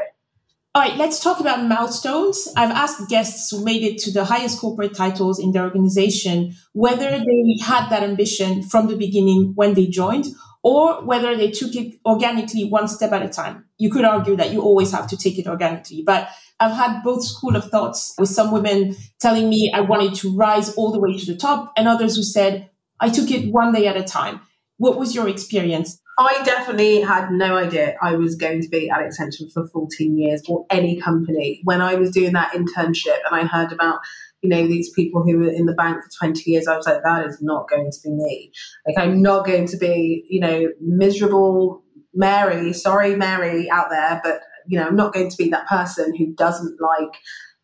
all 0.78 0.84
right, 0.84 0.96
let's 0.96 1.20
talk 1.20 1.40
about 1.40 1.66
milestones. 1.66 2.48
I've 2.56 2.70
asked 2.70 3.10
guests 3.10 3.50
who 3.50 3.66
made 3.66 3.82
it 3.82 3.98
to 4.04 4.12
the 4.12 4.26
highest 4.26 4.60
corporate 4.60 4.94
titles 4.94 5.40
in 5.40 5.52
their 5.52 5.64
organization 5.64 6.54
whether 6.74 7.18
they 7.18 7.58
had 7.66 7.90
that 7.90 8.04
ambition 8.04 8.62
from 8.62 8.86
the 8.86 8.96
beginning 8.96 9.54
when 9.56 9.74
they 9.74 9.88
joined 9.88 10.28
or 10.62 11.04
whether 11.04 11.36
they 11.36 11.50
took 11.50 11.74
it 11.74 11.96
organically 12.06 12.64
one 12.64 12.88
step 12.88 13.12
at 13.12 13.24
a 13.24 13.28
time. 13.28 13.66
You 13.80 13.90
could 13.90 14.06
argue 14.06 14.36
that 14.36 14.54
you 14.54 14.62
always 14.62 14.92
have 14.92 15.08
to 15.08 15.18
take 15.18 15.40
it 15.40 15.48
organically, 15.48 16.04
but 16.06 16.30
I've 16.60 16.78
had 16.78 17.02
both 17.02 17.26
school 17.26 17.56
of 17.56 17.72
thoughts 17.72 18.14
with 18.20 18.30
some 18.30 18.52
women 18.52 18.96
telling 19.20 19.50
me 19.50 19.72
I 19.74 19.82
wanted 19.82 20.14
to 20.18 20.38
rise 20.38 20.76
all 20.76 20.92
the 20.92 21.00
way 21.00 21.18
to 21.18 21.26
the 21.26 21.40
top 21.40 21.74
and 21.76 21.88
others 21.88 22.18
who 22.18 22.22
said 22.22 22.70
I 23.00 23.10
took 23.10 23.32
it 23.32 23.52
one 23.52 23.74
day 23.74 23.88
at 23.88 23.98
a 23.98 24.04
time. 24.04 24.42
What 24.78 24.98
was 24.98 25.16
your 25.16 25.28
experience? 25.28 26.00
I 26.20 26.42
definitely 26.44 27.02
had 27.02 27.32
no 27.32 27.58
idea 27.58 27.96
I 28.02 28.16
was 28.16 28.36
going 28.36 28.62
to 28.62 28.70
be 28.70 28.90
at 28.90 29.00
Accenture 29.00 29.52
for 29.54 29.68
14 29.68 30.18
years 30.18 30.42
or 30.48 30.66
any 30.72 31.00
company. 31.00 31.62
When 31.64 31.80
I 31.80 31.94
was 31.94 32.10
doing 32.10 32.34
that 32.34 32.54
internship 32.54 33.20
and 33.30 33.40
I 33.40 33.46
heard 33.46 33.72
about, 33.72 34.00
you 34.42 34.50
know, 34.50 34.66
these 34.66 34.90
people 34.92 35.24
who 35.24 35.38
were 35.38 35.52
in 35.52 35.68
the 35.68 35.74
bank 35.74 36.04
for 36.04 36.10
20 36.28 36.50
years, 36.50 36.68
I 36.68 36.76
was 36.76 36.88
like, 36.88 37.04
that 37.04 37.28
is 37.28 37.38
not 37.42 37.70
going 37.70 37.92
to 37.92 37.98
be 38.04 38.10
me. 38.10 38.52
Like, 38.88 38.98
I'm 38.98 39.22
not 39.22 39.46
going 39.46 39.68
to 39.68 39.78
be, 39.78 40.26
you 40.28 40.40
know, 40.40 40.70
miserable 40.82 41.84
Mary, 42.16 42.74
sorry, 42.74 43.16
Mary 43.16 43.70
out 43.70 43.92
there, 43.92 44.20
but, 44.24 44.42
you 44.66 44.80
know, 44.80 44.88
I'm 44.88 44.96
not 44.96 45.14
going 45.14 45.30
to 45.30 45.38
be 45.38 45.50
that 45.50 45.68
person 45.68 46.16
who 46.16 46.34
doesn't 46.34 46.82
like 46.82 47.14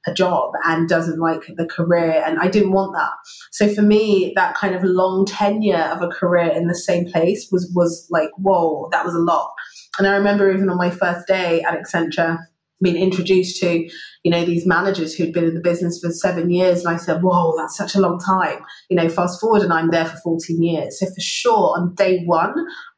a 0.06 0.14
job 0.14 0.52
and 0.66 0.90
doesn't 0.90 1.20
like 1.20 1.44
the 1.56 1.66
career. 1.66 2.24
And 2.26 2.40
I 2.40 2.48
didn't 2.48 2.72
want 2.72 2.94
that. 2.96 3.12
So 3.52 3.74
for 3.74 3.82
me, 3.82 4.34
that 4.36 4.56
kind 4.56 4.76
of 4.76 4.84
long 4.84 5.26
tenure 5.26 5.90
of 5.92 6.02
a 6.02 6.08
career 6.08 6.52
in 6.52 6.68
the 6.68 6.76
same 6.76 7.10
place 7.12 7.50
was 7.52 7.72
was 7.76 8.08
like, 8.10 8.30
whoa, 8.38 8.90
that 8.92 9.06
was 9.06 9.16
a 9.16 9.20
lot. 9.20 9.54
And 9.98 10.08
I 10.08 10.16
remember 10.16 10.52
even 10.52 10.70
on 10.70 10.78
my 10.78 10.90
first 10.90 11.28
day 11.28 11.62
at 11.62 11.78
Accenture, 11.78 12.40
been 12.82 12.96
introduced 12.96 13.60
to, 13.62 13.90
you 14.24 14.32
know, 14.32 14.44
these 14.46 14.66
managers 14.66 15.16
who'd 15.16 15.34
been 15.34 15.46
in 15.46 15.54
the 15.54 15.62
business 15.62 16.00
for 16.00 16.12
seven 16.12 16.52
years. 16.52 16.84
And 16.84 16.94
I 16.94 16.98
said, 16.98 17.22
whoa, 17.24 17.56
that's 17.58 17.78
such 17.78 17.96
a 17.96 18.00
long 18.00 18.20
time. 18.20 18.60
You 18.90 18.98
know, 18.98 19.10
fast 19.10 19.40
forward 19.40 19.62
and 19.62 19.74
I'm 19.74 19.90
there 19.90 20.06
for 20.06 20.18
14 20.18 20.62
years. 20.62 21.00
So 21.00 21.06
for 21.06 21.22
sure, 21.22 21.80
on 21.80 21.96
day 21.96 22.24
one, 22.26 22.54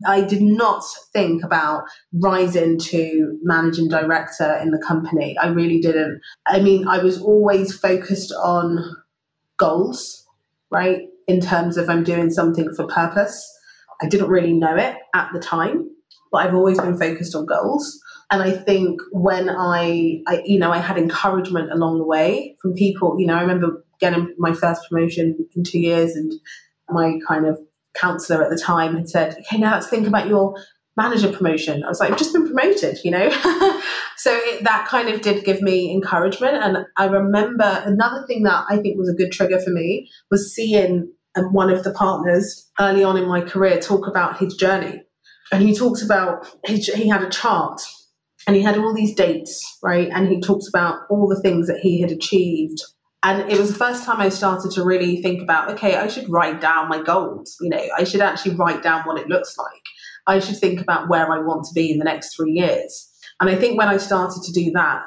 I 0.06 0.22
did 0.22 0.42
not 0.42 0.84
think 1.14 1.44
about 1.44 1.84
rising 2.14 2.80
to 2.80 3.40
managing 3.44 3.90
director 3.90 4.58
in 4.62 4.72
the 4.72 4.84
company. 4.86 5.38
I 5.38 5.48
really 5.48 5.80
didn't. 5.80 6.20
I 6.48 6.60
mean, 6.60 6.88
I 6.88 7.00
was 7.00 7.22
always 7.22 7.78
focused 7.78 8.34
on 8.44 8.96
goals, 9.58 10.26
right? 10.72 11.02
In 11.28 11.42
terms 11.42 11.78
of 11.78 11.90
I'm 11.90 12.04
doing 12.04 12.30
something 12.32 12.74
for 12.76 12.88
purpose. 12.88 13.52
I 14.02 14.08
didn't 14.08 14.30
really 14.30 14.54
know 14.54 14.76
it 14.76 14.96
at 15.14 15.30
the 15.34 15.40
time, 15.40 15.90
but 16.32 16.46
I've 16.46 16.54
always 16.54 16.80
been 16.80 16.98
focused 16.98 17.36
on 17.36 17.46
goals. 17.46 18.02
And 18.32 18.42
I 18.42 18.52
think 18.52 19.00
when 19.12 19.50
I, 19.50 20.22
I, 20.28 20.42
you 20.46 20.60
know, 20.60 20.72
I 20.72 20.80
had 20.80 20.98
encouragement 20.98 21.72
along 21.72 22.00
the 22.00 22.06
way 22.06 22.56
from 22.62 22.74
people, 22.74 23.20
you 23.20 23.28
know, 23.28 23.36
I 23.36 23.42
remember 23.42 23.84
getting 24.00 24.34
my 24.38 24.54
first 24.54 24.90
promotion 24.90 25.48
in 25.56 25.64
two 25.64 25.80
years 25.80 26.16
and 26.16 26.34
my 26.90 27.20
kind 27.28 27.46
of 27.46 27.60
counselor 27.96 28.44
at 28.44 28.50
the 28.50 28.58
time 28.58 28.96
had 28.96 29.10
said, 29.10 29.38
okay, 29.40 29.58
now 29.58 29.74
let's 29.74 29.88
think 29.88 30.08
about 30.08 30.28
your 30.28 30.56
manager 30.98 31.32
promotion. 31.32 31.84
I 31.84 31.88
was 31.88 32.00
like, 32.00 32.12
I've 32.12 32.18
just 32.18 32.34
been 32.34 32.46
promoted, 32.46 33.00
you 33.04 33.12
know? 33.12 33.30
so 34.18 34.32
it, 34.34 34.64
that 34.64 34.88
kind 34.88 35.10
of 35.10 35.22
did 35.22 35.44
give 35.44 35.62
me 35.62 35.92
encouragement. 35.92 36.56
And 36.64 36.86
I 36.98 37.06
remember 37.06 37.84
another 37.86 38.26
thing 38.28 38.44
that 38.44 38.66
I 38.70 38.78
think 38.78 38.98
was 38.98 39.10
a 39.10 39.14
good 39.14 39.32
trigger 39.32 39.60
for 39.60 39.72
me 39.72 40.10
was 40.32 40.54
seeing 40.54 41.12
um, 41.36 41.54
one 41.54 41.70
of 41.70 41.84
the 41.84 41.92
partners 41.92 42.70
early 42.80 43.04
on 43.04 43.18
in 43.18 43.28
my 43.28 43.42
career 43.42 43.80
talk 43.80 44.08
about 44.08 44.40
his 44.40 44.56
journey. 44.56 45.04
And 45.52 45.62
he 45.62 45.76
talks 45.76 46.02
about, 46.02 46.48
his, 46.66 46.88
he 46.88 47.08
had 47.08 47.22
a 47.22 47.30
chart 47.30 47.82
and 48.48 48.56
he 48.56 48.62
had 48.62 48.78
all 48.78 48.94
these 48.94 49.16
dates, 49.16 49.78
right? 49.82 50.10
And 50.14 50.28
he 50.28 50.40
talks 50.40 50.68
about 50.68 51.00
all 51.10 51.28
the 51.28 51.42
things 51.42 51.68
that 51.68 51.80
he 51.80 52.02
had 52.02 52.12
achieved. 52.12 52.80
And 53.24 53.52
it 53.52 53.60
was 53.60 53.72
the 53.72 53.80
first 53.80 54.04
time 54.04 54.22
I 54.22 54.30
started 54.30 54.72
to 54.74 54.84
really 54.84 55.22
think 55.22 55.42
about, 55.42 55.72
okay, 55.72 55.96
I 55.96 56.08
should 56.08 56.30
write 56.30 56.62
down 56.62 56.90
my 56.90 57.02
goals. 57.02 57.58
You 57.60 57.70
know, 57.70 57.84
I 57.98 58.04
should 58.04 58.22
actually 58.22 58.56
write 58.56 58.84
down 58.84 59.02
what 59.04 59.20
it 59.20 59.28
looks 59.28 59.58
like. 59.58 59.82
I 60.28 60.40
should 60.40 60.58
think 60.58 60.80
about 60.80 61.10
where 61.10 61.32
I 61.32 61.40
want 61.40 61.66
to 61.66 61.74
be 61.74 61.92
in 61.92 61.98
the 61.98 62.06
next 62.06 62.36
three 62.36 62.52
years. 62.52 63.12
And 63.40 63.50
I 63.50 63.56
think 63.56 63.78
when 63.78 63.88
I 63.88 63.98
started 63.98 64.44
to 64.44 64.52
do 64.52 64.72
that, 64.72 65.02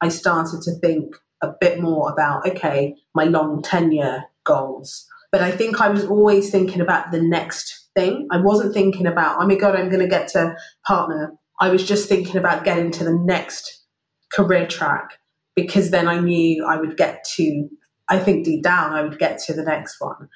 I 0.00 0.08
started 0.08 0.62
to 0.62 0.72
think 0.78 1.16
a 1.42 1.52
bit 1.60 1.80
more 1.80 2.10
about, 2.10 2.46
okay, 2.48 2.94
my 3.14 3.24
long 3.24 3.62
tenure 3.62 4.24
goals. 4.44 5.06
But 5.32 5.42
I 5.42 5.50
think 5.50 5.80
I 5.80 5.88
was 5.88 6.04
always 6.04 6.50
thinking 6.50 6.80
about 6.80 7.10
the 7.10 7.20
next 7.20 7.88
thing. 7.96 8.28
I 8.30 8.40
wasn't 8.40 8.74
thinking 8.74 9.06
about, 9.06 9.38
oh 9.40 9.46
my 9.46 9.56
God, 9.56 9.74
I'm 9.74 9.88
going 9.88 10.00
to 10.02 10.08
get 10.08 10.28
to 10.28 10.54
partner. 10.86 11.34
I 11.60 11.70
was 11.70 11.86
just 11.86 12.08
thinking 12.08 12.36
about 12.36 12.64
getting 12.64 12.90
to 12.92 13.04
the 13.04 13.18
next 13.24 13.84
career 14.32 14.66
track 14.66 15.18
because 15.54 15.90
then 15.90 16.06
I 16.06 16.20
knew 16.20 16.64
I 16.66 16.76
would 16.76 16.96
get 16.96 17.24
to, 17.36 17.68
I 18.08 18.18
think 18.18 18.44
deep 18.44 18.62
down, 18.62 18.92
I 18.92 19.02
would 19.02 19.18
get 19.18 19.38
to 19.46 19.54
the 19.54 19.62
next 19.62 19.96
one. 19.98 20.28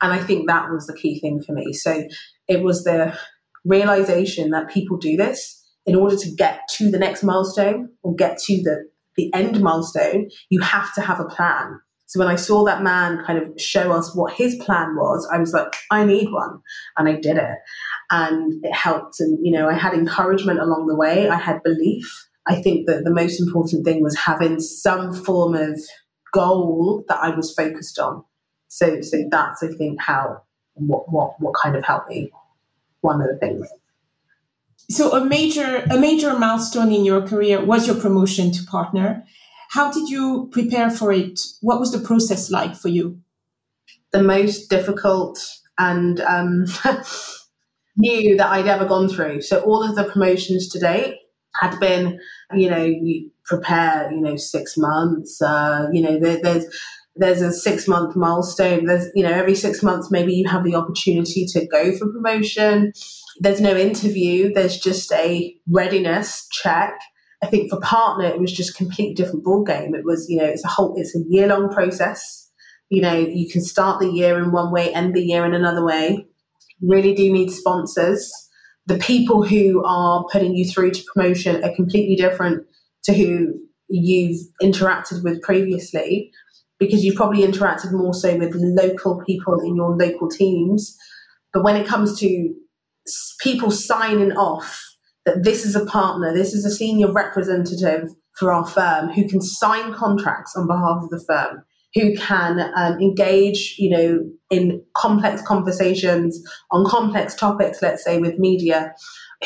And 0.00 0.12
I 0.12 0.18
think 0.18 0.48
that 0.48 0.70
was 0.70 0.86
the 0.86 0.96
key 0.96 1.20
thing 1.20 1.40
for 1.40 1.52
me. 1.52 1.72
So 1.72 2.04
it 2.48 2.62
was 2.62 2.84
the 2.84 3.16
realization 3.64 4.50
that 4.50 4.68
people 4.68 4.96
do 4.96 5.16
this 5.16 5.62
in 5.86 5.94
order 5.94 6.16
to 6.16 6.34
get 6.34 6.60
to 6.76 6.90
the 6.90 6.98
next 6.98 7.22
milestone 7.22 7.90
or 8.02 8.14
get 8.14 8.38
to 8.38 8.56
the, 8.62 8.88
the 9.16 9.32
end 9.32 9.60
milestone, 9.60 10.28
you 10.50 10.60
have 10.60 10.92
to 10.94 11.00
have 11.00 11.20
a 11.20 11.24
plan. 11.24 11.80
So 12.14 12.20
when 12.20 12.28
I 12.28 12.36
saw 12.36 12.62
that 12.62 12.84
man 12.84 13.24
kind 13.26 13.40
of 13.40 13.60
show 13.60 13.90
us 13.90 14.14
what 14.14 14.32
his 14.32 14.54
plan 14.54 14.94
was, 14.94 15.28
I 15.34 15.38
was 15.38 15.52
like, 15.52 15.74
I 15.90 16.04
need 16.04 16.30
one. 16.30 16.60
And 16.96 17.08
I 17.08 17.14
did 17.16 17.36
it. 17.36 17.58
And 18.08 18.64
it 18.64 18.72
helped. 18.72 19.18
And, 19.18 19.44
you 19.44 19.50
know, 19.50 19.68
I 19.68 19.72
had 19.72 19.94
encouragement 19.94 20.60
along 20.60 20.86
the 20.86 20.94
way, 20.94 21.28
I 21.28 21.34
had 21.34 21.60
belief. 21.64 22.06
I 22.46 22.62
think 22.62 22.86
that 22.86 23.02
the 23.02 23.10
most 23.10 23.40
important 23.40 23.84
thing 23.84 24.00
was 24.00 24.16
having 24.16 24.60
some 24.60 25.12
form 25.12 25.56
of 25.56 25.80
goal 26.32 27.04
that 27.08 27.18
I 27.20 27.34
was 27.34 27.52
focused 27.52 27.98
on. 27.98 28.22
So, 28.68 29.00
so 29.00 29.24
that's 29.28 29.64
I 29.64 29.72
think 29.76 30.00
how 30.00 30.42
what 30.74 31.10
what 31.10 31.34
what 31.40 31.54
kind 31.60 31.74
of 31.74 31.82
helped 31.82 32.10
me. 32.10 32.30
One 33.00 33.20
of 33.20 33.26
the 33.26 33.38
things. 33.38 33.66
So 34.88 35.10
a 35.16 35.24
major 35.24 35.84
a 35.90 35.98
major 35.98 36.38
milestone 36.38 36.92
in 36.92 37.04
your 37.04 37.26
career 37.26 37.64
was 37.64 37.88
your 37.88 37.96
promotion 37.96 38.52
to 38.52 38.62
partner. 38.66 39.24
How 39.74 39.90
did 39.90 40.08
you 40.08 40.48
prepare 40.52 40.88
for 40.88 41.12
it? 41.12 41.40
What 41.60 41.80
was 41.80 41.90
the 41.90 41.98
process 41.98 42.50
like 42.50 42.76
for 42.76 42.88
you? 42.88 43.18
The 44.12 44.22
most 44.22 44.70
difficult 44.70 45.38
and 45.78 46.20
um, 46.20 46.66
new 47.96 48.36
that 48.36 48.50
I'd 48.50 48.68
ever 48.68 48.84
gone 48.84 49.08
through. 49.08 49.42
So 49.42 49.60
all 49.62 49.82
of 49.82 49.96
the 49.96 50.04
promotions 50.04 50.68
to 50.68 50.78
date 50.78 51.16
had 51.60 51.78
been, 51.80 52.20
you 52.54 52.70
know, 52.70 52.84
you 52.84 53.30
prepare, 53.44 54.10
you 54.12 54.20
know, 54.20 54.36
six 54.36 54.76
months. 54.76 55.42
Uh, 55.42 55.88
you 55.92 56.02
know, 56.02 56.20
there, 56.20 56.40
there's 56.40 56.66
there's 57.16 57.42
a 57.42 57.52
six 57.52 57.88
month 57.88 58.14
milestone. 58.14 58.86
There's, 58.86 59.08
you 59.16 59.24
know, 59.24 59.32
every 59.32 59.56
six 59.56 59.82
months 59.82 60.08
maybe 60.08 60.34
you 60.34 60.48
have 60.48 60.62
the 60.62 60.76
opportunity 60.76 61.46
to 61.46 61.66
go 61.66 61.96
for 61.96 62.12
promotion 62.12 62.92
there's 63.40 63.60
no 63.60 63.76
interview, 63.76 64.52
there's 64.52 64.78
just 64.78 65.12
a 65.12 65.54
readiness 65.68 66.46
check. 66.50 66.98
I 67.42 67.46
think 67.46 67.70
for 67.70 67.80
partner, 67.80 68.26
it 68.26 68.40
was 68.40 68.52
just 68.52 68.70
a 68.70 68.74
completely 68.74 69.14
different 69.14 69.44
ball 69.44 69.64
game. 69.64 69.94
It 69.94 70.04
was, 70.04 70.28
you 70.28 70.38
know, 70.38 70.44
it's 70.44 70.64
a 70.64 70.68
whole, 70.68 70.94
it's 70.96 71.14
a 71.14 71.22
year 71.28 71.46
long 71.46 71.68
process. 71.70 72.50
You 72.90 73.02
know, 73.02 73.14
you 73.14 73.50
can 73.50 73.62
start 73.62 74.00
the 74.00 74.10
year 74.10 74.38
in 74.38 74.52
one 74.52 74.72
way, 74.72 74.92
end 74.92 75.14
the 75.14 75.22
year 75.22 75.44
in 75.44 75.54
another 75.54 75.84
way. 75.84 76.26
really 76.80 77.14
do 77.14 77.32
need 77.32 77.50
sponsors. 77.50 78.32
The 78.86 78.98
people 78.98 79.44
who 79.44 79.82
are 79.84 80.24
putting 80.30 80.54
you 80.54 80.68
through 80.68 80.92
to 80.92 81.04
promotion 81.12 81.64
are 81.64 81.74
completely 81.74 82.16
different 82.16 82.66
to 83.04 83.14
who 83.14 83.54
you've 83.88 84.40
interacted 84.62 85.22
with 85.22 85.42
previously 85.42 86.30
because 86.78 87.04
you've 87.04 87.16
probably 87.16 87.42
interacted 87.42 87.92
more 87.92 88.14
so 88.14 88.36
with 88.36 88.54
local 88.54 89.22
people 89.24 89.60
in 89.60 89.76
your 89.76 89.96
local 89.96 90.28
teams. 90.28 90.96
But 91.52 91.64
when 91.64 91.76
it 91.76 91.86
comes 91.86 92.18
to 92.20 92.54
people 93.40 93.70
signing 93.70 94.32
off 94.32 94.93
that 95.26 95.42
this 95.42 95.64
is 95.64 95.74
a 95.74 95.86
partner, 95.86 96.32
this 96.34 96.52
is 96.52 96.64
a 96.64 96.70
senior 96.70 97.12
representative 97.12 98.08
for 98.38 98.52
our 98.52 98.66
firm 98.66 99.10
who 99.10 99.28
can 99.28 99.40
sign 99.40 99.94
contracts 99.94 100.54
on 100.56 100.66
behalf 100.66 101.02
of 101.02 101.10
the 101.10 101.24
firm, 101.26 101.64
who 101.94 102.16
can 102.16 102.60
um, 102.74 103.00
engage, 103.00 103.76
you 103.78 103.90
know, 103.90 104.20
in 104.50 104.82
complex 104.96 105.42
conversations 105.42 106.42
on 106.70 106.84
complex 106.88 107.34
topics, 107.34 107.80
let's 107.80 108.04
say 108.04 108.18
with 108.18 108.38
media, 108.38 108.92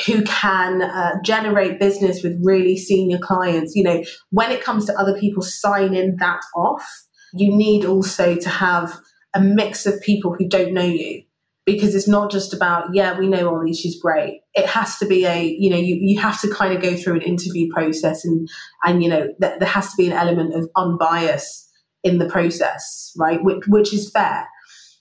who 0.07 0.23
can 0.25 0.83
uh, 0.83 1.15
generate 1.25 1.79
business 1.79 2.23
with 2.23 2.39
really 2.43 2.77
senior 2.77 3.19
clients. 3.19 3.75
You 3.75 3.85
know, 3.85 4.05
when 4.31 4.51
it 4.51 4.63
comes 4.63 4.87
to 4.87 4.99
other 4.99 5.19
people 5.19 5.43
signing 5.43 6.17
that 6.19 6.41
off, 6.57 6.87
you 7.35 7.55
need 7.55 7.85
also 7.85 8.37
to 8.37 8.49
have 8.49 8.99
a 9.35 9.41
mix 9.41 9.85
of 9.87 10.01
people 10.01 10.35
who 10.35 10.49
don't 10.49 10.73
know 10.73 10.83
you 10.83 11.23
because 11.73 11.95
it's 11.95 12.09
not 12.09 12.31
just 12.31 12.55
about 12.55 12.95
yeah 12.95 13.19
we 13.19 13.27
know 13.29 13.55
Ollie 13.55 13.75
she's 13.75 14.01
great. 14.01 14.41
It 14.55 14.67
has 14.67 14.97
to 14.99 15.07
be 15.07 15.27
a 15.27 15.57
you 15.59 15.69
know 15.69 15.77
you, 15.77 15.99
you 16.01 16.19
have 16.21 16.41
to 16.41 16.53
kind 16.53 16.75
of 16.75 16.83
go 16.83 16.97
through 16.97 17.17
an 17.17 17.23
interview 17.23 17.69
process 17.73 18.25
and 18.25 18.49
and 18.85 19.03
you 19.03 19.09
know 19.11 19.29
th- 19.41 19.59
there 19.59 19.69
has 19.69 19.91
to 19.91 19.97
be 19.97 20.07
an 20.07 20.13
element 20.13 20.55
of 20.55 20.71
unbias 20.77 21.67
in 22.05 22.19
the 22.19 22.29
process 22.29 23.13
right? 23.19 23.43
Which, 23.43 23.65
which 23.67 23.93
is 23.93 24.11
fair. 24.11 24.49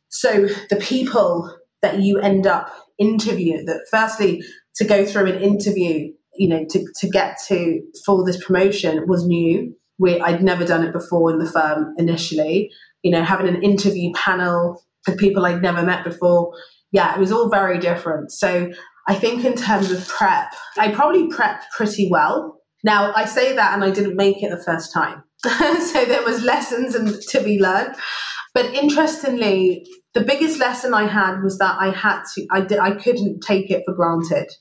So 0.10 0.48
the 0.70 0.78
people 0.78 1.56
that 1.82 2.00
you 2.02 2.20
end 2.20 2.48
up 2.48 2.74
interviewing 2.98 3.66
that 3.66 3.86
firstly 3.92 4.44
to 4.76 4.84
go 4.84 5.06
through 5.06 5.28
an 5.28 5.42
interview 5.42 6.12
you 6.36 6.50
know 6.50 6.66
to, 6.70 6.86
to 7.00 7.10
get 7.10 7.38
to 7.48 7.82
for 8.06 8.26
this 8.26 8.44
promotion 8.44 9.08
was 9.08 9.26
new. 9.26 9.74
We 10.00 10.20
i'd 10.20 10.44
never 10.44 10.66
done 10.66 10.84
it 10.84 10.94
before 10.94 11.32
in 11.32 11.40
the 11.40 11.50
firm 11.50 11.94
initially. 11.98 12.72
You 13.04 13.12
know 13.12 13.24
having 13.24 13.48
an 13.48 13.64
interview 13.64 14.12
panel 14.14 14.84
people 15.16 15.46
I'd 15.46 15.62
never 15.62 15.84
met 15.84 16.04
before. 16.04 16.54
Yeah, 16.92 17.16
it 17.16 17.20
was 17.20 17.32
all 17.32 17.50
very 17.50 17.80
different. 17.80 18.32
So 18.32 18.72
I 19.08 19.16
think 19.16 19.46
in 19.46 19.56
terms 19.56 19.92
of 19.92 20.08
prep, 20.08 20.54
I 20.78 20.92
probably 20.92 21.30
prepped 21.30 21.64
pretty 21.76 22.10
well. 22.10 22.62
Now 22.84 23.14
I 23.16 23.26
say 23.26 23.56
that 23.56 23.74
and 23.74 23.84
I 23.84 23.92
didn't 23.92 24.16
make 24.16 24.44
it 24.44 24.50
the 24.50 24.64
first 24.64 24.94
time. 24.94 25.24
so 25.44 26.06
there 26.06 26.24
was 26.24 26.44
lessons 26.44 26.96
and 26.96 27.20
to 27.30 27.42
be 27.42 27.60
learned. 27.60 27.96
But 28.54 28.74
interestingly, 28.74 29.86
the 30.14 30.24
biggest 30.24 30.60
lesson 30.60 30.94
I 30.94 31.08
had 31.08 31.42
was 31.44 31.58
that 31.60 31.78
I 31.80 31.92
had 31.92 32.24
to 32.34 32.48
I 32.52 32.62
did 32.62 32.80
I 32.80 32.92
couldn't 32.92 33.42
take 33.42 33.70
it 33.70 33.84
for 33.86 33.94
granted. 33.94 34.52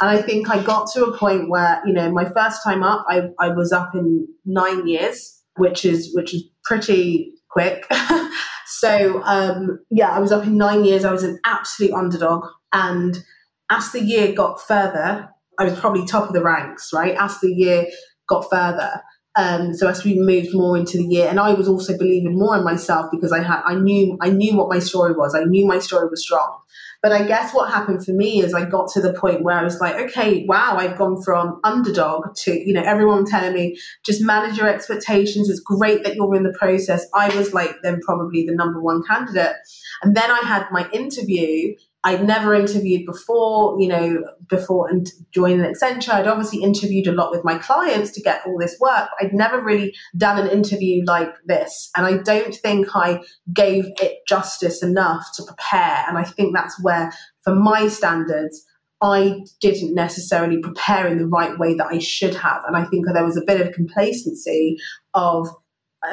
And 0.00 0.10
I 0.10 0.20
think 0.22 0.50
I 0.50 0.62
got 0.62 0.90
to 0.92 1.04
a 1.04 1.16
point 1.16 1.48
where, 1.48 1.82
you 1.86 1.92
know, 1.92 2.10
my 2.10 2.24
first 2.24 2.62
time 2.62 2.82
up, 2.82 3.04
I, 3.08 3.28
I 3.38 3.48
was 3.48 3.72
up 3.72 3.94
in 3.94 4.26
nine 4.44 4.86
years, 4.86 5.42
which 5.56 5.84
is 5.84 6.14
which 6.14 6.34
is 6.34 6.44
pretty 6.64 7.32
quick. 7.50 7.86
So 8.78 9.22
um, 9.24 9.80
yeah, 9.90 10.10
I 10.10 10.18
was 10.18 10.32
up 10.32 10.44
in 10.44 10.56
nine 10.56 10.84
years. 10.84 11.04
I 11.04 11.12
was 11.12 11.22
an 11.22 11.38
absolute 11.44 11.92
underdog, 11.92 12.44
and 12.72 13.22
as 13.70 13.92
the 13.92 14.02
year 14.02 14.32
got 14.32 14.60
further, 14.60 15.28
I 15.58 15.64
was 15.64 15.78
probably 15.78 16.06
top 16.06 16.28
of 16.28 16.34
the 16.34 16.42
ranks. 16.42 16.90
Right 16.92 17.16
as 17.18 17.38
the 17.40 17.52
year 17.52 17.86
got 18.28 18.48
further, 18.50 19.02
um, 19.34 19.74
so 19.74 19.88
as 19.88 20.04
we 20.04 20.18
moved 20.18 20.54
more 20.54 20.76
into 20.76 20.98
the 20.98 21.04
year, 21.04 21.28
and 21.28 21.40
I 21.40 21.54
was 21.54 21.68
also 21.68 21.96
believing 21.96 22.38
more 22.38 22.56
in 22.56 22.64
myself 22.64 23.10
because 23.10 23.32
I 23.32 23.42
had 23.42 23.62
I 23.64 23.74
knew 23.74 24.18
I 24.20 24.30
knew 24.30 24.56
what 24.56 24.68
my 24.68 24.78
story 24.78 25.12
was. 25.12 25.34
I 25.34 25.44
knew 25.44 25.66
my 25.66 25.78
story 25.78 26.08
was 26.08 26.22
strong. 26.22 26.58
But 27.02 27.10
I 27.10 27.24
guess 27.26 27.52
what 27.52 27.68
happened 27.72 28.04
for 28.04 28.12
me 28.12 28.42
is 28.42 28.54
I 28.54 28.64
got 28.64 28.88
to 28.92 29.00
the 29.00 29.12
point 29.12 29.42
where 29.42 29.58
I 29.58 29.64
was 29.64 29.80
like, 29.80 29.96
okay, 29.96 30.44
wow, 30.46 30.76
I've 30.78 30.96
gone 30.96 31.20
from 31.20 31.58
underdog 31.64 32.36
to, 32.36 32.52
you 32.52 32.72
know, 32.72 32.82
everyone 32.82 33.24
telling 33.24 33.54
me 33.54 33.76
just 34.04 34.22
manage 34.22 34.56
your 34.56 34.68
expectations. 34.68 35.50
It's 35.50 35.58
great 35.58 36.04
that 36.04 36.14
you're 36.14 36.36
in 36.36 36.44
the 36.44 36.56
process. 36.56 37.04
I 37.12 37.34
was 37.36 37.52
like 37.52 37.74
then 37.82 37.98
probably 38.02 38.46
the 38.46 38.54
number 38.54 38.80
one 38.80 39.02
candidate. 39.02 39.56
And 40.02 40.16
then 40.16 40.30
I 40.30 40.42
had 40.44 40.66
my 40.70 40.88
interview 40.92 41.74
I'd 42.04 42.26
never 42.26 42.52
interviewed 42.52 43.06
before, 43.06 43.80
you 43.80 43.86
know, 43.86 44.24
before 44.48 44.88
and 44.88 45.08
joining 45.32 45.60
Accenture. 45.60 46.14
I'd 46.14 46.26
obviously 46.26 46.60
interviewed 46.60 47.06
a 47.06 47.12
lot 47.12 47.30
with 47.30 47.44
my 47.44 47.58
clients 47.58 48.10
to 48.12 48.20
get 48.20 48.42
all 48.44 48.58
this 48.58 48.76
work. 48.80 49.08
I'd 49.20 49.32
never 49.32 49.62
really 49.62 49.94
done 50.16 50.38
an 50.38 50.50
interview 50.50 51.04
like 51.06 51.32
this. 51.46 51.90
And 51.96 52.04
I 52.04 52.16
don't 52.18 52.54
think 52.56 52.88
I 52.96 53.22
gave 53.52 53.86
it 54.00 54.18
justice 54.26 54.82
enough 54.82 55.24
to 55.36 55.44
prepare. 55.44 56.04
And 56.08 56.18
I 56.18 56.24
think 56.24 56.54
that's 56.54 56.82
where, 56.82 57.12
for 57.44 57.54
my 57.54 57.86
standards, 57.86 58.64
I 59.00 59.44
didn't 59.60 59.94
necessarily 59.94 60.58
prepare 60.58 61.06
in 61.06 61.18
the 61.18 61.26
right 61.26 61.56
way 61.56 61.74
that 61.74 61.86
I 61.86 61.98
should 61.98 62.34
have. 62.34 62.62
And 62.66 62.76
I 62.76 62.84
think 62.84 63.06
there 63.06 63.24
was 63.24 63.36
a 63.36 63.44
bit 63.46 63.60
of 63.60 63.74
complacency 63.74 64.76
of, 65.14 65.48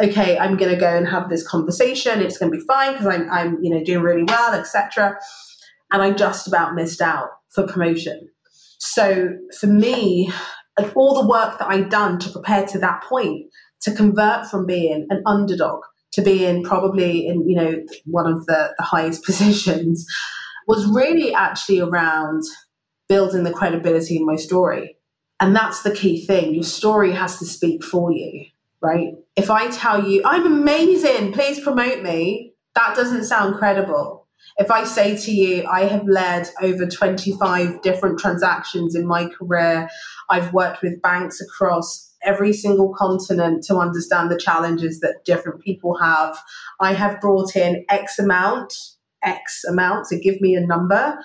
okay, 0.03 0.37
I'm 0.37 0.55
going 0.55 0.71
to 0.71 0.79
go 0.79 0.95
and 0.95 1.07
have 1.07 1.29
this 1.29 1.47
conversation. 1.47 2.21
It's 2.21 2.37
going 2.37 2.51
to 2.51 2.57
be 2.59 2.63
fine 2.65 2.93
because 2.93 3.07
I'm, 3.07 3.29
I'm, 3.31 3.57
you 3.63 3.71
know, 3.73 3.83
doing 3.83 4.03
really 4.03 4.23
well, 4.23 4.53
etc 4.53 5.17
and 5.91 6.01
I 6.01 6.11
just 6.11 6.47
about 6.47 6.75
missed 6.75 7.01
out 7.01 7.29
for 7.49 7.67
promotion. 7.67 8.29
So 8.79 9.29
for 9.59 9.67
me, 9.67 10.31
all 10.95 11.21
the 11.21 11.27
work 11.27 11.59
that 11.59 11.67
I'd 11.67 11.89
done 11.89 12.19
to 12.19 12.29
prepare 12.29 12.65
to 12.67 12.79
that 12.79 13.03
point, 13.03 13.47
to 13.81 13.93
convert 13.93 14.47
from 14.47 14.65
being 14.65 15.07
an 15.09 15.21
underdog 15.25 15.81
to 16.11 16.21
being 16.21 16.63
probably 16.63 17.27
in, 17.27 17.47
you 17.47 17.55
know, 17.55 17.83
one 18.05 18.31
of 18.31 18.45
the, 18.45 18.73
the 18.77 18.83
highest 18.83 19.23
positions, 19.25 20.05
was 20.67 20.85
really 20.85 21.33
actually 21.33 21.79
around 21.79 22.43
building 23.07 23.43
the 23.43 23.53
credibility 23.53 24.17
in 24.17 24.25
my 24.25 24.35
story. 24.35 24.95
And 25.39 25.55
that's 25.55 25.83
the 25.83 25.93
key 25.93 26.25
thing. 26.25 26.53
Your 26.53 26.63
story 26.63 27.11
has 27.13 27.39
to 27.39 27.45
speak 27.45 27.83
for 27.83 28.11
you, 28.11 28.45
right? 28.81 29.13
If 29.35 29.49
I 29.49 29.69
tell 29.69 30.07
you, 30.07 30.21
I'm 30.25 30.45
amazing, 30.45 31.31
please 31.31 31.59
promote 31.59 32.03
me, 32.03 32.53
that 32.75 32.95
doesn't 32.95 33.25
sound 33.25 33.55
credible 33.55 34.18
If 34.57 34.71
I 34.71 34.83
say 34.83 35.17
to 35.17 35.31
you, 35.31 35.65
I 35.65 35.81
have 35.85 36.07
led 36.07 36.49
over 36.61 36.85
25 36.85 37.81
different 37.81 38.19
transactions 38.19 38.95
in 38.95 39.05
my 39.07 39.27
career, 39.27 39.89
I've 40.29 40.53
worked 40.53 40.81
with 40.81 41.01
banks 41.01 41.41
across 41.41 42.13
every 42.23 42.53
single 42.53 42.93
continent 42.93 43.63
to 43.63 43.77
understand 43.77 44.29
the 44.29 44.37
challenges 44.37 44.99
that 44.99 45.23
different 45.25 45.61
people 45.61 45.97
have. 45.97 46.37
I 46.79 46.93
have 46.93 47.21
brought 47.21 47.55
in 47.55 47.85
X 47.89 48.19
amount, 48.19 48.73
X 49.23 49.63
amount, 49.67 50.07
to 50.07 50.19
give 50.19 50.41
me 50.41 50.55
a 50.55 50.65
number 50.65 51.17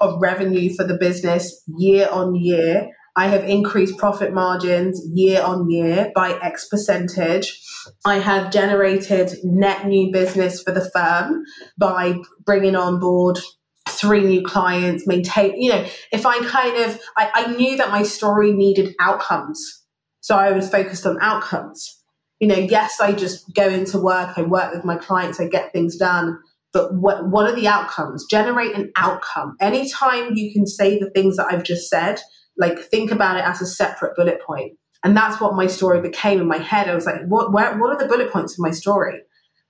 of 0.00 0.20
revenue 0.20 0.74
for 0.74 0.84
the 0.84 0.96
business 0.96 1.62
year 1.78 2.08
on 2.10 2.34
year. 2.34 2.88
I 3.20 3.26
have 3.26 3.44
increased 3.44 3.98
profit 3.98 4.32
margins 4.32 4.98
year 5.12 5.42
on 5.42 5.68
year 5.68 6.10
by 6.14 6.38
X 6.40 6.66
percentage. 6.68 7.60
I 8.06 8.18
have 8.18 8.50
generated 8.50 9.36
net 9.44 9.86
new 9.86 10.10
business 10.10 10.62
for 10.62 10.72
the 10.72 10.88
firm 10.88 11.44
by 11.76 12.14
bringing 12.46 12.74
on 12.76 12.98
board 12.98 13.38
three 13.86 14.24
new 14.24 14.42
clients, 14.42 15.06
maintain, 15.06 15.60
you 15.60 15.68
know, 15.68 15.86
if 16.10 16.24
I 16.24 16.42
kind 16.46 16.82
of, 16.82 16.98
I, 17.14 17.30
I 17.34 17.56
knew 17.56 17.76
that 17.76 17.90
my 17.90 18.04
story 18.04 18.52
needed 18.52 18.94
outcomes. 18.98 19.84
So 20.22 20.34
I 20.34 20.52
was 20.52 20.70
focused 20.70 21.04
on 21.04 21.18
outcomes. 21.20 22.02
You 22.38 22.48
know, 22.48 22.56
yes, 22.56 23.02
I 23.02 23.12
just 23.12 23.54
go 23.54 23.68
into 23.68 23.98
work, 23.98 24.38
I 24.38 24.42
work 24.44 24.72
with 24.72 24.86
my 24.86 24.96
clients, 24.96 25.38
I 25.38 25.46
get 25.46 25.74
things 25.74 25.98
done. 25.98 26.38
But 26.72 26.94
what, 26.94 27.28
what 27.28 27.50
are 27.50 27.54
the 27.54 27.68
outcomes? 27.68 28.24
Generate 28.30 28.74
an 28.74 28.92
outcome. 28.96 29.56
Anytime 29.60 30.36
you 30.36 30.54
can 30.54 30.66
say 30.66 30.98
the 30.98 31.10
things 31.10 31.36
that 31.36 31.48
I've 31.50 31.64
just 31.64 31.90
said, 31.90 32.18
like 32.60 32.78
think 32.78 33.10
about 33.10 33.38
it 33.38 33.44
as 33.44 33.60
a 33.60 33.66
separate 33.66 34.14
bullet 34.14 34.40
point. 34.42 34.76
And 35.02 35.16
that's 35.16 35.40
what 35.40 35.54
my 35.54 35.66
story 35.66 36.00
became 36.00 36.40
in 36.40 36.46
my 36.46 36.58
head. 36.58 36.88
I 36.88 36.94
was 36.94 37.06
like, 37.06 37.22
what, 37.26 37.52
where, 37.52 37.76
what 37.78 37.90
are 37.90 37.98
the 37.98 38.06
bullet 38.06 38.30
points 38.30 38.52
of 38.52 38.58
my 38.58 38.70
story? 38.70 39.22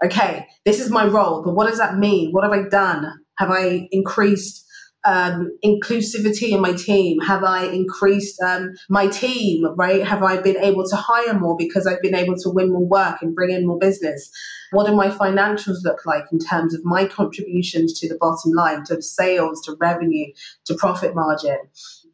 Okay, 0.05 0.47
this 0.65 0.81
is 0.81 0.91
my 0.91 1.07
role, 1.07 1.43
but 1.45 1.55
what 1.55 1.69
does 1.69 1.79
that 1.79 1.97
mean? 1.97 2.33
What 2.33 2.43
have 2.43 2.53
I 2.53 2.69
done? 2.69 3.07
Have 3.39 3.51
I 3.51 3.89
increased 3.93 4.67
um, 5.05 5.57
inclusivity 5.65 6.51
in 6.51 6.61
my 6.61 6.73
team? 6.73 7.21
Have 7.21 7.45
I 7.45 7.67
increased 7.67 8.41
um, 8.43 8.75
my 8.89 9.07
team, 9.07 9.65
right? 9.77 10.05
Have 10.05 10.23
I 10.23 10.41
been 10.41 10.57
able 10.57 10.85
to 10.89 10.97
hire 10.97 11.39
more 11.39 11.57
because 11.57 11.87
I've 11.87 12.03
been 12.03 12.15
able 12.15 12.35
to 12.37 12.51
win 12.51 12.73
more 12.73 12.87
work 12.87 13.23
and 13.23 13.35
bring 13.35 13.51
in 13.51 13.67
more 13.67 13.79
business? 13.79 14.31
What 14.73 14.87
do 14.87 14.95
my 14.95 15.09
financials 15.09 15.85
look 15.85 16.07
like 16.07 16.25
in 16.33 16.39
terms 16.39 16.75
of 16.75 16.85
my 16.85 17.05
contributions 17.07 17.99
to 18.01 18.09
the 18.09 18.19
bottom 18.19 18.53
line, 18.53 18.85
to 18.85 19.01
sales, 19.01 19.63
to 19.67 19.77
revenue, 19.81 20.27
to 20.67 20.75
profit 20.75 21.15
margin? 21.15 21.59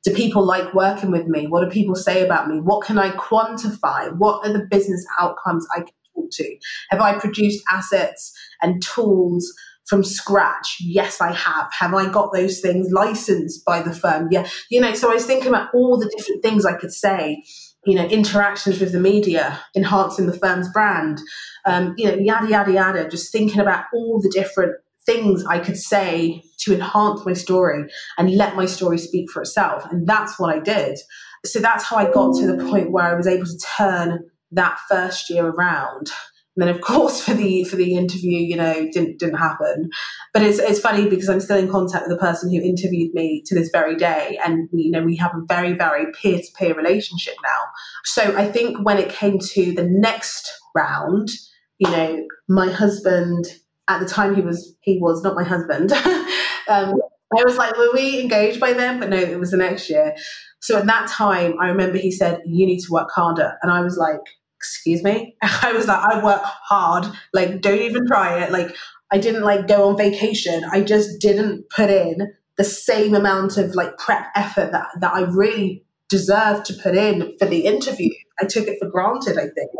Do 0.06 0.14
people 0.14 0.46
like 0.46 0.72
working 0.72 1.10
with 1.10 1.26
me? 1.26 1.48
What 1.48 1.64
do 1.64 1.68
people 1.68 1.96
say 1.96 2.24
about 2.24 2.46
me? 2.46 2.60
What 2.60 2.86
can 2.86 2.96
I 2.96 3.10
quantify? 3.10 4.16
What 4.16 4.46
are 4.46 4.52
the 4.52 4.64
business 4.70 5.04
outcomes 5.18 5.66
I 5.74 5.80
can 5.80 5.88
talk 6.14 6.30
to? 6.30 6.56
Have 6.90 7.00
I 7.00 7.18
produced 7.18 7.64
assets 7.68 8.32
and 8.62 8.80
tools 8.80 9.52
from 9.88 10.04
scratch? 10.04 10.76
Yes, 10.78 11.20
I 11.20 11.32
have. 11.32 11.72
Have 11.72 11.92
I 11.92 12.08
got 12.08 12.32
those 12.32 12.60
things 12.60 12.92
licensed 12.92 13.64
by 13.64 13.82
the 13.82 13.92
firm? 13.92 14.28
Yeah. 14.30 14.46
You 14.70 14.80
know, 14.80 14.94
so 14.94 15.10
I 15.10 15.14
was 15.14 15.26
thinking 15.26 15.48
about 15.48 15.74
all 15.74 15.98
the 15.98 16.08
different 16.16 16.40
things 16.40 16.64
I 16.64 16.74
could 16.74 16.92
say. 16.92 17.42
You 17.84 17.96
know, 17.96 18.06
interactions 18.06 18.78
with 18.78 18.92
the 18.92 19.00
media, 19.00 19.60
enhancing 19.74 20.26
the 20.26 20.38
firm's 20.38 20.68
brand, 20.72 21.20
um, 21.64 21.94
you 21.96 22.06
know, 22.06 22.16
yada, 22.16 22.48
yada, 22.48 22.72
yada, 22.72 23.08
just 23.08 23.32
thinking 23.32 23.60
about 23.60 23.86
all 23.92 24.20
the 24.20 24.30
different 24.30 24.76
things 25.06 25.44
I 25.46 25.58
could 25.58 25.76
say 25.76 26.42
to 26.60 26.74
enhance 26.74 27.24
my 27.24 27.32
story 27.32 27.84
and 28.18 28.36
let 28.36 28.56
my 28.56 28.66
story 28.66 28.98
speak 28.98 29.30
for 29.30 29.42
itself. 29.42 29.84
And 29.90 30.06
that's 30.06 30.38
what 30.38 30.54
I 30.54 30.58
did. 30.58 30.98
So 31.44 31.60
that's 31.60 31.84
how 31.84 31.96
I 31.96 32.10
got 32.10 32.36
to 32.36 32.46
the 32.46 32.62
mm. 32.62 32.68
point 32.68 32.90
where 32.90 33.04
I 33.04 33.14
was 33.14 33.26
able 33.26 33.46
to 33.46 33.58
turn 33.76 34.24
that 34.52 34.78
first 34.88 35.30
year 35.30 35.46
around 35.46 36.10
and 36.56 36.66
then 36.66 36.74
of 36.74 36.80
course 36.80 37.22
for 37.22 37.34
the 37.34 37.64
for 37.64 37.76
the 37.76 37.94
interview, 37.94 38.38
you 38.38 38.56
know, 38.56 38.88
didn't 38.92 39.18
didn't 39.18 39.36
happen. 39.36 39.90
But 40.32 40.42
it's 40.42 40.58
it's 40.58 40.80
funny 40.80 41.08
because 41.08 41.28
I'm 41.28 41.40
still 41.40 41.58
in 41.58 41.70
contact 41.70 42.08
with 42.08 42.18
the 42.18 42.24
person 42.24 42.50
who 42.50 42.60
interviewed 42.60 43.14
me 43.14 43.42
to 43.46 43.54
this 43.54 43.70
very 43.70 43.96
day, 43.96 44.38
and 44.44 44.68
we, 44.72 44.82
you 44.82 44.90
know 44.90 45.02
we 45.02 45.16
have 45.16 45.32
a 45.34 45.44
very 45.46 45.74
very 45.74 46.12
peer 46.12 46.38
to 46.38 46.46
peer 46.58 46.74
relationship 46.74 47.34
now. 47.42 47.60
So 48.04 48.36
I 48.36 48.50
think 48.50 48.84
when 48.84 48.98
it 48.98 49.10
came 49.10 49.38
to 49.38 49.72
the 49.72 49.84
next 49.84 50.50
round, 50.74 51.30
you 51.78 51.90
know, 51.90 52.26
my 52.48 52.70
husband 52.70 53.46
at 53.88 54.00
the 54.00 54.06
time 54.06 54.34
he 54.34 54.42
was 54.42 54.76
he 54.80 54.98
was 54.98 55.22
not 55.22 55.34
my 55.34 55.44
husband. 55.44 55.92
um, 56.68 56.94
I 57.36 57.42
was 57.44 57.56
like, 57.56 57.76
were 57.76 57.92
we 57.92 58.20
engaged 58.20 58.60
by 58.60 58.72
then? 58.72 59.00
But 59.00 59.10
no, 59.10 59.16
it 59.16 59.38
was 59.38 59.50
the 59.50 59.56
next 59.56 59.90
year. 59.90 60.14
So 60.60 60.78
at 60.78 60.86
that 60.86 61.08
time, 61.08 61.54
I 61.60 61.68
remember 61.68 61.98
he 61.98 62.10
said, 62.10 62.40
"You 62.46 62.66
need 62.66 62.80
to 62.80 62.92
work 62.92 63.10
harder," 63.14 63.54
and 63.62 63.70
I 63.70 63.80
was 63.80 63.96
like, 63.96 64.20
excuse 64.56 65.02
me? 65.02 65.36
I 65.42 65.72
was 65.72 65.86
like 65.86 65.98
i 65.98 66.22
work 66.22 66.42
hard. 66.42 67.06
Like 67.32 67.60
don't 67.60 67.80
even 67.80 68.06
try 68.06 68.42
it. 68.42 68.52
Like 68.52 68.74
i 69.12 69.18
didn't 69.18 69.44
like 69.44 69.68
go 69.68 69.88
on 69.88 69.96
vacation. 69.96 70.64
I 70.70 70.82
just 70.82 71.20
didn't 71.20 71.68
put 71.70 71.90
in 71.90 72.32
the 72.56 72.64
same 72.64 73.14
amount 73.14 73.58
of 73.58 73.74
like 73.74 73.98
prep 73.98 74.26
effort 74.34 74.72
that, 74.72 74.88
that 75.00 75.12
i 75.12 75.20
really 75.20 75.84
deserved 76.08 76.64
to 76.64 76.74
put 76.82 76.96
in 76.96 77.36
for 77.38 77.46
the 77.46 77.66
interview. 77.66 78.10
I 78.40 78.46
took 78.46 78.66
it 78.66 78.78
for 78.80 78.88
granted 78.88 79.36
i 79.38 79.42
think. 79.42 79.70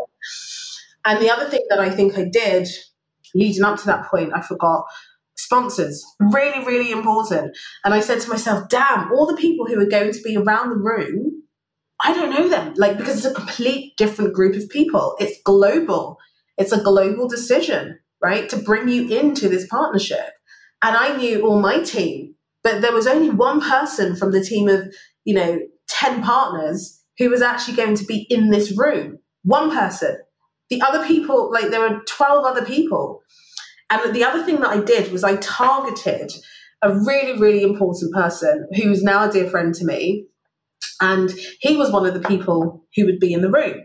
And 1.05 1.21
the 1.21 1.31
other 1.31 1.49
thing 1.49 1.65
that 1.69 1.79
i 1.79 1.89
think 1.89 2.17
i 2.17 2.23
did 2.23 2.67
leading 3.35 3.63
up 3.63 3.79
to 3.79 3.85
that 3.85 4.05
point 4.05 4.31
i 4.35 4.41
forgot 4.41 4.85
sponsors 5.35 6.03
mm. 6.21 6.33
really 6.33 6.65
really 6.65 6.91
important 6.91 7.55
and 7.83 7.93
i 7.93 7.99
said 7.99 8.19
to 8.19 8.29
myself 8.29 8.67
damn 8.69 9.11
all 9.11 9.25
the 9.25 9.37
people 9.37 9.65
who 9.65 9.79
are 9.79 9.89
going 9.89 10.11
to 10.11 10.21
be 10.21 10.35
around 10.35 10.69
the 10.69 10.75
room 10.75 11.37
I 11.99 12.13
don't 12.13 12.29
know 12.29 12.47
them. 12.47 12.73
Like, 12.77 12.97
because 12.97 13.17
it's 13.17 13.25
a 13.25 13.33
complete 13.33 13.97
different 13.97 14.33
group 14.33 14.55
of 14.55 14.69
people. 14.69 15.15
It's 15.19 15.41
global. 15.43 16.17
It's 16.57 16.71
a 16.71 16.81
global 16.81 17.27
decision, 17.27 17.99
right? 18.21 18.47
To 18.49 18.57
bring 18.57 18.87
you 18.87 19.07
into 19.09 19.49
this 19.49 19.67
partnership. 19.67 20.31
And 20.81 20.95
I 20.95 21.17
knew 21.17 21.45
all 21.45 21.59
my 21.59 21.81
team, 21.81 22.35
but 22.63 22.81
there 22.81 22.93
was 22.93 23.07
only 23.07 23.29
one 23.29 23.61
person 23.61 24.15
from 24.15 24.31
the 24.31 24.43
team 24.43 24.67
of, 24.67 24.93
you 25.25 25.33
know, 25.33 25.59
10 25.89 26.21
partners 26.21 27.03
who 27.17 27.29
was 27.29 27.41
actually 27.41 27.75
going 27.75 27.95
to 27.95 28.05
be 28.05 28.27
in 28.29 28.51
this 28.51 28.77
room. 28.77 29.17
One 29.43 29.71
person. 29.71 30.17
The 30.69 30.81
other 30.81 31.05
people, 31.05 31.51
like, 31.51 31.69
there 31.69 31.81
were 31.81 32.01
12 32.07 32.45
other 32.45 32.65
people. 32.65 33.21
And 33.89 34.13
the 34.13 34.23
other 34.23 34.43
thing 34.43 34.59
that 34.61 34.69
I 34.69 34.81
did 34.81 35.11
was 35.11 35.23
I 35.23 35.37
targeted 35.37 36.31
a 36.81 36.93
really, 36.93 37.39
really 37.39 37.63
important 37.63 38.13
person 38.13 38.67
who 38.75 38.91
is 38.91 39.01
now 39.01 39.27
a 39.27 39.31
dear 39.31 39.49
friend 39.49 39.73
to 39.75 39.85
me 39.85 40.27
and 41.01 41.31
he 41.59 41.75
was 41.75 41.91
one 41.91 42.05
of 42.05 42.13
the 42.13 42.27
people 42.27 42.85
who 42.95 43.05
would 43.05 43.19
be 43.19 43.33
in 43.33 43.41
the 43.41 43.51
room. 43.51 43.81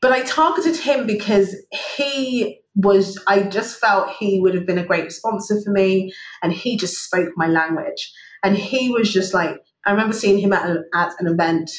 But 0.00 0.12
I 0.12 0.22
targeted 0.22 0.76
him 0.76 1.06
because 1.06 1.56
he 1.96 2.60
was, 2.74 3.22
I 3.26 3.44
just 3.44 3.78
felt 3.78 4.10
he 4.10 4.40
would 4.40 4.54
have 4.54 4.66
been 4.66 4.78
a 4.78 4.84
great 4.84 5.12
sponsor 5.12 5.60
for 5.64 5.70
me. 5.70 6.12
And 6.42 6.52
he 6.52 6.76
just 6.76 7.02
spoke 7.04 7.30
my 7.36 7.46
language. 7.46 8.12
And 8.42 8.56
he 8.56 8.90
was 8.90 9.10
just 9.12 9.32
like, 9.32 9.56
I 9.86 9.92
remember 9.92 10.12
seeing 10.12 10.38
him 10.38 10.52
at, 10.52 10.68
a, 10.68 10.82
at 10.94 11.14
an 11.18 11.26
event. 11.26 11.70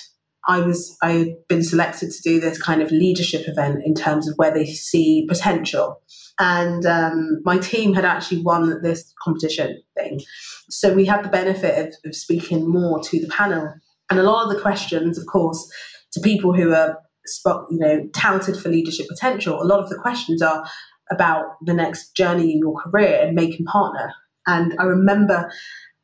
I 0.48 0.60
was, 0.60 0.98
I 1.02 1.12
had 1.12 1.48
been 1.48 1.64
selected 1.64 2.12
to 2.12 2.22
do 2.22 2.40
this 2.40 2.62
kind 2.62 2.82
of 2.82 2.92
leadership 2.92 3.48
event 3.48 3.82
in 3.86 3.94
terms 3.96 4.28
of 4.28 4.36
where 4.38 4.54
they 4.54 4.66
see 4.66 5.26
potential. 5.28 6.02
And 6.38 6.86
um, 6.86 7.42
my 7.44 7.58
team 7.58 7.94
had 7.94 8.06
actually 8.06 8.42
won 8.42 8.82
this 8.84 9.14
competition 9.24 9.82
thing. 9.98 10.22
So 10.70 10.94
we 10.94 11.06
had 11.06 11.24
the 11.24 11.30
benefit 11.30 11.80
of, 11.80 11.94
of 12.10 12.16
speaking 12.16 12.70
more 12.70 13.02
to 13.02 13.20
the 13.20 13.28
panel 13.28 13.74
and 14.10 14.20
a 14.20 14.24
lot 14.24 14.44
of 14.44 14.56
the 14.56 14.62
questions, 14.62 15.18
of 15.18 15.26
course, 15.26 15.72
to 16.14 16.20
people 16.20 16.54
who 16.54 16.74
are 16.74 17.00
spot, 17.26 17.66
you 17.72 17.80
know, 17.80 18.08
touted 18.14 18.58
for 18.58 18.70
leadership 18.70 19.08
potential, 19.08 19.62
a 19.62 19.66
lot 19.66 19.80
of 19.80 19.90
the 19.90 19.98
questions 19.98 20.42
are 20.42 20.66
about 21.12 21.46
the 21.64 21.74
next 21.74 22.16
journey 22.16 22.52
in 22.52 22.60
your 22.60 22.76
career 22.76 23.20
and 23.22 23.36
making 23.36 23.66
partner. 23.66 24.14
And 24.48 24.76
I 24.80 24.84
remember 24.84 25.52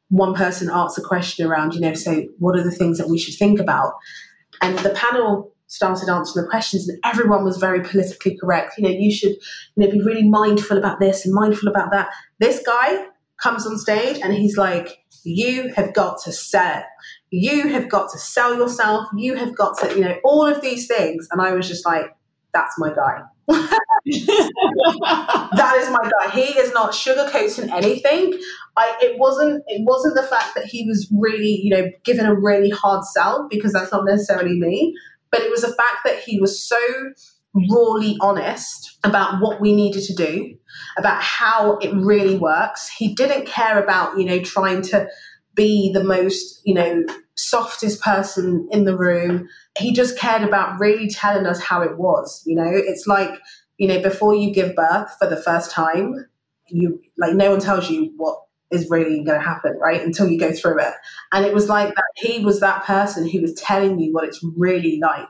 one 0.09 0.33
person 0.33 0.69
asked 0.71 0.97
a 0.97 1.01
question 1.01 1.47
around, 1.47 1.73
you 1.73 1.79
know, 1.79 1.93
so 1.93 2.25
what 2.39 2.57
are 2.57 2.63
the 2.63 2.71
things 2.71 2.97
that 2.97 3.07
we 3.07 3.19
should 3.19 3.35
think 3.35 3.59
about? 3.59 3.93
And 4.61 4.77
the 4.79 4.91
panel 4.91 5.53
started 5.67 6.09
answering 6.09 6.43
the 6.43 6.49
questions 6.49 6.87
and 6.87 6.99
everyone 7.05 7.45
was 7.45 7.57
very 7.57 7.81
politically 7.81 8.37
correct. 8.37 8.73
You 8.77 8.83
know, 8.83 8.89
you 8.89 9.11
should, 9.11 9.31
you 9.31 9.85
know, 9.85 9.91
be 9.91 10.01
really 10.01 10.27
mindful 10.27 10.77
about 10.77 10.99
this 10.99 11.25
and 11.25 11.33
mindful 11.33 11.69
about 11.69 11.91
that. 11.91 12.09
This 12.39 12.61
guy 12.65 13.05
comes 13.41 13.65
on 13.65 13.77
stage 13.77 14.19
and 14.21 14.33
he's 14.33 14.57
like, 14.57 14.97
you 15.23 15.71
have 15.75 15.93
got 15.93 16.21
to 16.23 16.31
sell 16.31 16.83
you 17.31 17.69
have 17.69 17.89
got 17.89 18.11
to 18.11 18.19
sell 18.19 18.55
yourself. 18.55 19.07
You 19.15 19.35
have 19.35 19.55
got 19.55 19.77
to, 19.79 19.95
you 19.95 20.01
know, 20.01 20.17
all 20.23 20.45
of 20.45 20.61
these 20.61 20.85
things. 20.85 21.27
And 21.31 21.41
I 21.41 21.53
was 21.53 21.67
just 21.67 21.85
like, 21.85 22.05
that's 22.53 22.77
my 22.77 22.93
guy. 22.93 23.21
that 25.51 25.75
is 25.77 25.89
my 25.89 26.09
guy. 26.19 26.29
He 26.31 26.57
is 26.57 26.73
not 26.73 26.91
sugarcoating 26.91 27.69
anything. 27.71 28.39
I 28.77 28.97
it 29.01 29.19
wasn't 29.19 29.63
it 29.67 29.83
wasn't 29.85 30.15
the 30.15 30.23
fact 30.23 30.55
that 30.55 30.65
he 30.65 30.85
was 30.87 31.11
really, 31.17 31.59
you 31.61 31.69
know, 31.69 31.89
given 32.03 32.25
a 32.25 32.33
really 32.33 32.69
hard 32.69 33.03
sell 33.05 33.47
because 33.49 33.73
that's 33.73 33.91
not 33.91 34.05
necessarily 34.05 34.59
me, 34.59 34.95
but 35.31 35.41
it 35.41 35.51
was 35.51 35.61
the 35.61 35.73
fact 35.73 35.99
that 36.05 36.19
he 36.19 36.39
was 36.39 36.61
so 36.61 36.77
rawly 37.69 38.17
honest 38.21 38.97
about 39.03 39.41
what 39.41 39.59
we 39.59 39.73
needed 39.73 40.03
to 40.03 40.15
do, 40.15 40.55
about 40.97 41.21
how 41.21 41.77
it 41.77 41.93
really 41.93 42.37
works. 42.37 42.89
He 42.89 43.13
didn't 43.13 43.45
care 43.45 43.81
about, 43.81 44.17
you 44.17 44.25
know, 44.25 44.39
trying 44.41 44.81
to 44.83 45.07
be 45.53 45.91
the 45.93 46.03
most, 46.03 46.61
you 46.63 46.73
know, 46.73 47.03
softest 47.35 48.01
person 48.01 48.67
in 48.71 48.85
the 48.85 48.97
room. 48.97 49.47
He 49.77 49.93
just 49.93 50.17
cared 50.17 50.43
about 50.43 50.79
really 50.79 51.09
telling 51.09 51.45
us 51.45 51.59
how 51.61 51.81
it 51.81 51.97
was. 51.97 52.43
You 52.45 52.55
know, 52.55 52.69
it's 52.71 53.07
like, 53.07 53.31
you 53.77 53.87
know, 53.87 54.01
before 54.01 54.35
you 54.35 54.53
give 54.53 54.75
birth 54.75 55.15
for 55.17 55.27
the 55.27 55.37
first 55.37 55.71
time, 55.71 56.27
you 56.67 57.01
like 57.17 57.33
no 57.33 57.51
one 57.51 57.59
tells 57.59 57.89
you 57.89 58.13
what 58.17 58.37
is 58.71 58.89
really 58.89 59.23
going 59.23 59.39
to 59.39 59.45
happen, 59.45 59.77
right? 59.81 60.01
Until 60.01 60.29
you 60.29 60.39
go 60.39 60.51
through 60.53 60.79
it. 60.79 60.93
And 61.31 61.45
it 61.45 61.53
was 61.53 61.67
like 61.67 61.93
that 61.93 62.05
he 62.15 62.43
was 62.43 62.61
that 62.61 62.85
person 62.85 63.29
who 63.29 63.41
was 63.41 63.53
telling 63.53 63.99
you 63.99 64.13
what 64.13 64.23
it's 64.25 64.43
really 64.55 64.99
like. 65.01 65.27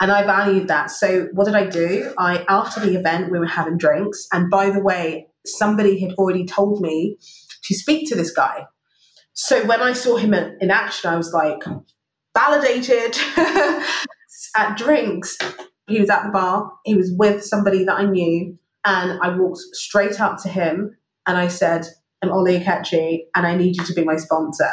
And 0.00 0.10
I 0.10 0.24
valued 0.24 0.68
that. 0.68 0.90
So 0.90 1.28
what 1.32 1.44
did 1.44 1.54
I 1.54 1.66
do? 1.66 2.12
I 2.18 2.44
after 2.48 2.80
the 2.80 2.96
event 2.96 3.30
we 3.30 3.38
were 3.38 3.46
having 3.46 3.78
drinks. 3.78 4.26
And 4.32 4.50
by 4.50 4.70
the 4.70 4.80
way, 4.80 5.28
somebody 5.46 6.00
had 6.00 6.12
already 6.14 6.44
told 6.44 6.80
me 6.80 7.18
to 7.64 7.74
speak 7.74 8.08
to 8.08 8.16
this 8.16 8.32
guy. 8.32 8.66
So 9.32 9.64
when 9.64 9.80
I 9.80 9.92
saw 9.92 10.16
him 10.16 10.34
in, 10.34 10.58
in 10.60 10.70
action, 10.70 11.10
I 11.10 11.16
was 11.16 11.32
like, 11.32 11.62
validated 12.34 13.16
at 14.56 14.76
drinks. 14.76 15.36
He 15.88 16.00
was 16.00 16.10
at 16.10 16.24
the 16.24 16.30
bar, 16.30 16.72
he 16.84 16.94
was 16.94 17.12
with 17.16 17.44
somebody 17.44 17.84
that 17.84 17.98
I 17.98 18.04
knew, 18.04 18.58
and 18.84 19.18
I 19.22 19.36
walked 19.36 19.58
straight 19.72 20.20
up 20.20 20.42
to 20.42 20.48
him 20.48 20.96
and 21.26 21.36
I 21.36 21.48
said, 21.48 21.86
I'm 22.22 22.30
Ollie 22.30 22.58
Akechi 22.58 23.20
and 23.34 23.46
I 23.46 23.56
need 23.56 23.76
you 23.76 23.84
to 23.84 23.94
be 23.94 24.04
my 24.04 24.16
sponsor. 24.16 24.70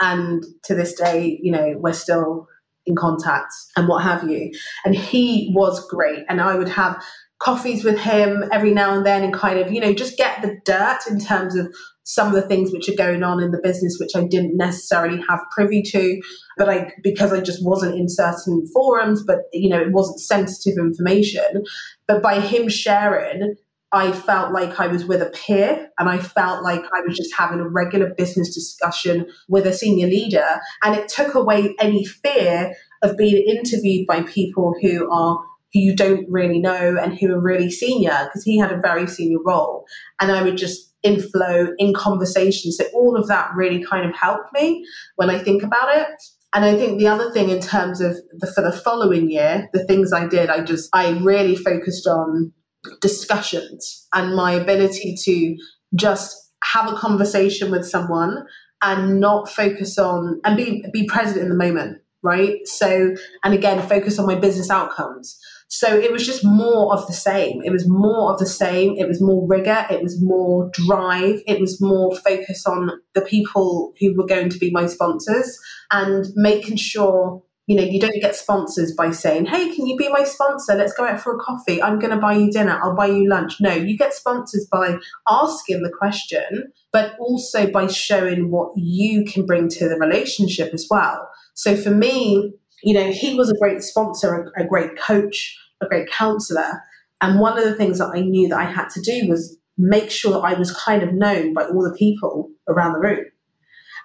And 0.00 0.44
to 0.64 0.74
this 0.74 0.94
day, 0.94 1.38
you 1.42 1.52
know, 1.52 1.74
we're 1.78 1.92
still 1.92 2.48
in 2.86 2.96
contact 2.96 3.52
and 3.76 3.88
what 3.88 4.02
have 4.02 4.28
you. 4.28 4.50
And 4.84 4.94
he 4.94 5.52
was 5.54 5.86
great. 5.88 6.24
And 6.28 6.40
I 6.40 6.56
would 6.56 6.68
have 6.68 7.02
coffees 7.38 7.84
with 7.84 7.98
him 7.98 8.44
every 8.52 8.72
now 8.72 8.94
and 8.94 9.04
then 9.04 9.22
and 9.22 9.32
kind 9.32 9.58
of, 9.58 9.72
you 9.72 9.80
know, 9.80 9.92
just 9.92 10.16
get 10.16 10.42
the 10.42 10.58
dirt 10.64 11.00
in 11.08 11.20
terms 11.20 11.56
of 11.56 11.74
some 12.10 12.26
of 12.26 12.34
the 12.34 12.48
things 12.48 12.72
which 12.72 12.88
are 12.88 12.96
going 12.96 13.22
on 13.22 13.40
in 13.40 13.52
the 13.52 13.60
business 13.62 13.98
which 14.00 14.16
I 14.16 14.26
didn't 14.26 14.56
necessarily 14.56 15.22
have 15.28 15.40
privy 15.54 15.80
to, 15.82 16.20
but 16.56 16.68
I 16.68 16.92
because 17.04 17.32
I 17.32 17.40
just 17.40 17.64
wasn't 17.64 17.96
in 17.96 18.08
certain 18.08 18.66
forums, 18.74 19.22
but 19.24 19.42
you 19.52 19.68
know, 19.70 19.80
it 19.80 19.92
wasn't 19.92 20.20
sensitive 20.20 20.76
information. 20.76 21.64
But 22.08 22.20
by 22.20 22.40
him 22.40 22.68
sharing, 22.68 23.54
I 23.92 24.10
felt 24.10 24.52
like 24.52 24.80
I 24.80 24.88
was 24.88 25.04
with 25.04 25.22
a 25.22 25.30
peer 25.30 25.88
and 25.98 26.08
I 26.08 26.18
felt 26.18 26.64
like 26.64 26.82
I 26.92 27.00
was 27.06 27.16
just 27.16 27.34
having 27.36 27.60
a 27.60 27.68
regular 27.68 28.12
business 28.12 28.52
discussion 28.52 29.26
with 29.48 29.64
a 29.64 29.72
senior 29.72 30.08
leader. 30.08 30.60
And 30.82 30.96
it 30.96 31.08
took 31.08 31.34
away 31.34 31.76
any 31.78 32.04
fear 32.04 32.74
of 33.02 33.16
being 33.16 33.44
interviewed 33.48 34.08
by 34.08 34.22
people 34.22 34.74
who 34.82 35.10
are 35.12 35.38
who 35.72 35.78
you 35.78 35.94
don't 35.94 36.26
really 36.28 36.58
know 36.58 36.98
and 37.00 37.16
who 37.18 37.32
are 37.32 37.40
really 37.40 37.70
senior 37.70 38.24
because 38.24 38.42
he 38.42 38.58
had 38.58 38.72
a 38.72 38.80
very 38.80 39.06
senior 39.06 39.38
role 39.44 39.84
and 40.20 40.32
i 40.32 40.42
would 40.42 40.56
just 40.56 40.89
inflow 41.02 41.68
in 41.78 41.94
conversation. 41.94 42.72
So 42.72 42.84
all 42.94 43.16
of 43.16 43.28
that 43.28 43.50
really 43.54 43.82
kind 43.82 44.08
of 44.08 44.14
helped 44.14 44.52
me 44.52 44.84
when 45.16 45.30
i 45.30 45.38
think 45.38 45.62
about 45.62 45.96
it. 45.96 46.08
And 46.52 46.64
i 46.64 46.74
think 46.74 46.98
the 46.98 47.06
other 47.06 47.30
thing 47.30 47.50
in 47.50 47.60
terms 47.60 48.00
of 48.00 48.16
the 48.38 48.46
for 48.46 48.62
the 48.62 48.72
following 48.72 49.30
year 49.30 49.68
the 49.72 49.84
things 49.84 50.12
i 50.12 50.26
did 50.26 50.50
i 50.50 50.60
just 50.62 50.88
i 50.92 51.10
really 51.20 51.56
focused 51.56 52.06
on 52.06 52.52
discussions 53.00 54.08
and 54.14 54.34
my 54.34 54.52
ability 54.52 55.14
to 55.24 55.56
just 55.94 56.36
have 56.64 56.92
a 56.92 56.96
conversation 56.96 57.70
with 57.70 57.86
someone 57.86 58.44
and 58.82 59.20
not 59.20 59.48
focus 59.48 59.98
on 59.98 60.40
and 60.44 60.56
be 60.56 60.84
be 60.92 61.06
present 61.06 61.40
in 61.40 61.48
the 61.48 61.54
moment 61.54 61.98
right? 62.22 62.66
So 62.66 63.14
and 63.44 63.54
again 63.54 63.86
focus 63.88 64.18
on 64.18 64.26
my 64.26 64.34
business 64.34 64.70
outcomes 64.70 65.38
so 65.72 65.96
it 65.96 66.10
was 66.10 66.26
just 66.26 66.44
more 66.44 66.92
of 66.92 67.06
the 67.06 67.12
same. 67.12 67.62
It 67.62 67.70
was 67.70 67.88
more 67.88 68.32
of 68.32 68.40
the 68.40 68.46
same. 68.46 68.96
It 68.98 69.06
was 69.06 69.22
more 69.22 69.46
rigor. 69.46 69.86
It 69.88 70.02
was 70.02 70.20
more 70.20 70.68
drive. 70.72 71.42
It 71.46 71.60
was 71.60 71.80
more 71.80 72.14
focus 72.16 72.66
on 72.66 72.90
the 73.14 73.20
people 73.20 73.92
who 74.00 74.12
were 74.16 74.26
going 74.26 74.50
to 74.50 74.58
be 74.58 74.72
my 74.72 74.86
sponsors 74.86 75.56
and 75.92 76.26
making 76.34 76.76
sure 76.76 77.44
you 77.68 77.76
know 77.76 77.84
you 77.84 78.00
don't 78.00 78.20
get 78.20 78.34
sponsors 78.34 78.92
by 78.96 79.12
saying 79.12 79.46
hey 79.46 79.72
can 79.72 79.86
you 79.86 79.96
be 79.96 80.08
my 80.08 80.24
sponsor 80.24 80.74
let's 80.74 80.94
go 80.94 81.04
out 81.04 81.20
for 81.20 81.36
a 81.36 81.38
coffee 81.38 81.80
i'm 81.80 82.00
going 82.00 82.12
to 82.12 82.20
buy 82.20 82.34
you 82.34 82.50
dinner 82.50 82.80
i'll 82.82 82.96
buy 82.96 83.06
you 83.06 83.28
lunch 83.28 83.60
no 83.60 83.72
you 83.72 83.96
get 83.96 84.12
sponsors 84.12 84.66
by 84.72 84.96
asking 85.28 85.82
the 85.82 85.92
question 85.96 86.72
but 86.90 87.14
also 87.20 87.70
by 87.70 87.86
showing 87.86 88.50
what 88.50 88.72
you 88.76 89.24
can 89.24 89.46
bring 89.46 89.68
to 89.68 89.88
the 89.88 89.96
relationship 89.96 90.74
as 90.74 90.88
well 90.90 91.28
so 91.54 91.76
for 91.76 91.90
me 91.90 92.52
you 92.82 92.94
know, 92.94 93.10
he 93.10 93.34
was 93.34 93.50
a 93.50 93.58
great 93.58 93.82
sponsor, 93.82 94.50
a, 94.56 94.62
a 94.62 94.66
great 94.66 94.98
coach, 94.98 95.56
a 95.82 95.86
great 95.86 96.10
counselor. 96.10 96.82
And 97.20 97.40
one 97.40 97.58
of 97.58 97.64
the 97.64 97.74
things 97.74 97.98
that 97.98 98.12
I 98.14 98.20
knew 98.20 98.48
that 98.48 98.58
I 98.58 98.64
had 98.64 98.88
to 98.90 99.00
do 99.00 99.28
was 99.28 99.58
make 99.76 100.10
sure 100.10 100.32
that 100.32 100.38
I 100.40 100.54
was 100.54 100.74
kind 100.76 101.02
of 101.02 101.12
known 101.12 101.54
by 101.54 101.64
all 101.64 101.82
the 101.82 101.96
people 101.96 102.50
around 102.68 102.94
the 102.94 103.00
room. 103.00 103.24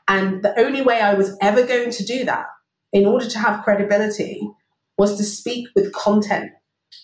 And 0.08 0.44
the 0.44 0.58
only 0.60 0.82
way 0.82 1.02
I 1.02 1.14
was 1.14 1.36
ever 1.42 1.66
going 1.66 1.92
to 1.92 2.06
do 2.06 2.26
that 2.26 2.46
in 2.94 3.06
order 3.06 3.28
to 3.28 3.40
have 3.40 3.64
credibility 3.64 4.48
was 4.98 5.18
to 5.18 5.24
speak 5.24 5.68
with 5.76 5.94
content, 5.94 6.52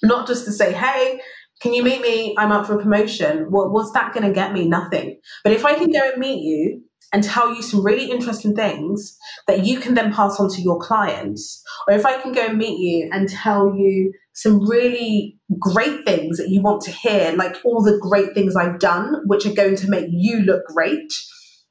not 0.04 0.28
just 0.28 0.46
to 0.46 0.52
say, 0.52 0.72
hey, 0.74 1.20
can 1.62 1.74
you 1.74 1.84
meet 1.84 2.02
me? 2.02 2.36
I'm 2.38 2.52
up 2.52 2.66
for 2.66 2.80
a 2.80 2.82
promotion. 2.82 3.52
Well, 3.52 3.70
what's 3.70 3.92
that 3.92 4.14
going 4.14 4.28
to 4.28 4.34
get 4.34 4.54
me? 4.54 4.68
Nothing. 4.68 5.20
But 5.44 5.54
if 5.54 5.66
I 5.66 5.76
can 5.76 5.92
go 5.92 6.12
and 6.12 6.20
meet 6.20 6.44
you 6.44 6.84
and 7.14 7.24
tell 7.24 7.54
you 7.54 7.62
some 7.62 7.86
really 7.86 8.10
interesting 8.10 8.56
things 8.56 9.18
that 9.48 9.66
you 9.66 9.80
can 9.80 9.96
then 9.96 10.14
pass 10.14 10.40
on 10.40 10.50
to 10.50 10.62
your 10.62 10.80
clients. 10.80 11.64
Or 11.88 11.94
if 11.94 12.06
I 12.06 12.22
can 12.22 12.32
go 12.32 12.48
and 12.48 12.58
meet 12.58 12.80
you 12.80 13.10
and 13.12 13.28
tell 13.28 13.76
you 13.76 14.14
some 14.34 14.68
really 14.68 15.38
great 15.60 16.06
things 16.06 16.38
that 16.38 16.50
you 16.50 16.62
want 16.62 16.82
to 16.84 16.92
hear, 16.92 17.34
like 17.34 17.58
all 17.66 17.84
the 17.84 18.00
great 18.00 18.34
things 18.34 18.56
I've 18.56 18.80
done, 18.80 19.16
which 19.26 19.46
are 19.46 19.54
going 19.54 19.76
to 19.76 19.90
make 19.90 20.06
you 20.10 20.40
look 20.40 20.64
great, 20.68 21.14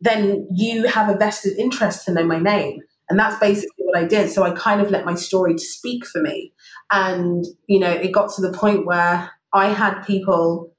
then 0.01 0.47
you 0.55 0.87
have 0.87 1.09
a 1.09 1.17
vested 1.17 1.59
interest 1.59 2.05
to 2.05 2.13
know 2.13 2.25
my 2.25 2.39
name. 2.39 2.81
And 3.09 3.19
that's 3.19 3.39
basically 3.41 3.85
what 3.85 3.99
I 3.99 4.07
did. 4.07 4.31
So 4.31 4.43
I 4.43 4.53
kind 4.53 4.81
of 4.81 4.91
let 4.91 5.05
my 5.05 5.15
story 5.15 5.59
speak 5.59 6.07
for 6.07 6.21
me. 6.21 6.53
And, 6.93 7.45
you 7.67 7.81
know, 7.81 7.91
it 7.91 8.13
got 8.13 8.33
to 8.35 8.43
the 8.43 8.53
point 8.53 8.87
where 8.87 9.31
I 9.53 9.69
had 9.69 10.03
people 10.03 10.75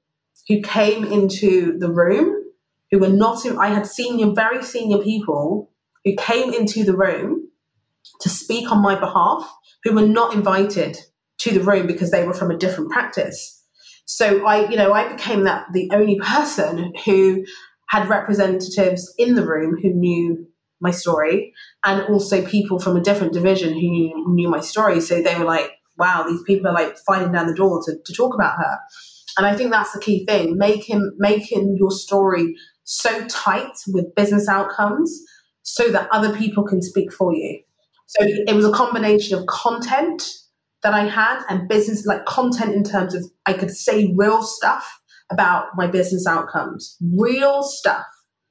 who 0.48 0.62
came 0.62 1.04
into 1.04 1.78
the 1.78 1.90
room 1.90 2.41
who 2.92 2.98
were 2.98 3.08
not, 3.08 3.44
I 3.58 3.68
had 3.68 3.86
senior, 3.86 4.32
very 4.32 4.62
senior 4.62 4.98
people 4.98 5.72
who 6.04 6.14
came 6.16 6.52
into 6.52 6.84
the 6.84 6.96
room 6.96 7.48
to 8.20 8.28
speak 8.28 8.70
on 8.70 8.82
my 8.82 8.94
behalf 8.94 9.50
who 9.82 9.94
were 9.94 10.06
not 10.06 10.34
invited 10.34 10.98
to 11.38 11.50
the 11.50 11.64
room 11.64 11.86
because 11.86 12.10
they 12.10 12.24
were 12.24 12.34
from 12.34 12.50
a 12.50 12.56
different 12.56 12.90
practice. 12.90 13.64
So 14.04 14.46
I, 14.46 14.68
you 14.68 14.76
know, 14.76 14.92
I 14.92 15.10
became 15.10 15.44
that 15.44 15.66
the 15.72 15.90
only 15.92 16.18
person 16.20 16.92
who 17.04 17.44
had 17.88 18.08
representatives 18.08 19.12
in 19.18 19.34
the 19.34 19.46
room 19.46 19.78
who 19.82 19.90
knew 19.90 20.46
my 20.80 20.90
story 20.90 21.54
and 21.84 22.02
also 22.02 22.44
people 22.44 22.78
from 22.78 22.96
a 22.96 23.00
different 23.00 23.32
division 23.32 23.72
who 23.72 23.90
knew, 23.90 24.24
knew 24.28 24.48
my 24.50 24.60
story. 24.60 25.00
So 25.00 25.22
they 25.22 25.38
were 25.38 25.44
like, 25.44 25.70
wow, 25.96 26.24
these 26.28 26.42
people 26.42 26.68
are 26.68 26.74
like 26.74 26.96
fighting 27.06 27.32
down 27.32 27.46
the 27.46 27.54
door 27.54 27.82
to, 27.86 27.94
to 28.04 28.12
talk 28.12 28.34
about 28.34 28.58
her. 28.58 28.78
And 29.36 29.46
I 29.46 29.56
think 29.56 29.70
that's 29.70 29.92
the 29.92 30.00
key 30.00 30.26
thing, 30.26 30.58
making 30.58 31.12
making 31.18 31.76
your 31.78 31.90
story 31.90 32.54
so 32.84 33.26
tight 33.26 33.72
with 33.88 34.14
business 34.14 34.48
outcomes 34.48 35.22
so 35.62 35.90
that 35.90 36.08
other 36.10 36.36
people 36.36 36.64
can 36.64 36.82
speak 36.82 37.12
for 37.12 37.34
you. 37.34 37.60
So 38.06 38.18
it 38.24 38.54
was 38.54 38.64
a 38.64 38.72
combination 38.72 39.38
of 39.38 39.46
content 39.46 40.22
that 40.82 40.92
I 40.92 41.04
had 41.04 41.42
and 41.48 41.68
business, 41.68 42.04
like 42.04 42.24
content 42.26 42.74
in 42.74 42.84
terms 42.84 43.14
of 43.14 43.24
I 43.46 43.52
could 43.52 43.70
say 43.70 44.12
real 44.16 44.42
stuff 44.42 45.00
about 45.30 45.68
my 45.76 45.86
business 45.86 46.26
outcomes, 46.26 46.96
real 47.16 47.62
stuff, 47.62 48.04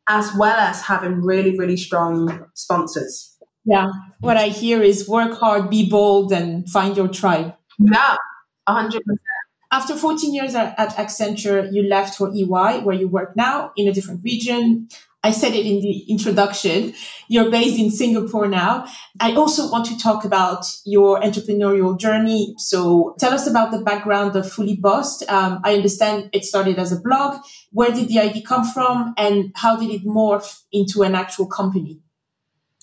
as 0.08 0.32
well 0.38 0.58
as 0.58 0.82
having 0.82 1.22
really, 1.22 1.58
really 1.58 1.78
strong 1.78 2.46
sponsors. 2.56 3.38
Yeah. 3.66 3.92
What 4.20 4.38
I 4.38 4.48
hear 4.48 4.82
is 4.82 5.08
work 5.08 5.38
hard, 5.38 5.70
be 5.70 5.88
bold, 5.88 6.32
and 6.32 6.68
find 6.70 6.98
your 6.98 7.08
tribe. 7.08 7.54
Yeah, 7.78 8.16
100%. 8.68 9.00
After 9.72 9.95
14 9.95 10.34
years 10.34 10.53
at, 10.53 10.78
Accenture, 10.78 11.72
you 11.72 11.84
left 11.84 12.15
for 12.15 12.30
EY, 12.34 12.82
where 12.84 12.95
you 12.95 13.07
work 13.07 13.36
now 13.38 13.72
in 13.78 13.88
a 13.88 13.93
different 13.93 14.22
region. 14.24 14.89
I 15.24 15.32
said 15.32 15.53
it 15.53 15.65
in 15.65 15.82
the 15.82 15.99
introduction. 16.09 16.93
You're 17.30 17.49
based 17.51 17.80
in 17.80 17.89
Singapore 17.91 18.47
now. 18.47 18.88
I 19.19 19.34
also 19.34 19.72
want 19.72 19.86
to 19.86 19.97
talk 19.97 20.26
about 20.26 20.65
your 20.84 21.22
entrepreneurial 21.22 21.97
journey. 21.97 22.55
So 22.57 23.15
tell 23.19 23.32
us 23.32 23.47
about 23.47 23.72
the 23.72 23.82
background 23.82 24.36
of 24.36 24.51
Fully 24.51 24.76
Bossed. 24.76 25.24
Um, 25.30 25.61
I 25.63 25.76
understand 25.76 26.32
it 26.34 26.43
started 26.43 26.78
as 26.78 26.91
a 26.91 26.99
blog. 26.99 27.39
Where 27.72 27.91
did 27.91 28.09
the 28.09 28.19
idea 28.19 28.41
come 28.41 28.65
from 28.65 29.13
and 29.15 29.51
how 29.55 29.78
did 29.78 29.91
it 29.91 30.03
morph 30.03 30.63
into 30.74 31.03
an 31.03 31.15
actual 31.15 31.45
company? 31.45 31.99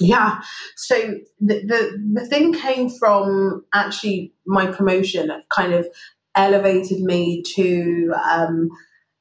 Yeah. 0.01 0.41
So 0.77 0.95
the, 1.41 1.65
the, 1.67 2.21
the 2.21 2.27
thing 2.27 2.55
came 2.55 2.89
from 2.89 3.65
actually 3.75 4.33
my 4.47 4.67
promotion, 4.71 5.31
kind 5.51 5.75
of 5.75 5.89
elevated 6.39 7.01
me 7.01 7.43
to 7.43 8.15
um, 8.31 8.71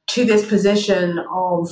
to 0.07 0.23
this 0.23 0.47
position 0.47 1.19
of 1.33 1.69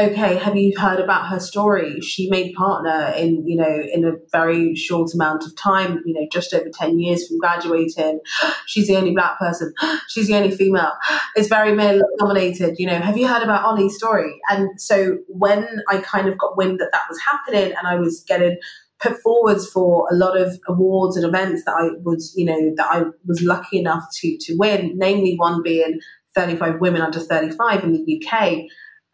okay 0.00 0.36
have 0.36 0.56
you 0.56 0.72
heard 0.78 1.00
about 1.00 1.28
her 1.28 1.40
story? 1.40 2.00
She 2.00 2.30
made 2.30 2.54
partner 2.54 3.12
in 3.16 3.46
you 3.46 3.56
know 3.56 3.82
in 3.92 4.04
a 4.04 4.12
very 4.32 4.74
short 4.76 5.12
amount 5.12 5.44
of 5.44 5.54
time 5.56 6.00
you 6.06 6.14
know 6.14 6.26
just 6.32 6.54
over 6.54 6.70
10 6.72 6.98
years 7.00 7.26
from 7.26 7.38
graduating. 7.38 8.20
She's 8.66 8.86
the 8.86 8.96
only 8.96 9.12
black 9.12 9.38
person. 9.38 9.74
She's 10.08 10.28
the 10.28 10.36
only 10.36 10.50
female. 10.50 10.92
It's 11.36 11.48
very 11.48 11.74
male 11.74 12.00
dominated 12.20 12.76
you 12.78 12.86
know. 12.86 13.00
Have 13.00 13.18
you 13.18 13.26
heard 13.26 13.42
about 13.42 13.64
ollie's 13.64 13.96
story? 13.96 14.40
And 14.48 14.80
so 14.80 15.18
when 15.28 15.66
i 15.90 15.98
kind 15.98 16.28
of 16.28 16.38
got 16.38 16.56
wind 16.56 16.78
that 16.78 16.92
that 16.92 17.08
was 17.08 17.18
happening 17.20 17.74
and 17.76 17.86
i 17.88 17.96
was 17.96 18.24
getting 18.28 18.56
put 19.00 19.16
forwards 19.22 19.68
for 19.68 20.08
a 20.10 20.14
lot 20.14 20.36
of 20.36 20.58
awards 20.68 21.16
and 21.16 21.26
events 21.26 21.64
that 21.64 21.74
I 21.74 21.90
was, 22.02 22.32
you 22.36 22.44
know, 22.44 22.72
that 22.76 22.86
I 22.90 23.02
was 23.26 23.42
lucky 23.42 23.78
enough 23.78 24.04
to 24.20 24.36
to 24.40 24.56
win, 24.56 24.92
namely 24.96 25.34
one 25.36 25.62
being 25.62 26.00
35 26.34 26.80
women 26.80 27.02
under 27.02 27.20
35 27.20 27.84
in 27.84 27.92
the 27.92 28.26
UK. 28.26 28.64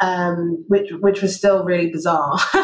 um, 0.00 0.64
which 0.68 0.90
which 1.00 1.20
was 1.22 1.36
still 1.36 1.62
really 1.64 1.90
bizarre. 1.90 2.38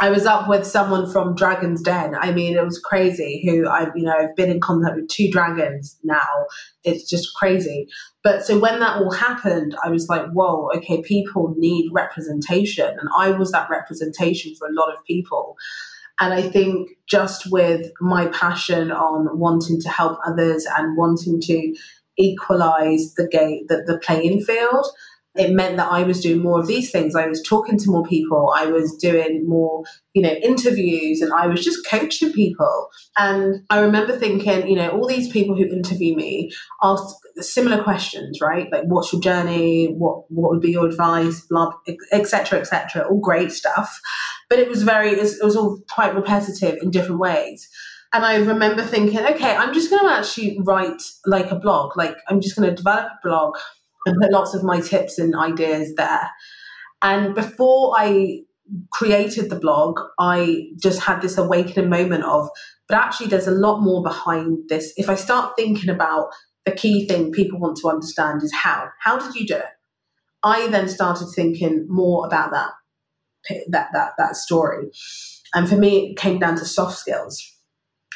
I 0.00 0.10
was 0.10 0.26
up 0.26 0.48
with 0.48 0.66
someone 0.66 1.10
from 1.10 1.34
Dragon's 1.34 1.82
Den. 1.82 2.14
I 2.14 2.32
mean, 2.32 2.56
it 2.56 2.64
was 2.64 2.78
crazy. 2.78 3.42
Who 3.44 3.66
I, 3.68 3.88
you 3.94 4.04
know, 4.04 4.12
I've 4.12 4.36
been 4.36 4.50
in 4.50 4.60
contact 4.60 4.96
with 4.96 5.08
two 5.08 5.30
dragons 5.30 5.98
now. 6.04 6.46
It's 6.84 7.08
just 7.08 7.34
crazy. 7.34 7.88
But 8.22 8.44
so 8.44 8.58
when 8.58 8.80
that 8.80 8.98
all 8.98 9.12
happened, 9.12 9.76
I 9.84 9.90
was 9.90 10.08
like, 10.08 10.26
whoa, 10.30 10.70
okay, 10.76 11.02
people 11.02 11.54
need 11.56 11.90
representation, 11.92 12.88
and 12.88 13.08
I 13.16 13.30
was 13.30 13.50
that 13.52 13.70
representation 13.70 14.54
for 14.56 14.68
a 14.68 14.72
lot 14.72 14.92
of 14.92 15.04
people. 15.04 15.56
And 16.20 16.32
I 16.32 16.42
think 16.42 16.90
just 17.06 17.50
with 17.50 17.90
my 18.00 18.26
passion 18.28 18.90
on 18.92 19.38
wanting 19.38 19.80
to 19.80 19.88
help 19.88 20.18
others 20.26 20.66
and 20.76 20.96
wanting 20.96 21.40
to 21.42 21.74
equalize 22.16 23.14
the 23.14 23.28
gate, 23.28 23.68
the, 23.68 23.82
the 23.86 23.98
playing 23.98 24.42
field, 24.42 24.86
it 25.36 25.52
meant 25.52 25.76
that 25.78 25.90
I 25.90 26.04
was 26.04 26.20
doing 26.20 26.42
more 26.42 26.60
of 26.60 26.68
these 26.68 26.92
things. 26.92 27.16
I 27.16 27.26
was 27.26 27.42
talking 27.42 27.76
to 27.78 27.90
more 27.90 28.04
people. 28.04 28.52
I 28.54 28.66
was 28.66 28.96
doing 28.96 29.48
more, 29.48 29.82
you 30.12 30.22
know, 30.22 30.30
interviews 30.30 31.20
and 31.20 31.32
I 31.32 31.48
was 31.48 31.64
just 31.64 31.84
coaching 31.86 32.32
people. 32.32 32.88
And 33.18 33.64
I 33.68 33.80
remember 33.80 34.16
thinking, 34.16 34.68
you 34.68 34.76
know, 34.76 34.90
all 34.90 35.08
these 35.08 35.28
people 35.28 35.56
who 35.56 35.64
interview 35.64 36.14
me 36.14 36.52
ask 36.82 37.04
similar 37.38 37.82
questions, 37.82 38.40
right? 38.40 38.70
Like, 38.70 38.84
what's 38.84 39.12
your 39.12 39.20
journey? 39.20 39.86
What 39.86 40.30
what 40.30 40.52
would 40.52 40.60
be 40.60 40.70
your 40.70 40.86
advice? 40.86 41.40
Blah, 41.40 41.72
etc., 42.12 42.60
etc. 42.60 43.08
All 43.08 43.18
great 43.18 43.50
stuff, 43.50 44.00
but 44.48 44.58
it 44.58 44.68
was 44.68 44.82
very, 44.82 45.10
it 45.10 45.20
was, 45.20 45.38
it 45.38 45.44
was 45.44 45.56
all 45.56 45.80
quite 45.90 46.14
repetitive 46.14 46.78
in 46.82 46.90
different 46.90 47.20
ways. 47.20 47.68
And 48.12 48.24
I 48.24 48.36
remember 48.36 48.82
thinking, 48.82 49.18
okay, 49.18 49.56
I'm 49.56 49.74
just 49.74 49.90
going 49.90 50.04
to 50.04 50.14
actually 50.14 50.58
write 50.60 51.02
like 51.26 51.50
a 51.50 51.58
blog. 51.58 51.96
Like, 51.96 52.16
I'm 52.28 52.40
just 52.40 52.56
going 52.56 52.68
to 52.68 52.74
develop 52.74 53.06
a 53.06 53.26
blog 53.26 53.56
and 54.06 54.20
put 54.20 54.30
lots 54.30 54.54
of 54.54 54.62
my 54.62 54.80
tips 54.80 55.18
and 55.18 55.34
ideas 55.34 55.94
there. 55.96 56.30
And 57.02 57.34
before 57.34 57.94
I 57.98 58.42
created 58.92 59.50
the 59.50 59.58
blog, 59.58 59.98
I 60.18 60.68
just 60.80 61.00
had 61.00 61.22
this 61.22 61.36
awakening 61.36 61.90
moment 61.90 62.22
of, 62.24 62.48
but 62.88 62.98
actually, 62.98 63.28
there's 63.28 63.48
a 63.48 63.52
lot 63.52 63.80
more 63.80 64.02
behind 64.02 64.68
this. 64.68 64.92
If 64.96 65.10
I 65.10 65.16
start 65.16 65.54
thinking 65.56 65.90
about 65.90 66.28
the 66.64 66.72
key 66.72 67.08
thing 67.08 67.32
people 67.32 67.58
want 67.58 67.78
to 67.78 67.88
understand 67.88 68.42
is 68.42 68.54
how. 68.54 68.90
How 69.00 69.18
did 69.18 69.34
you 69.34 69.46
do 69.46 69.56
it? 69.56 69.64
I 70.42 70.68
then 70.68 70.88
started 70.88 71.28
thinking 71.34 71.86
more 71.88 72.26
about 72.26 72.52
that 72.52 72.70
that 73.68 73.88
that 73.92 74.12
that 74.18 74.36
story. 74.36 74.90
And 75.54 75.68
for 75.68 75.76
me, 75.76 76.10
it 76.10 76.16
came 76.16 76.38
down 76.38 76.56
to 76.56 76.64
soft 76.64 76.98
skills 76.98 77.54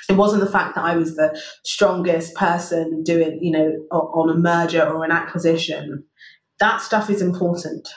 it 0.09 0.17
wasn't 0.17 0.43
the 0.43 0.51
fact 0.51 0.75
that 0.75 0.85
I 0.85 0.97
was 0.97 1.17
the 1.17 1.41
strongest 1.65 2.35
person 2.35 3.03
doing, 3.03 3.39
you 3.43 3.51
know, 3.51 3.73
on 3.91 4.31
a 4.31 4.35
merger 4.35 4.83
or 4.83 5.05
an 5.05 5.11
acquisition. 5.11 6.05
That 6.61 6.81
stuff 6.81 7.11
is 7.11 7.21
important. 7.21 7.89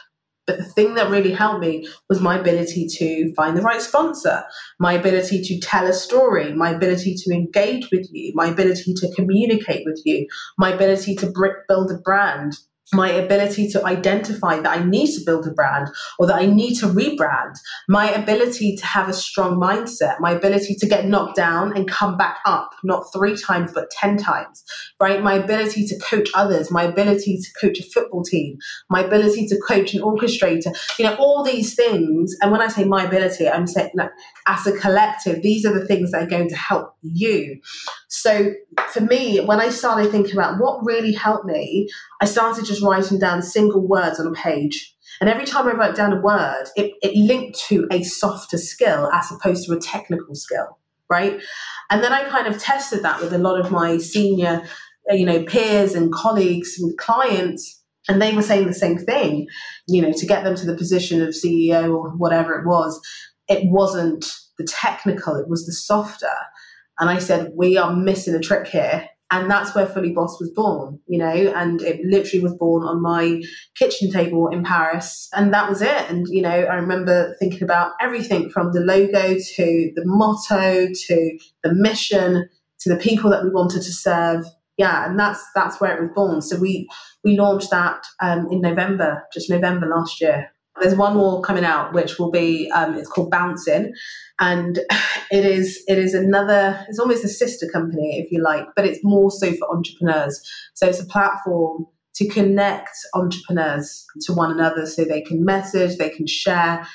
But 0.46 0.58
the 0.58 0.66
thing 0.66 0.96
that 0.96 1.10
really 1.10 1.32
helped 1.32 1.62
me 1.62 1.88
was 2.10 2.20
my 2.20 2.38
ability 2.38 2.88
to 2.98 3.34
find 3.36 3.56
the 3.56 3.62
right 3.62 3.82
sponsor, 3.82 4.44
my 4.80 4.94
ability 4.94 5.42
to 5.44 5.60
tell 5.60 5.88
a 5.88 5.94
story, 5.94 6.54
my 6.54 6.72
ability 6.72 7.16
to 7.16 7.34
engage 7.34 7.90
with 7.92 8.08
you, 8.12 8.34
my 8.36 8.48
ability 8.48 8.94
to 8.96 9.14
communicate 9.16 9.84
with 9.86 10.02
you, 10.04 10.28
my 10.58 10.72
ability 10.72 11.16
to 11.16 11.32
build 11.70 11.92
a 11.92 11.98
brand, 12.00 12.54
my 12.94 13.10
ability 13.10 13.70
to 13.70 13.86
identify 13.86 14.60
that 14.60 14.78
I 14.80 14.84
need 14.84 15.16
to 15.16 15.24
build 15.26 15.48
a 15.48 15.52
brand 15.52 15.90
or 16.20 16.28
that 16.28 16.36
I 16.36 16.46
need 16.46 16.76
to 16.80 16.88
rebrand, 16.88 17.56
my 17.88 18.12
ability 18.12 18.76
to 18.76 18.86
have 18.86 19.08
a 19.08 19.14
strong 19.14 19.56
mindset, 19.56 20.20
my 20.20 20.32
ability 20.32 20.76
to 20.76 20.88
get 20.88 21.06
knocked 21.06 21.36
down 21.36 21.76
and 21.76 21.88
come 21.88 22.18
back 22.18 22.40
up, 22.46 22.72
not 22.84 23.06
three 23.14 23.38
times, 23.38 23.72
but 23.74 23.90
10 23.92 24.18
times, 24.18 24.64
right? 25.00 25.22
My 25.22 25.36
ability 25.36 25.86
to 25.88 26.00
coach 26.00 26.30
others, 26.34 26.72
my 26.72 26.84
ability 26.84 27.38
to 27.38 27.60
coach 27.60 27.80
a 27.80 27.84
football 27.84 28.24
team, 28.24 28.58
my 28.90 29.02
ability 29.02 29.48
to 29.48 29.60
coach 29.66 29.94
an 29.94 30.02
orchestrator, 30.02 30.76
you 31.00 31.06
know, 31.06 31.16
all 31.16 31.44
these 31.44 31.76
things. 31.76 32.36
And 32.42 32.52
when 32.52 32.62
I 32.62 32.68
say 32.68 32.84
my 32.84 33.06
ability, 33.06 33.48
I'm 33.48 33.68
saying 33.68 33.92
like 33.96 34.12
as 34.48 34.68
a 34.68 34.78
collective, 34.78 35.42
these 35.42 35.66
are 35.66 35.74
the 35.74 35.86
things 35.86 36.12
that 36.12 36.24
are 36.24 36.30
going 36.30 36.50
to 36.50 36.56
help 36.56 36.96
you. 37.02 37.62
So 38.10 38.54
for 38.90 39.02
me, 39.02 39.40
when 39.40 39.60
I 39.62 39.70
started 39.70 40.12
thinking 40.12 40.34
about 40.34 40.60
what 40.60 40.84
really 40.84 41.14
helped 41.14 41.46
me, 41.46 41.88
I 42.22 42.26
started 42.26 42.66
just 42.66 42.81
writing 42.82 43.20
down 43.20 43.42
single 43.42 43.86
words 43.88 44.20
on 44.20 44.28
a 44.28 44.32
page. 44.32 44.96
And 45.20 45.30
every 45.30 45.46
time 45.46 45.68
I 45.68 45.74
wrote 45.74 45.96
down 45.96 46.14
a 46.14 46.22
word, 46.22 46.66
it, 46.76 46.94
it 47.02 47.16
linked 47.16 47.60
to 47.68 47.88
a 47.92 48.04
softer 48.04 48.58
skill 48.58 49.10
as 49.12 49.32
opposed 49.32 49.68
to 49.68 49.74
a 49.74 49.80
technical 49.80 50.36
skill, 50.36 50.80
right? 51.10 51.40
And 51.90 52.04
then 52.04 52.14
I 52.14 52.24
kind 52.28 52.48
of 52.48 52.58
tested 52.58 53.04
that 53.04 53.22
with 53.22 53.34
a 53.34 53.38
lot 53.38 53.60
of 53.60 53.72
my 53.72 53.98
senior, 53.98 54.64
uh, 55.10 55.14
you 55.14 55.26
know, 55.26 55.44
peers 55.44 55.94
and 55.94 56.12
colleagues 56.12 56.80
and 56.80 56.98
clients. 56.98 57.80
And 58.10 58.22
they 58.22 58.34
were 58.34 58.42
saying 58.42 58.68
the 58.68 58.74
same 58.74 58.98
thing, 58.98 59.48
you 59.88 60.02
know, 60.02 60.12
to 60.12 60.26
get 60.26 60.44
them 60.44 60.56
to 60.56 60.66
the 60.66 60.76
position 60.76 61.22
of 61.22 61.30
CEO 61.30 61.96
or 61.96 62.10
whatever 62.12 62.60
it 62.60 62.66
was, 62.66 63.00
it 63.48 63.70
wasn't 63.70 64.26
the 64.58 64.64
technical, 64.64 65.36
it 65.36 65.48
was 65.48 65.66
the 65.66 65.74
softer. 65.74 66.28
And 67.00 67.10
I 67.10 67.20
said, 67.20 67.52
we 67.56 67.78
are 67.78 67.96
missing 67.96 68.34
a 68.34 68.40
trick 68.40 68.68
here. 68.68 69.08
And 69.32 69.50
that's 69.50 69.74
where 69.74 69.86
Fully 69.86 70.12
Bossed 70.12 70.42
was 70.42 70.52
born, 70.52 71.00
you 71.08 71.18
know, 71.18 71.54
and 71.56 71.82
it 71.82 72.02
literally 72.04 72.44
was 72.44 72.54
born 72.56 72.84
on 72.84 73.02
my 73.02 73.42
kitchen 73.76 74.12
table 74.12 74.50
in 74.50 74.62
Paris. 74.64 75.30
And 75.34 75.54
that 75.54 75.70
was 75.70 75.82
it. 75.82 76.10
And, 76.10 76.28
you 76.28 76.42
know, 76.42 76.50
I 76.50 76.76
remember 76.76 77.34
thinking 77.40 77.64
about 77.64 77.94
everything 78.02 78.50
from 78.50 78.74
the 78.74 78.82
logo 78.82 79.36
to 79.40 79.92
the 79.96 80.04
motto 80.06 80.88
to 80.94 81.40
the 81.64 81.74
mission 81.74 82.50
to 82.82 82.90
the 82.90 83.00
people 83.00 83.30
that 83.30 83.44
we 83.44 83.50
wanted 83.50 83.84
to 83.84 83.94
serve. 83.94 84.46
Yeah, 84.78 85.10
and 85.10 85.18
that's 85.18 85.44
that's 85.56 85.80
where 85.80 85.96
it 85.96 86.02
was 86.02 86.12
born. 86.14 86.42
So 86.42 86.58
we 86.58 86.90
we 87.24 87.38
launched 87.38 87.70
that 87.70 88.04
um, 88.20 88.48
in 88.52 88.62
November, 88.62 89.24
just 89.34 89.50
November 89.50 89.88
last 89.88 90.20
year. 90.20 90.52
There's 90.82 90.96
one 90.96 91.16
more 91.16 91.42
coming 91.42 91.64
out, 91.64 91.94
which 91.94 92.18
will 92.18 92.32
be 92.32 92.70
um, 92.72 92.96
it's 92.96 93.08
called 93.08 93.30
Bouncing, 93.30 93.94
and 94.40 94.80
it 95.32 95.46
is 95.46 95.84
it 95.88 95.98
is 95.98 96.14
another. 96.14 96.84
It's 96.90 97.00
almost 97.00 97.24
a 97.24 97.30
sister 97.30 97.68
company, 97.72 98.20
if 98.20 98.32
you 98.32 98.42
like, 98.44 98.66
but 98.76 98.86
it's 98.86 99.00
more 99.04 99.30
so 99.32 99.54
for 99.54 99.72
entrepreneurs. 99.74 100.42
So 100.74 100.88
it's 100.88 101.00
a 101.00 101.06
platform 101.06 101.86
to 102.16 102.28
connect 102.28 102.90
entrepreneurs 103.14 104.06
to 104.22 104.34
one 104.34 104.52
another, 104.52 104.86
so 104.86 105.06
they 105.06 105.22
can 105.22 105.46
message, 105.46 105.98
they 105.98 106.10
can 106.10 106.28
share 106.28 106.86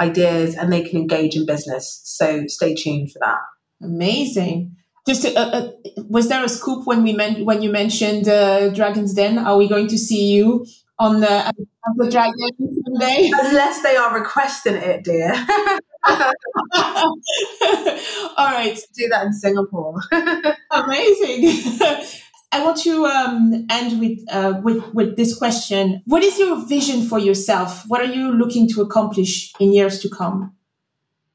ideas, 0.00 0.56
and 0.56 0.72
they 0.72 0.82
can 0.82 0.98
engage 0.98 1.36
in 1.36 1.46
business. 1.46 2.00
So 2.04 2.44
stay 2.48 2.74
tuned 2.74 3.12
for 3.12 3.20
that. 3.20 3.38
Amazing. 3.80 4.74
Just 5.06 5.24
uh, 5.24 5.30
uh, 5.38 5.70
was 6.08 6.28
there 6.28 6.44
a 6.44 6.48
scoop 6.48 6.86
when 6.86 7.02
we 7.02 7.12
meant 7.12 7.46
when 7.46 7.62
you 7.62 7.70
mentioned 7.70 8.28
uh, 8.28 8.68
Dragons 8.70 9.14
Den? 9.14 9.38
Are 9.38 9.56
we 9.56 9.68
going 9.68 9.86
to 9.86 9.96
see 9.96 10.32
you 10.32 10.66
on 10.98 11.20
the, 11.20 11.52
the 11.96 12.10
dragon 12.10 12.50
someday? 12.84 13.30
Unless 13.38 13.82
they 13.82 13.96
are 13.96 14.14
requesting 14.18 14.74
it, 14.74 15.04
dear. 15.04 15.32
All 16.04 16.22
right. 18.38 18.78
Do 18.96 19.08
that 19.08 19.26
in 19.26 19.32
Singapore. 19.32 20.00
Amazing. 20.70 21.72
I 22.50 22.64
want 22.64 22.78
to 22.78 23.04
um, 23.04 23.66
end 23.70 24.00
with, 24.00 24.18
uh, 24.30 24.60
with 24.62 24.82
with 24.94 25.16
this 25.16 25.36
question. 25.36 26.02
What 26.06 26.22
is 26.22 26.38
your 26.38 26.66
vision 26.66 27.02
for 27.06 27.18
yourself? 27.18 27.84
What 27.88 28.00
are 28.00 28.12
you 28.12 28.32
looking 28.32 28.68
to 28.70 28.80
accomplish 28.80 29.52
in 29.60 29.72
years 29.72 30.00
to 30.00 30.08
come? 30.08 30.54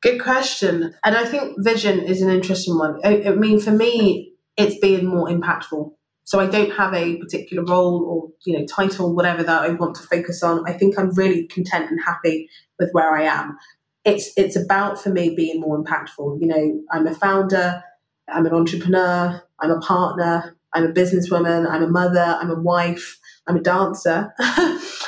Good 0.01 0.21
question. 0.21 0.93
And 1.05 1.15
I 1.15 1.25
think 1.25 1.55
vision 1.59 1.99
is 1.99 2.21
an 2.21 2.29
interesting 2.29 2.77
one. 2.77 2.99
I, 3.03 3.23
I 3.23 3.29
mean, 3.35 3.59
for 3.59 3.71
me, 3.71 4.33
it's 4.57 4.77
being 4.79 5.05
more 5.05 5.29
impactful. 5.29 5.93
So 6.25 6.39
I 6.39 6.47
don't 6.47 6.71
have 6.71 6.93
a 6.93 7.17
particular 7.17 7.63
role 7.63 8.03
or 8.05 8.29
you 8.45 8.57
know 8.57 8.65
title, 8.65 9.13
whatever 9.15 9.43
that 9.43 9.61
I 9.63 9.69
want 9.69 9.95
to 9.95 10.03
focus 10.03 10.41
on. 10.43 10.63
I 10.67 10.73
think 10.73 10.97
I'm 10.97 11.13
really 11.13 11.47
content 11.47 11.89
and 11.89 11.99
happy 12.03 12.49
with 12.79 12.89
where 12.91 13.13
I 13.13 13.23
am. 13.23 13.57
It's 14.05 14.31
it's 14.37 14.55
about 14.55 15.01
for 15.01 15.09
me 15.09 15.35
being 15.35 15.59
more 15.59 15.81
impactful. 15.81 16.39
You 16.41 16.47
know, 16.47 16.81
I'm 16.91 17.07
a 17.07 17.15
founder, 17.15 17.83
I'm 18.27 18.45
an 18.45 18.53
entrepreneur, 18.53 19.41
I'm 19.59 19.71
a 19.71 19.79
partner, 19.79 20.55
I'm 20.73 20.85
a 20.85 20.91
businesswoman, 20.91 21.69
I'm 21.69 21.83
a 21.83 21.89
mother, 21.89 22.37
I'm 22.39 22.49
a 22.49 22.59
wife, 22.59 23.19
I'm 23.47 23.57
a 23.57 23.61
dancer. 23.61 24.33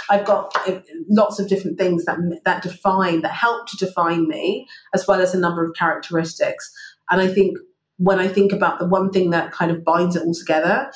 I've 0.10 0.26
got 0.26 0.56
uh, 0.68 0.82
lots 1.10 1.40
of 1.40 1.48
different 1.48 1.78
things 1.78 2.06
that 2.06 2.18
that 2.46 2.62
define 2.62 3.22
that 3.22 3.32
help 3.32 3.68
to 3.68 3.78
define 3.78 4.28
me, 4.28 4.68
as 4.94 5.08
well 5.08 5.22
as 5.22 5.34
a 5.34 5.40
number 5.40 5.64
of 5.64 5.76
characteristics. 5.76 6.72
And 7.10 7.22
I 7.22 7.28
think 7.28 7.58
when 7.98 8.20
I 8.20 8.28
think 8.28 8.52
about 8.52 8.80
the 8.80 8.88
one 8.88 9.12
thing 9.12 9.30
that 9.32 9.52
kind 9.52 9.72
of 9.72 9.84
binds 9.84 10.16
it 10.16 10.24
all 10.26 10.34
together, 10.34 10.92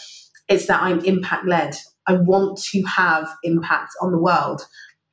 it's 0.47 0.68
that 0.68 0.82
I'm 0.82 1.00
impact 1.06 1.47
led. 1.47 1.76
I 2.08 2.14
want 2.14 2.60
to 2.72 2.82
have 2.84 3.30
impact 3.43 3.91
on 4.02 4.12
the 4.12 4.18
world. 4.18 4.62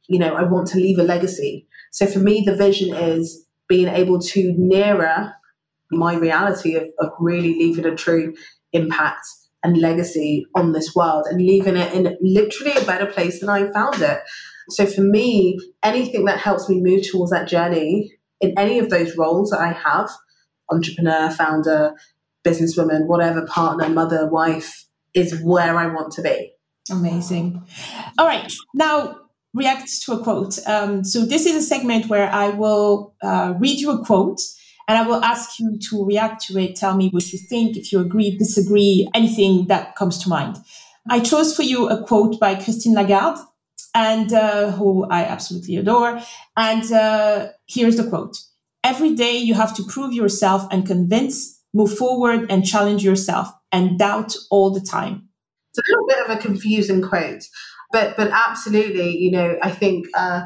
You 0.08 0.18
know, 0.18 0.34
I 0.34 0.42
want 0.42 0.68
to 0.68 0.78
leave 0.78 0.98
a 0.98 1.02
legacy. 1.02 1.66
So 1.92 2.06
for 2.06 2.18
me, 2.18 2.42
the 2.44 2.56
vision 2.56 2.94
is 2.94 3.46
being 3.68 3.88
able 3.88 4.20
to 4.20 4.54
nearer 4.56 5.34
my 5.90 6.14
reality 6.14 6.74
of, 6.74 6.84
of 6.98 7.10
really 7.18 7.54
leaving 7.54 7.84
a 7.84 7.94
true 7.94 8.34
impact 8.72 9.26
and 9.62 9.78
legacy 9.78 10.46
on 10.54 10.72
this 10.72 10.94
world 10.94 11.26
and 11.28 11.40
leaving 11.40 11.76
it 11.76 11.92
in 11.92 12.16
literally 12.20 12.72
a 12.72 12.84
better 12.84 13.06
place 13.06 13.40
than 13.40 13.48
I 13.48 13.70
found 13.72 14.00
it. 14.00 14.20
So 14.70 14.86
for 14.86 15.00
me, 15.00 15.58
anything 15.82 16.24
that 16.26 16.38
helps 16.38 16.68
me 16.68 16.80
move 16.80 17.08
towards 17.08 17.30
that 17.32 17.48
journey 17.48 18.12
in 18.40 18.54
any 18.58 18.78
of 18.78 18.90
those 18.90 19.16
roles 19.16 19.50
that 19.50 19.60
I 19.60 19.72
have 19.72 20.10
entrepreneur, 20.70 21.30
founder, 21.30 21.94
businesswoman, 22.44 23.06
whatever, 23.06 23.46
partner, 23.46 23.88
mother, 23.88 24.28
wife 24.28 24.86
is 25.14 25.40
where 25.42 25.76
I 25.76 25.86
want 25.86 26.12
to 26.12 26.22
be. 26.22 26.52
Amazing. 26.90 27.62
All 28.18 28.26
right. 28.26 28.52
Now, 28.74 29.16
react 29.54 30.02
to 30.02 30.12
a 30.12 30.22
quote. 30.22 30.58
Um, 30.66 31.02
so 31.02 31.24
this 31.24 31.46
is 31.46 31.56
a 31.56 31.62
segment 31.62 32.06
where 32.06 32.30
I 32.30 32.50
will 32.50 33.14
uh, 33.22 33.54
read 33.58 33.80
you 33.80 33.90
a 33.90 34.04
quote 34.04 34.40
and 34.88 34.96
I 34.96 35.06
will 35.06 35.24
ask 35.24 35.58
you 35.58 35.78
to 35.90 36.04
react 36.04 36.46
to 36.46 36.58
it. 36.58 36.76
Tell 36.76 36.96
me 36.96 37.08
what 37.08 37.32
you 37.32 37.38
think, 37.38 37.76
if 37.76 37.90
you 37.90 38.00
agree, 38.00 38.36
disagree, 38.36 39.08
anything 39.14 39.66
that 39.66 39.96
comes 39.96 40.22
to 40.22 40.28
mind. 40.28 40.58
I 41.08 41.20
chose 41.20 41.56
for 41.56 41.62
you 41.62 41.88
a 41.88 42.02
quote 42.04 42.38
by 42.38 42.54
Christine 42.54 42.94
Lagarde, 42.94 43.40
and 43.94 44.32
uh, 44.32 44.72
who 44.72 45.06
I 45.06 45.24
absolutely 45.24 45.76
adore. 45.76 46.20
And 46.56 46.92
uh, 46.92 47.48
here's 47.66 47.96
the 47.96 48.08
quote: 48.08 48.36
"Every 48.92 49.12
day 49.24 49.36
you 49.48 49.54
have 49.54 49.74
to 49.76 49.82
prove 49.94 50.12
yourself 50.12 50.60
and 50.72 50.86
convince, 50.86 51.34
move 51.78 51.92
forward 52.02 52.40
and 52.50 52.64
challenge 52.72 53.02
yourself, 53.10 53.46
and 53.76 53.98
doubt 53.98 54.30
all 54.50 54.70
the 54.70 54.86
time." 54.96 55.14
It's 55.70 55.80
a 55.80 55.86
little 55.90 56.06
bit 56.12 56.20
of 56.24 56.28
a 56.36 56.40
confusing 56.46 57.02
quote, 57.02 57.42
but 57.94 58.16
but 58.16 58.28
absolutely, 58.46 59.10
you 59.24 59.30
know, 59.36 59.48
I 59.68 59.70
think. 59.70 60.06
Uh, 60.14 60.42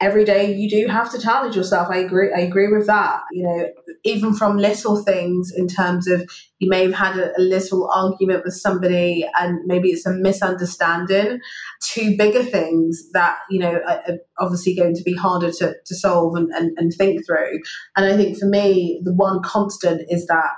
every 0.00 0.24
day 0.24 0.54
you 0.54 0.68
do 0.68 0.88
have 0.88 1.10
to 1.10 1.18
challenge 1.18 1.56
yourself. 1.56 1.88
I 1.90 1.98
agree. 1.98 2.30
I 2.32 2.40
agree 2.40 2.68
with 2.68 2.86
that. 2.86 3.22
You 3.32 3.44
know, 3.44 3.68
even 4.04 4.34
from 4.34 4.58
little 4.58 5.02
things 5.02 5.50
in 5.56 5.68
terms 5.68 6.06
of 6.06 6.30
you 6.58 6.68
may 6.68 6.82
have 6.82 6.94
had 6.94 7.16
a, 7.16 7.32
a, 7.38 7.40
little 7.40 7.90
argument 7.90 8.44
with 8.44 8.54
somebody 8.54 9.26
and 9.38 9.60
maybe 9.64 9.88
it's 9.88 10.04
a 10.04 10.12
misunderstanding 10.12 11.40
to 11.92 12.16
bigger 12.16 12.42
things 12.42 13.10
that, 13.12 13.38
you 13.48 13.58
know, 13.58 13.80
are, 13.86 14.02
are 14.06 14.18
obviously 14.38 14.74
going 14.74 14.94
to 14.94 15.02
be 15.02 15.14
harder 15.14 15.50
to, 15.50 15.74
to 15.84 15.94
solve 15.94 16.36
and, 16.36 16.50
and, 16.52 16.76
and 16.76 16.92
think 16.92 17.24
through. 17.26 17.58
And 17.96 18.06
I 18.06 18.16
think 18.16 18.38
for 18.38 18.46
me, 18.46 19.00
the 19.02 19.14
one 19.14 19.42
constant 19.42 20.02
is 20.10 20.26
that 20.26 20.50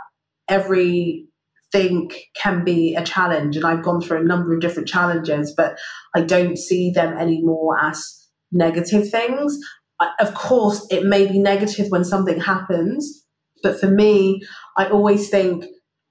every 0.49 1.27
thing 1.71 2.11
can 2.35 2.65
be 2.65 2.97
a 2.97 3.05
challenge 3.05 3.57
and 3.57 3.65
I've 3.65 3.85
gone 3.85 4.01
through 4.01 4.23
a 4.23 4.25
number 4.25 4.55
of 4.55 4.61
different 4.63 4.89
challenges 4.89 5.53
but 5.55 5.79
I 6.15 6.23
don't 6.23 6.57
see 6.57 6.91
them 6.91 7.13
anymore 7.19 7.77
as 7.79 8.18
negative 8.53 9.11
things. 9.11 9.59
Of 10.21 10.35
course, 10.35 10.87
it 10.91 11.05
may 11.05 11.27
be 11.27 11.39
negative 11.39 11.87
when 11.89 12.05
something 12.05 12.41
happens, 12.41 13.25
but 13.63 13.81
for 13.81 13.91
me, 13.91 14.41
I 14.77 14.87
always 14.87 15.29
think 15.29 15.65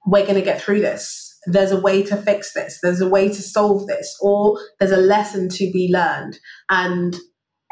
we're 0.06 0.24
going 0.24 0.34
to 0.34 0.42
get 0.42 0.60
through 0.60 0.80
this. 0.80 1.24
There's 1.46 1.70
a 1.70 1.80
way 1.80 2.02
to 2.04 2.16
fix 2.16 2.52
this. 2.52 2.78
There's 2.82 3.00
a 3.00 3.08
way 3.08 3.28
to 3.28 3.42
solve 3.42 3.86
this, 3.86 4.14
or 4.20 4.58
there's 4.78 4.92
a 4.92 4.98
lesson 4.98 5.48
to 5.50 5.70
be 5.72 5.90
learned. 5.90 6.38
And 6.68 7.16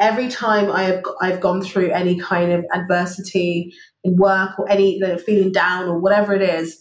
every 0.00 0.28
time 0.28 0.70
I 0.70 0.84
have 0.84 1.02
I've 1.20 1.40
gone 1.40 1.62
through 1.62 1.90
any 1.90 2.18
kind 2.18 2.52
of 2.52 2.64
adversity 2.72 3.72
in 4.04 4.16
work 4.16 4.58
or 4.58 4.70
any 4.70 4.94
you 4.94 5.00
know, 5.00 5.18
feeling 5.18 5.52
down 5.52 5.88
or 5.88 5.98
whatever 5.98 6.34
it 6.34 6.42
is, 6.42 6.78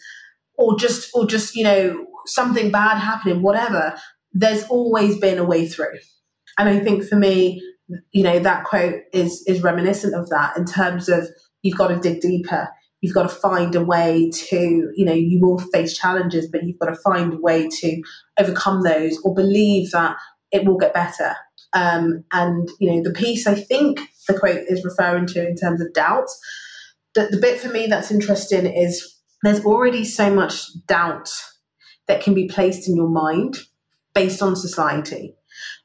or 0.57 0.77
just 0.77 1.09
or 1.13 1.25
just 1.25 1.55
you 1.55 1.63
know 1.63 2.05
something 2.25 2.71
bad 2.71 2.97
happening, 2.97 3.41
whatever, 3.41 3.95
there's 4.33 4.63
always 4.65 5.17
been 5.17 5.38
a 5.38 5.43
way 5.43 5.67
through. 5.67 5.97
And 6.57 6.69
I 6.69 6.79
think 6.79 7.03
for 7.03 7.15
me, 7.15 7.61
you 8.11 8.23
know 8.23 8.39
that 8.39 8.63
quote 8.63 9.01
is 9.13 9.43
is 9.47 9.61
reminiscent 9.61 10.15
of 10.15 10.29
that 10.29 10.57
in 10.57 10.65
terms 10.65 11.09
of 11.09 11.27
you've 11.61 11.77
got 11.77 11.89
to 11.89 11.99
dig 11.99 12.21
deeper. 12.21 12.69
You've 13.01 13.13
got 13.13 13.23
to 13.23 13.29
find 13.29 13.75
a 13.75 13.83
way 13.83 14.31
to 14.31 14.91
you 14.95 15.05
know 15.05 15.13
you 15.13 15.39
will 15.41 15.59
face 15.59 15.97
challenges 15.97 16.47
but 16.51 16.63
you've 16.63 16.79
got 16.79 16.89
to 16.89 16.95
find 16.95 17.33
a 17.33 17.38
way 17.38 17.67
to 17.67 18.01
overcome 18.39 18.83
those 18.83 19.19
or 19.23 19.33
believe 19.33 19.91
that 19.91 20.17
it 20.51 20.65
will 20.65 20.77
get 20.77 20.93
better. 20.93 21.36
Um, 21.73 22.23
and 22.31 22.69
you 22.79 22.89
know 22.89 23.03
the 23.03 23.11
piece 23.11 23.45
i 23.47 23.53
think 23.53 23.99
the 24.29 24.39
quote 24.39 24.61
is 24.69 24.86
referring 24.86 25.25
to 25.27 25.45
in 25.45 25.57
terms 25.57 25.81
of 25.81 25.91
doubt 25.91 26.29
the, 27.15 27.27
the 27.31 27.38
bit 27.38 27.59
for 27.59 27.67
me 27.67 27.88
that's 27.88 28.11
interesting 28.11 28.65
is 28.65 29.19
there's 29.43 29.65
already 29.65 30.05
so 30.05 30.33
much 30.33 30.61
doubt 30.88 31.29
that 32.07 32.23
can 32.23 32.33
be 32.33 32.47
placed 32.47 32.88
in 32.88 32.95
your 32.95 33.09
mind 33.09 33.57
based 34.13 34.41
on 34.41 34.55
society 34.55 35.36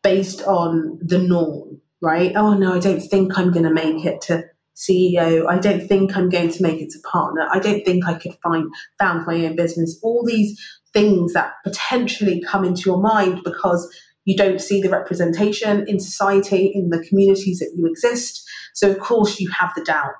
based 0.05 0.43
on 0.43 1.01
the 1.03 1.19
norm 1.19 1.81
right? 2.03 2.33
Oh 2.35 2.55
no, 2.55 2.75
I 2.75 2.79
don't 2.79 3.01
think 3.01 3.39
I'm 3.39 3.53
going 3.53 3.65
to 3.65 3.73
make 3.73 4.05
it 4.05 4.21
to 4.23 4.45
CEO. 4.77 5.47
I 5.47 5.59
don't 5.59 5.87
think 5.87 6.17
I'm 6.17 6.31
going 6.31 6.51
to 6.51 6.63
make 6.63 6.81
it 6.81 6.91
to 6.91 6.99
partner. 7.01 7.47
I 7.53 7.59
don't 7.59 7.85
think 7.85 8.07
I 8.07 8.15
could 8.15 8.35
find 8.43 8.73
found 8.99 9.27
my 9.27 9.45
own 9.45 9.57
business. 9.57 9.99
All 10.03 10.25
these 10.25 10.59
things 10.93 11.35
that 11.35 11.53
potentially 11.65 12.43
come 12.47 12.65
into 12.65 12.83
your 12.87 13.01
mind 13.01 13.41
because 13.45 13.89
you 14.25 14.37
don't 14.37 14.61
see 14.61 14.81
the 14.81 14.89
representation 14.89 15.87
in 15.89 16.01
society, 16.01 16.73
in 16.75 16.91
the 16.91 17.05
communities 17.09 17.59
that 17.59 17.73
you 17.77 17.87
exist. 17.87 18.43
So 18.75 18.91
of 18.91 18.99
course 18.99 19.41
you 19.41 19.51
have 19.51 19.71
the 19.77 19.85
doubt. 19.85 20.15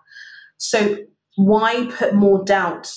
So 0.59 0.99
why 1.37 1.87
put 1.87 2.15
more 2.15 2.45
doubt 2.45 2.93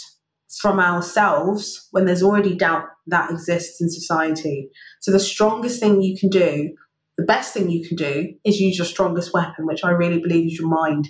from 0.59 0.79
ourselves 0.79 1.88
when 1.91 2.05
there's 2.05 2.23
already 2.23 2.55
doubt 2.55 2.86
that 3.07 3.31
exists 3.31 3.81
in 3.81 3.89
society? 3.89 4.69
So 5.01 5.11
the 5.11 5.19
strongest 5.19 5.79
thing 5.79 6.01
you 6.01 6.17
can 6.17 6.29
do 6.29 6.73
the 7.18 7.24
best 7.24 7.53
thing 7.53 7.70
you 7.70 7.88
can 7.88 7.95
do 7.95 8.34
is 8.43 8.59
use 8.59 8.78
your 8.78 8.86
strongest 8.86 9.34
weapon, 9.34 9.66
which 9.66 9.84
I 9.84 9.91
really 9.91 10.20
believe 10.20 10.47
is 10.47 10.57
your 10.57 10.70
mind. 10.70 11.09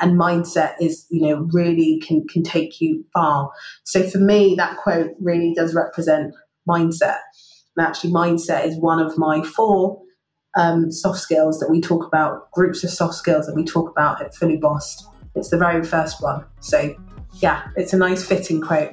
And 0.00 0.18
mindset 0.18 0.74
is, 0.80 1.06
you 1.10 1.20
know, 1.20 1.48
really 1.52 2.00
can 2.04 2.26
can 2.26 2.42
take 2.42 2.80
you 2.80 3.04
far. 3.12 3.50
So 3.84 4.08
for 4.08 4.18
me, 4.18 4.54
that 4.56 4.78
quote 4.78 5.10
really 5.20 5.52
does 5.54 5.74
represent 5.74 6.34
mindset. 6.68 7.18
And 7.76 7.86
actually, 7.86 8.12
mindset 8.12 8.66
is 8.66 8.76
one 8.80 9.00
of 9.00 9.16
my 9.18 9.42
four 9.42 10.00
um, 10.56 10.90
soft 10.90 11.18
skills 11.18 11.58
that 11.60 11.70
we 11.70 11.80
talk 11.80 12.06
about, 12.06 12.50
groups 12.52 12.82
of 12.84 12.90
soft 12.90 13.14
skills 13.14 13.46
that 13.46 13.54
we 13.54 13.64
talk 13.64 13.90
about 13.90 14.22
at 14.22 14.34
Fully 14.34 14.56
Bossed. 14.56 15.06
It's 15.34 15.50
the 15.50 15.58
very 15.58 15.84
first 15.84 16.22
one. 16.22 16.44
So 16.60 16.94
yeah, 17.34 17.68
it's 17.76 17.92
a 17.92 17.96
nice 17.96 18.24
fitting 18.24 18.60
quote. 18.60 18.92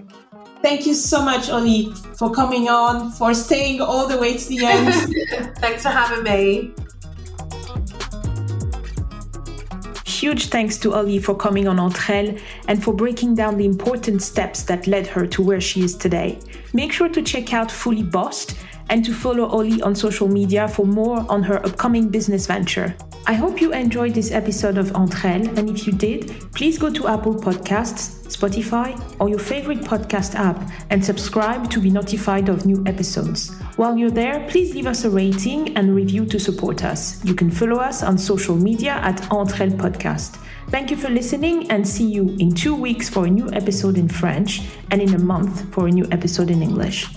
Thank 0.62 0.86
you 0.86 0.94
so 0.94 1.22
much, 1.24 1.50
Oli, 1.50 1.94
for 2.18 2.32
coming 2.32 2.68
on, 2.68 3.12
for 3.12 3.34
staying 3.34 3.80
all 3.80 4.08
the 4.08 4.18
way 4.18 4.38
to 4.38 4.50
the 4.50 4.66
end. 4.66 4.94
Thanks 5.58 5.84
for 5.84 5.90
having 5.90 6.24
me. 6.24 6.74
Huge 10.06 10.48
thanks 10.48 10.78
to 10.80 10.96
Oli 10.96 11.18
for 11.20 11.34
coming 11.34 11.66
on 11.66 11.80
Entre 11.80 12.14
Elles 12.14 12.42
and 12.68 12.84
for 12.84 12.94
breaking 12.94 13.36
down 13.36 13.56
the 13.56 13.64
important 13.64 14.22
steps 14.22 14.64
that 14.64 14.86
led 14.86 15.08
her 15.08 15.26
to 15.28 15.42
where 15.42 15.62
she 15.62 15.82
is 15.82 15.96
today. 15.96 16.42
Make 16.74 16.92
sure 16.92 17.08
to 17.08 17.22
check 17.22 17.54
out 17.54 17.72
Fully 17.72 18.04
Bossed 18.04 18.58
and 18.90 19.06
to 19.06 19.14
follow 19.14 19.50
Oli 19.50 19.82
on 19.82 19.96
social 19.96 20.28
media 20.28 20.68
for 20.68 20.86
more 20.86 21.26
on 21.30 21.42
her 21.44 21.66
upcoming 21.66 22.10
business 22.10 22.48
venture. 22.48 22.94
I 23.28 23.34
hope 23.34 23.62
you 23.62 23.72
enjoyed 23.72 24.14
this 24.14 24.32
episode 24.32 24.78
of 24.78 24.94
Entre 24.94 25.30
Elles, 25.30 25.48
and 25.58 25.70
if 25.70 25.88
you 25.88 25.94
did, 25.94 26.52
please 26.54 26.78
go 26.78 26.92
to 26.92 27.08
Apple 27.08 27.36
Podcasts, 27.36 28.19
Spotify, 28.30 28.96
or 29.20 29.30
your 29.30 29.40
favorite 29.40 29.82
podcast 29.82 30.36
app 30.36 30.60
and 30.90 31.04
subscribe 31.04 31.70
to 31.72 31.80
be 31.80 31.90
notified 31.90 32.50
of 32.50 32.66
new 32.66 32.84
episodes. 32.86 33.54
While 33.76 33.98
you're 33.98 34.12
there, 34.12 34.48
please 34.50 34.74
leave 34.74 34.88
us 34.88 35.06
a 35.06 35.10
rating 35.10 35.76
and 35.78 35.96
review 35.96 36.26
to 36.28 36.40
support 36.40 36.84
us. 36.84 37.24
You 37.26 37.34
can 37.34 37.52
follow 37.52 37.78
us 37.78 38.04
on 38.04 38.18
social 38.18 38.56
media 38.56 38.94
at 38.94 39.32
Entre 39.32 39.68
Podcast. 39.70 40.38
Thank 40.70 40.92
you 40.92 40.98
for 40.98 41.10
listening 41.10 41.70
and 41.72 41.88
see 41.88 42.10
you 42.10 42.36
in 42.40 42.52
two 42.52 42.76
weeks 42.76 43.10
for 43.10 43.26
a 43.26 43.30
new 43.30 43.50
episode 43.54 43.98
in 43.98 44.08
French 44.08 44.62
and 44.92 45.02
in 45.02 45.14
a 45.16 45.20
month 45.20 45.74
for 45.74 45.88
a 45.88 45.92
new 45.92 46.08
episode 46.12 46.50
in 46.52 46.62
English. 46.62 47.08